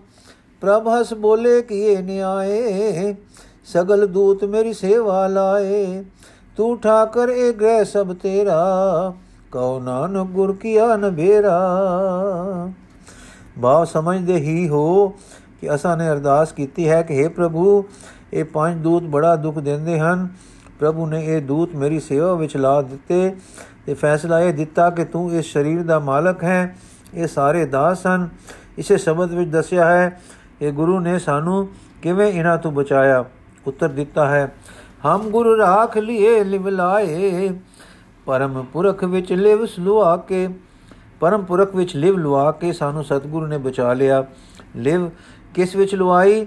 ਪ੍ਰਭ 0.61 0.87
ਹਸ 0.89 1.13
ਬੋਲੇ 1.13 1.61
ਕੀਏ 1.61 1.95
ਨਿਆਏ, 1.97 3.15
ਸਗਲ 3.65 4.05
ਦੂਤ 4.07 4.43
ਮੇਰੀ 4.45 4.73
ਸੇਵਾ 4.73 5.25
ਲਾਏ। 5.27 6.03
ਤੂੰ 6.57 6.77
ਠਾਕਰ 6.79 7.29
ਇਹ 7.29 7.53
ਗ੍ਰਹਿ 7.53 7.85
ਸਭ 7.85 8.13
ਤੇਰਾ, 8.13 9.13
ਕਉ 9.51 9.79
ਨਾਨਕ 9.79 10.27
ਗੁਰ 10.27 10.55
ਕੀਆ 10.55 10.95
ਨਭੇਰਾ 10.95 11.59
ਬਾਹ 13.59 13.83
ਸਮਝਦੇ 13.85 14.35
ਹੀ 14.35 14.67
ਹੋ 14.69 15.07
ਕਿ 15.61 15.73
ਅਸਾਂ 15.75 15.95
ਨੇ 15.97 16.09
ਅਰਦਾਸ 16.11 16.51
ਕੀਤੀ 16.51 16.89
ਹੈ 16.89 17.01
ਕਿ 17.01 17.23
हे 17.23 17.29
ਪ੍ਰਭੂ, 17.31 17.83
ਇਹ 18.33 18.43
ਪੰਜ 18.43 18.81
ਦੂਤ 18.83 19.03
ਬੜਾ 19.03 19.35
ਦੁੱਖ 19.35 19.59
ਦਿੰਦੇ 19.59 19.99
ਹਨ। 19.99 20.27
ਪ੍ਰਭੂ 20.79 21.05
ਨੇ 21.05 21.25
ਇਹ 21.25 21.41
ਦੂਤ 21.41 21.75
ਮੇਰੀ 21.75 21.99
ਸੇਵਾ 21.99 22.33
ਵਿੱਚ 22.33 22.57
ਲਾ 22.57 22.81
ਦਿੱਤੇ 22.81 23.35
ਤੇ 23.85 23.93
ਫੈਸਲਾ 23.93 24.39
ਇਹ 24.39 24.53
ਦਿੱਤਾ 24.53 24.89
ਕਿ 24.89 25.05
ਤੂੰ 25.05 25.31
ਇਸ 25.33 25.53
ਸਰੀਰ 25.53 25.83
ਦਾ 25.83 25.99
ਮਾਲਕ 25.99 26.43
ਹੈ। 26.43 26.75
ਇਹ 27.13 27.27
ਸਾਰੇ 27.27 27.65
ਦਾਸ 27.65 28.05
ਹਨ। 28.07 28.29
ਇਸੇ 28.77 28.97
ਸ਼ਬਦ 28.97 29.31
ਵਿੱਚ 29.31 29.49
ਦੱਸਿਆ 29.49 29.85
ਹੈ 29.87 30.21
ਕਿ 30.59 30.71
ਗੁਰੂ 30.71 30.99
ਨੇ 30.99 31.17
ਸਾਨੂੰ 31.19 31.67
ਕਿਵੇਂ 32.01 32.27
ਇਹਨਾਂ 32.27 32.57
ਤੋਂ 32.57 32.71
ਬਚਾਇਆ? 32.71 33.23
ਉੱਤਰ 33.67 33.89
ਦਿੱਤਾ 33.89 34.27
ਹੈ, 34.29 34.55
ਹਮ 35.05 35.29
ਗੁਰੂ 35.29 35.57
ਰਾਖ 35.57 35.97
ਲਿਏ 35.97 36.43
ਲਿਵ 36.43 36.67
ਲਾਏ, 36.67 37.49
ਪਰਮ 38.25 38.63
ਪੁਰਖ 38.73 39.03
ਵਿੱਚ 39.03 39.31
ਲਿਵ 39.33 39.65
ਲੁਆ 39.79 40.15
ਕੇ 40.17 40.47
ਪਰਮ 41.19 41.43
ਪੁਰਖ 41.45 41.75
ਵਿੱਚ 41.75 41.95
ਲਿਵ 41.95 42.17
ਲੁਆ 42.17 42.51
ਕੇ 42.51 42.71
ਸਾਨੂੰ 42.73 43.03
ਸਤਿਗੁਰੂ 43.03 43.47
ਨੇ 43.47 43.57
ਬਚਾ 43.57 43.93
ਲਿਆ। 43.93 44.25
ਲਿਵ 44.75 45.09
ਕਿਸ 45.53 45.75
ਵਿੱਚ 45.75 45.95
ਲੁਆਈ? 45.95 46.45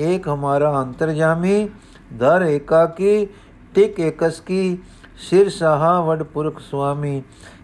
ਏਕ 0.00 0.28
ਹਮਾਰਾ 0.28 0.82
ਅੰਤਰਜਾਮੀ, 0.82 1.68
ਦਰ 2.12 2.42
ਏਕਾਕੀ, 2.42 3.26
ਟਿਕ 3.74 4.00
ਏਕਸ 4.00 4.40
ਕੀ, 4.40 4.78
ਸਿਰ 5.18 5.48
ਸਹਾ 5.48 6.00
ਵਡ 6.00 6.22
ਪੁਰਖ 6.22 6.58
ਸੁਆਮੀ। 6.60 7.22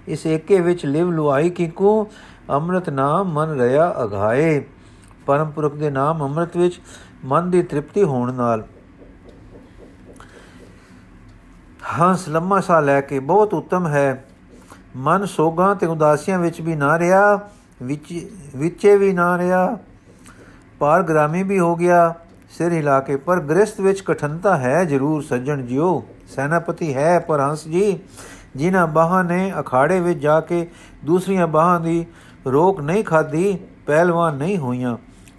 ਇਸ 0.08 0.26
ਏਕੇ 0.26 0.60
ਵਿੱਚ 0.60 0.86
ਲਿਵ 0.86 1.10
ਲੁਆਈ 1.10 1.50
ਕਿਕੂ, 1.50 2.06
ਅੰਮ੍ਰਿਤ 2.50 2.90
ਨਾਮ 2.90 3.32
ਮਨ 3.32 3.60
ਰਿਆ 3.60 3.94
ਅਘਾਏ 4.04 4.64
ਪਰਮ 5.26 5.50
ਪੁਰਖ 5.50 5.74
ਦੇ 5.74 5.90
ਨਾਮ 5.90 6.22
ਅੰਮ੍ਰਿਤ 6.22 6.56
ਵਿੱਚ 6.56 6.80
ਮਨ 7.24 7.50
ਦੀ 7.50 7.62
ਤ੍ਰਿਪਤੀ 7.62 8.02
ਹੋਣ 8.02 8.32
ਨਾਲ। 8.32 8.66
ਹੰਸ 12.00 12.28
ਲੰਮਾ 12.28 12.60
ਸਾਹ 12.60 12.82
ਲੈ 12.82 13.00
ਕੇ 13.00 13.18
ਬਹੁਤ 13.18 13.54
ਉੱਤਮ 13.54 13.86
ਹੈ। 13.86 14.24
ਮਨ 14.96 15.24
ਸੋਗਾਂ 15.24 15.74
ਤੇ 15.76 15.86
ਉਦਾਸੀਆਂ 15.86 16.38
ਵਿੱਚ 16.38 16.60
ਵੀ 16.60 16.74
ਨਾ 16.74 16.98
ਰਿਹਾ, 16.98 17.48
ਵਿੱਚ, 17.82 18.30
ਵਿੱਚੇ 18.56 18.96
ਵੀ 18.96 19.12
ਨਾ 19.12 19.38
ਰਿਹਾ। 19.38 19.78
ਪਾਰ 20.78 21.02
ਗ੍ਰਾਮੀ 21.02 21.42
ਵੀ 21.42 21.58
ਹੋ 21.58 21.76
ਗਿਆ, 21.76 22.14
ਸਿਰ 22.50 22.72
ਹਿਲਾ 22.72 23.00
ਕੇ। 23.00 23.16
ਪਰ 23.16 23.40
ਗ੍ਰਸਤ 23.40 23.80
ਵਿੱਚ 23.80 24.00
ਕਠਨਤਾ 24.00 24.56
ਹੈ 24.56 24.84
ਜ਼ਰੂਰ, 24.84 25.22
ਸੱਜਣ 25.22 25.62
ਜਿਓ। 25.62 26.04
ਸੈਨਾਪਤੀ 26.28 26.94
ਹੈ 26.94 27.18
ਪਰ 27.18 27.40
ਹੰਸ 27.40 27.64
ਜੀ 27.64 27.98
ਜਿਨ੍ਹਾਂ 28.56 28.86
ਬਾਹਾਂ 28.86 29.24
ਨੇ 29.24 29.52
ਅਖਾੜੇ 29.60 30.00
ਵਿੱਚ 30.00 30.18
ਜਾ 30.18 30.40
ਕੇ 30.40 30.70
ਦੂਸਰੀਆਂ 31.04 31.46
ਬਾਹਾਂ 31.46 31.80
ਦੀ 31.80 32.06
ਰੋਕ 32.46 32.80
ਨਹੀਂ 32.80 33.04
ਖਾਦੀ 33.04 33.58
ਪਹਿਲਵਾਨ 33.86 34.34
ਨਹੀਂ 34.34 34.58
ਹੋਈਆਂ। 34.58 34.96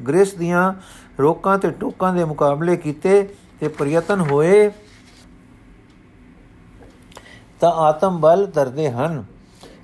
ਗ੍ਰਸਤ 0.08 0.38
ਦੀਆਂ 0.38 0.74
ਰੋਕਾਂ 1.20 1.58
ਤੇ 1.58 1.72
ਟੋਕਾਂ 1.72 2.14
ਦੇ 2.14 2.24
ਮੁਕਾਬਲੇ 2.24 2.78
ਕੀਤੇ 2.78 3.36
ਤੇ 3.60 3.68
ਪ੍ਰਯਤਨ 3.68 4.20
ਹੋਏ 4.20 4.72
ਤਾਂ 7.60 7.72
ਆਤਮ 7.72 8.22
ਬਲ 8.22 8.46
ਧਰਦੇ 8.46 8.92
ਹਨ। 8.92 9.26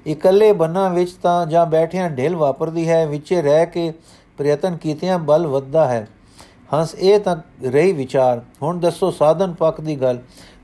ਇਕੱਲੇ 0.07 0.51
ਬੰਨਾਂ 0.51 0.89
ਵਿੱਚ 0.89 1.11
ਤਾਂ 1.11 1.45
ਜਾਂ 1.45 1.65
ਬੈਠਿਆਂ 1.65 2.09
ਢੇਲ 2.09 2.35
ਵਾਪਰਦੀ 2.35 2.89
ਹੈ, 2.89 3.07
ਵਿੱਚੇ 3.07 3.41
ਰਹਿ 3.41 3.65
ਕੇ 3.65 3.93
ਪ੍ਰਯਤਨ 4.37 4.77
ਕੀਤਿਆਂ 4.77 5.19
ਬਲ 5.19 5.47
ਵੱਧਦਾ 5.47 5.87
ਹੈ। 5.87 6.07
ਹੰਸ, 6.73 6.95
ਇਹ 6.95 7.19
ਤਾਂ 7.19 7.35
ਰਹੀ 7.63 7.91
ਵਿਚਾਰ। 7.91 8.41
ਹੁਣ 8.61 8.79
ਦੱਸੋ, 8.79 9.11
ਸਾਧਨ 9.11 9.53
ਪੱਖ 9.53 9.81
ਦੀ 9.81 10.01
ਗੱਲ। 10.01 10.19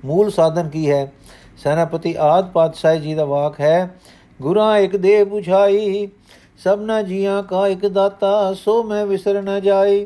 ਮੂਲ 0.05 0.31
ਸਾਧਨ 0.31 0.69
ਕੀ 0.69 0.91
ਹੈ? 0.91 1.11
ਸੈਨਾਪਤੀ 1.57 2.15
ਆਦ 2.19 2.49
ਪਾਤਸ਼ਾਹ 2.51 2.95
ਜੀ 2.95 3.13
ਦਾ 3.13 3.25
ਵਾਕ 3.25 3.59
ਹੈ, 3.59 3.89
ਗੁਰਾਂ 4.41 4.77
ਇੱਕ 4.77 4.95
ਦੇ 4.95 5.21
부ਝਾਈ 5.23 6.07
ਸਭਨਾ 6.57 7.01
ਜੀਆਂ 7.01 7.41
ਕਾ 7.43 7.67
ਇੱਕ 7.67 7.85
ਦਾਤਾ, 7.87 8.53
ਸੋ 8.53 8.83
ਮੈਂ 8.83 9.05
ਵਿਸਰ 9.05 9.41
ਨਾ 9.41 9.59
ਜਾਈ। 9.59 10.05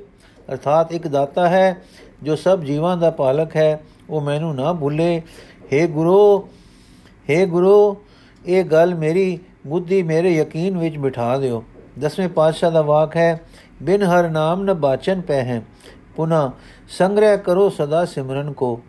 ਅਰਥਾਤ 0.50 0.92
ਇੱਕ 0.92 1.08
ਦਾਤਾ 1.08 1.48
ਹੈ, 1.50 1.82
ਜੋ 2.24 2.36
ਸਭ 2.36 2.62
ਜੀਵਾਂ 2.62 2.96
ਦਾ 2.98 3.10
ਪਾਲਕ 3.12 3.56
ਹੈ, 3.56 3.80
ਉਹ 4.10 4.22
ਮੈਨੂੰ 4.22 4.56
ਨਾ 4.56 4.74
ਭੁੱਲੇ। 4.74 5.22
हे 5.74 5.88
ਗੁਰੂ 5.88 6.48
हे 7.28 7.46
ਗੁਰੂ, 7.48 7.96
ਇਹ 8.46 8.64
ਗੱਲ 8.64 8.96
ਮੇਰੀ 8.96 9.40
ਬੁੱਧੀ 9.68 10.02
ਮੇਰੇ 10.04 10.34
ਯਕੀਨ 10.36 10.78
ਵਿੱਚ 10.78 10.98
ਬਿਠਾ 10.98 11.38
ਦਿਓ। 11.38 11.64
ਦਸਵੇਂ 12.00 12.30
ਪਾਤਸ਼ਾਹ 12.30 12.72
ਦਾ 12.72 12.82
ਵਾਕ 12.82 13.16
ਹੈ, 13.18 13.40
ਬਿਨ 13.84 14.04
ਹਰ 14.04 14.30
ਨਾਮ 14.30 14.64
ਨ 14.64 14.74
ਬਾਚਨ 14.74 15.22
ਪੈ 15.22 15.42
ਹੈ 15.44 15.62
ਪੁਨਾ 16.16 16.52
ਸੰਗ੍ਰਹਿ 16.90 17.38
ਕਰੋ 17.38 17.70
ਸਦਾ 17.70 18.06
ਸਿਮਰਨ 18.06 18.52
ਕੋ। 18.54 18.80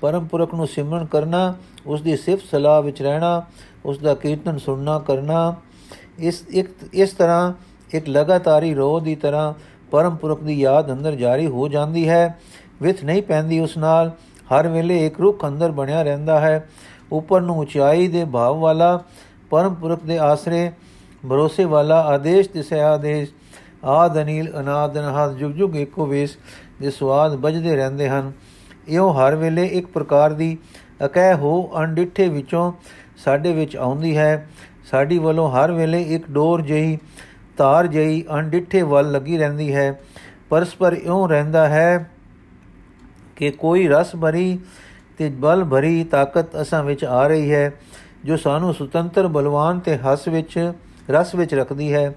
ਪਰਮਪੁਰਖ 0.00 0.54
ਨੂੰ 0.54 0.66
ਸਿਮਰਨ 0.66 1.04
ਕਰਨਾ 1.06 1.54
ਉਸ 1.86 2.02
ਦੀ 2.02 2.16
ਸਿਫਤ 2.16 2.44
ਸਲਾਹ 2.50 2.82
ਵਿੱਚ 2.82 3.02
ਰਹਿਣਾ 3.02 3.42
ਉਸ 3.84 3.98
ਦਾ 3.98 4.14
ਕੀਰਤਨ 4.14 4.58
ਸੁਣਨਾ, 4.58 4.98
ਕਰਨਾ, 4.98 5.54
ਇਸ 6.18 6.44
ਇੱਕ, 6.50 6.70
ਇਸ 6.92 7.10
ਤਰ੍ਹਾਂ 7.10 7.52
ਇੱਕ 7.94 8.08
ਲਗਾਤਾਰੀ 8.08 8.74
ਰੋਹ 8.74 9.00
ਦੀ 9.00 9.14
ਤਰ੍ਹਾਂ 9.14 9.52
ਪਰਮ 9.90 10.16
ਪੁਰਖ 10.16 10.42
ਦੀ 10.42 10.60
ਯਾਦ 10.60 10.92
ਅੰਦਰ 10.92 11.14
ਜਾਰੀ 11.14 11.46
ਹੋ 11.46 11.68
ਜਾਂਦੀ 11.68 12.08
ਹੈ। 12.08 12.38
ਵਿਥ 12.82 13.04
ਨਹੀਂ 13.04 13.22
ਪੈਂਦੀ 13.22 13.60
ਉਸ 13.60 13.76
ਨਾਲ, 13.76 14.10
ਹਰ 14.52 14.68
ਵੇਲੇ 14.68 15.06
ਇੱਕ 15.06 15.20
ਰੁੱਖ 15.20 15.46
ਅੰਦਰ 15.46 15.70
ਬਣਿਆ 15.70 16.02
ਰਹਿੰਦਾ 16.02 16.40
ਹੈ। 16.40 16.68
ਉੱਪਰ 17.12 17.40
ਨੂੰ 17.40 17.58
ਉਚਾਈ 17.58 18.08
ਦੇ 18.08 18.24
ਭਾਵ 18.24 18.58
ਵਾਲਾ, 18.58 19.02
ਪਰਮ 19.50 19.74
ਪੁਰਖ 19.74 20.04
ਦੇ 20.04 20.18
ਆਸਰੇ, 20.18 20.70
ਭਰੋਸੇ 21.28 21.64
ਵਾਲਾ, 21.64 22.00
ਆਦੇਸ਼ 22.00 22.48
ਤੇ 22.48 22.80
ਆਦੇਸ਼ 22.80 23.30
ਆਦ, 23.84 24.22
ਅਨੀਲ, 24.22 24.52
ਅਨਾਦ, 24.60 24.98
ਅਨਹਦ, 24.98 25.36
ਜੁਗ 25.36 25.50
ਜੁਗ 25.50 25.76
ਇੱਕੋ 25.76 26.06
ਵੇਸ 26.06 26.36
ਦੇ 26.80 26.90
ਸਵਾਦ 26.90 27.34
ਵੱਜਦੇ 27.34 27.76
ਰਹਿੰਦੇ 27.76 28.08
ਹਨ। 28.08 28.32
ਇਹੋ 28.88 29.10
ਹਰ 29.12 29.36
ਵੇਲੇ 29.36 29.66
ਇੱਕ 29.66 29.86
ਪ੍ਰਕਾਰ 29.86 30.32
ਦੀ 30.32 30.58
ਅਕਹਿ 31.04 31.34
ਹੋ 31.34 31.70
ਅਣਡਿੱਠੇ 31.78 32.28
ਵਿੱਚੋਂ 32.28 32.72
ਸਾਡੇ 33.16 33.52
ਵਿੱਚ 33.52 33.76
ਆਉਂਦੀ 33.76 34.16
ਹੈ। 34.16 34.48
ਸਾਡੀ 34.90 35.18
ਵੱਲੋਂ 35.18 35.50
ਹਰ 35.50 35.72
ਵੇਲੇ 35.72 36.02
ਇੱਕ 36.02 36.30
ਡੋਰ 36.30 36.62
ਜਈ 36.62 36.98
ਤਾਰ 37.56 37.86
ਜਈ 37.86 38.22
ਅਣਡਿੱਠੇ 38.34 38.82
ਵੱਲ 38.82 39.12
ਲੱਗੀ 39.12 39.38
ਰਹਿੰਦੀ 39.38 39.74
ਹੈ। 39.74 40.00
ਪਰਸਪਰ 40.50 40.92
ਇਉਂ 40.92 41.28
ਰਹਿੰਦਾ 41.28 41.68
ਹੈ 41.68 42.10
ਕਿ 43.36 43.50
ਕੋਈ 43.50 43.88
ਰਸ 43.88 44.16
ਭਰੀ 44.16 44.58
ਤੇ 45.18 45.28
ਬਲ 45.28 45.64
ਭਰੀ 45.64 46.04
ਤਾਕਤ 46.04 46.62
ਅਸਾਂ 46.62 46.82
ਵਿੱਚ 46.84 47.04
ਆ 47.04 47.26
ਰਹੀ 47.26 47.52
ਹੈ, 47.52 47.72
ਜੋ 48.24 48.36
ਸਾਨੂੰ 48.36 48.74
ਸੁਤੰਤਰ, 48.74 49.26
ਬਲਵਾਨ 49.26 49.80
ਤੇ 49.80 49.96
ਹਸ 49.96 50.28
ਵਿੱਚ, 50.28 50.72
ਰਸ 51.10 51.34
ਵਿੱਚ 51.34 51.54
ਰੱਖਦੀ 51.54 51.94
ਹੈ। 51.94 52.14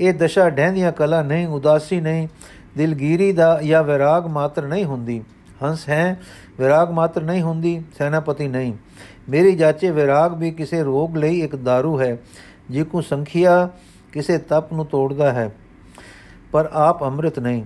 ਇਹ 0.00 0.14
ਦਸ਼ਾ 0.14 0.50
ਡਹਿੰਦੀਆਂ 0.50 0.92
ਕਲਾ 0.92 1.22
ਨਹੀਂ, 1.22 1.46
ਉਦਾਸੀ 1.46 2.00
ਨਹੀਂ, 2.00 2.28
ਦਿਲਗੀਰੀ 2.76 3.32
ਦਾ 3.32 3.60
ਜਾਂ 3.62 3.84
ਵਿਰਾਗ 3.84 4.26
ਮਾਤਰ 4.26 4.62
ਨਹੀਂ 4.62 4.84
ਹੁੰਦੀ। 4.84 5.22
ਹੰਸ 5.64 5.88
ਹੈ 5.88 6.20
ਵਿਰਾਗ 6.59 6.91
ਮਾਤਰ 6.91 7.23
ਨਹੀਂ 7.23 7.41
ਹੁੰਦੀ 7.41 7.81
ਸੈਨਾਪਤੀ 7.97 8.47
ਨਹੀਂ 8.47 8.73
ਮੇਰੀ 9.29 9.55
ਜਾਚੇ 9.55 9.91
ਵਿਰਾਗ 9.91 10.33
ਵੀ 10.33 10.51
ਕਿਸੇ 10.51 10.83
ਰੋਗ 10.83 11.17
ਲਈ 11.17 11.39
ਇੱਕ 11.41 11.55
दारू 11.57 11.99
ਹੈ 11.99 12.17
ਜਿਕੂ 12.69 13.01
ਸੰਖਿਆ 13.01 13.69
ਕਿਸੇ 14.13 14.37
ਤਪ 14.49 14.73
ਨੂੰ 14.73 14.85
ਤੋੜਦਾ 14.85 15.31
ਹੈ 15.33 15.49
ਪਰ 16.51 16.69
ਆਪ 16.73 17.03
ਅੰਮ੍ਰਿਤ 17.03 17.39
ਨਹੀਂ 17.39 17.63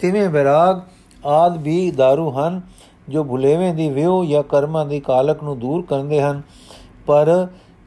ਤਿਵੇਂ 0.00 0.28
ਵਿਰਾਗ 0.28 0.80
ਆਦ 1.26 1.56
ਵੀ 1.62 1.92
दारू 2.00 2.30
ਹਨ 2.30 2.60
ਜੋ 3.08 3.24
ਭੁਲੇਵੇਂ 3.24 3.72
ਦੀ 3.74 3.88
ਵਿਉ 3.90 4.24
ਜਾਂ 4.24 4.42
ਕਰਮਾਂ 4.42 4.84
ਦੀ 4.86 5.00
ਕਾਲਕ 5.00 5.42
ਨੂੰ 5.44 5.58
ਦੂਰ 5.58 5.82
ਕਰਦੇ 5.82 6.20
ਹਨ 6.22 6.42
ਪਰ 7.06 7.30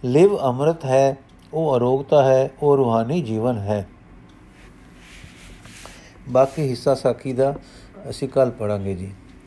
ਲਿਵ 0.03 0.37
ਅੰਮ੍ਰਿਤ 0.39 0.85
ਹੈ 0.85 1.17
ਉਹ 1.53 1.75
ਅਰੋਗਤਾ 1.77 2.23
ਹੈ 2.23 2.49
ਉਹ 2.61 2.75
ਰੂਹਾਨੀ 2.77 3.21
ਜੀਵਨ 3.21 3.57
ਹੈ 3.57 3.85
ਬਾਕੀ 6.29 6.69
ਹਿੱਸਾ 6.69 6.95
ਸਾਖੀ 6.95 7.33
ਦਾ 7.33 7.53
ਅਸੀਂ 8.09 8.27
ਕੱਲ 8.29 8.51
ਪੜਾਂਗੇ 8.51 8.95
ਜੀ 8.95 9.11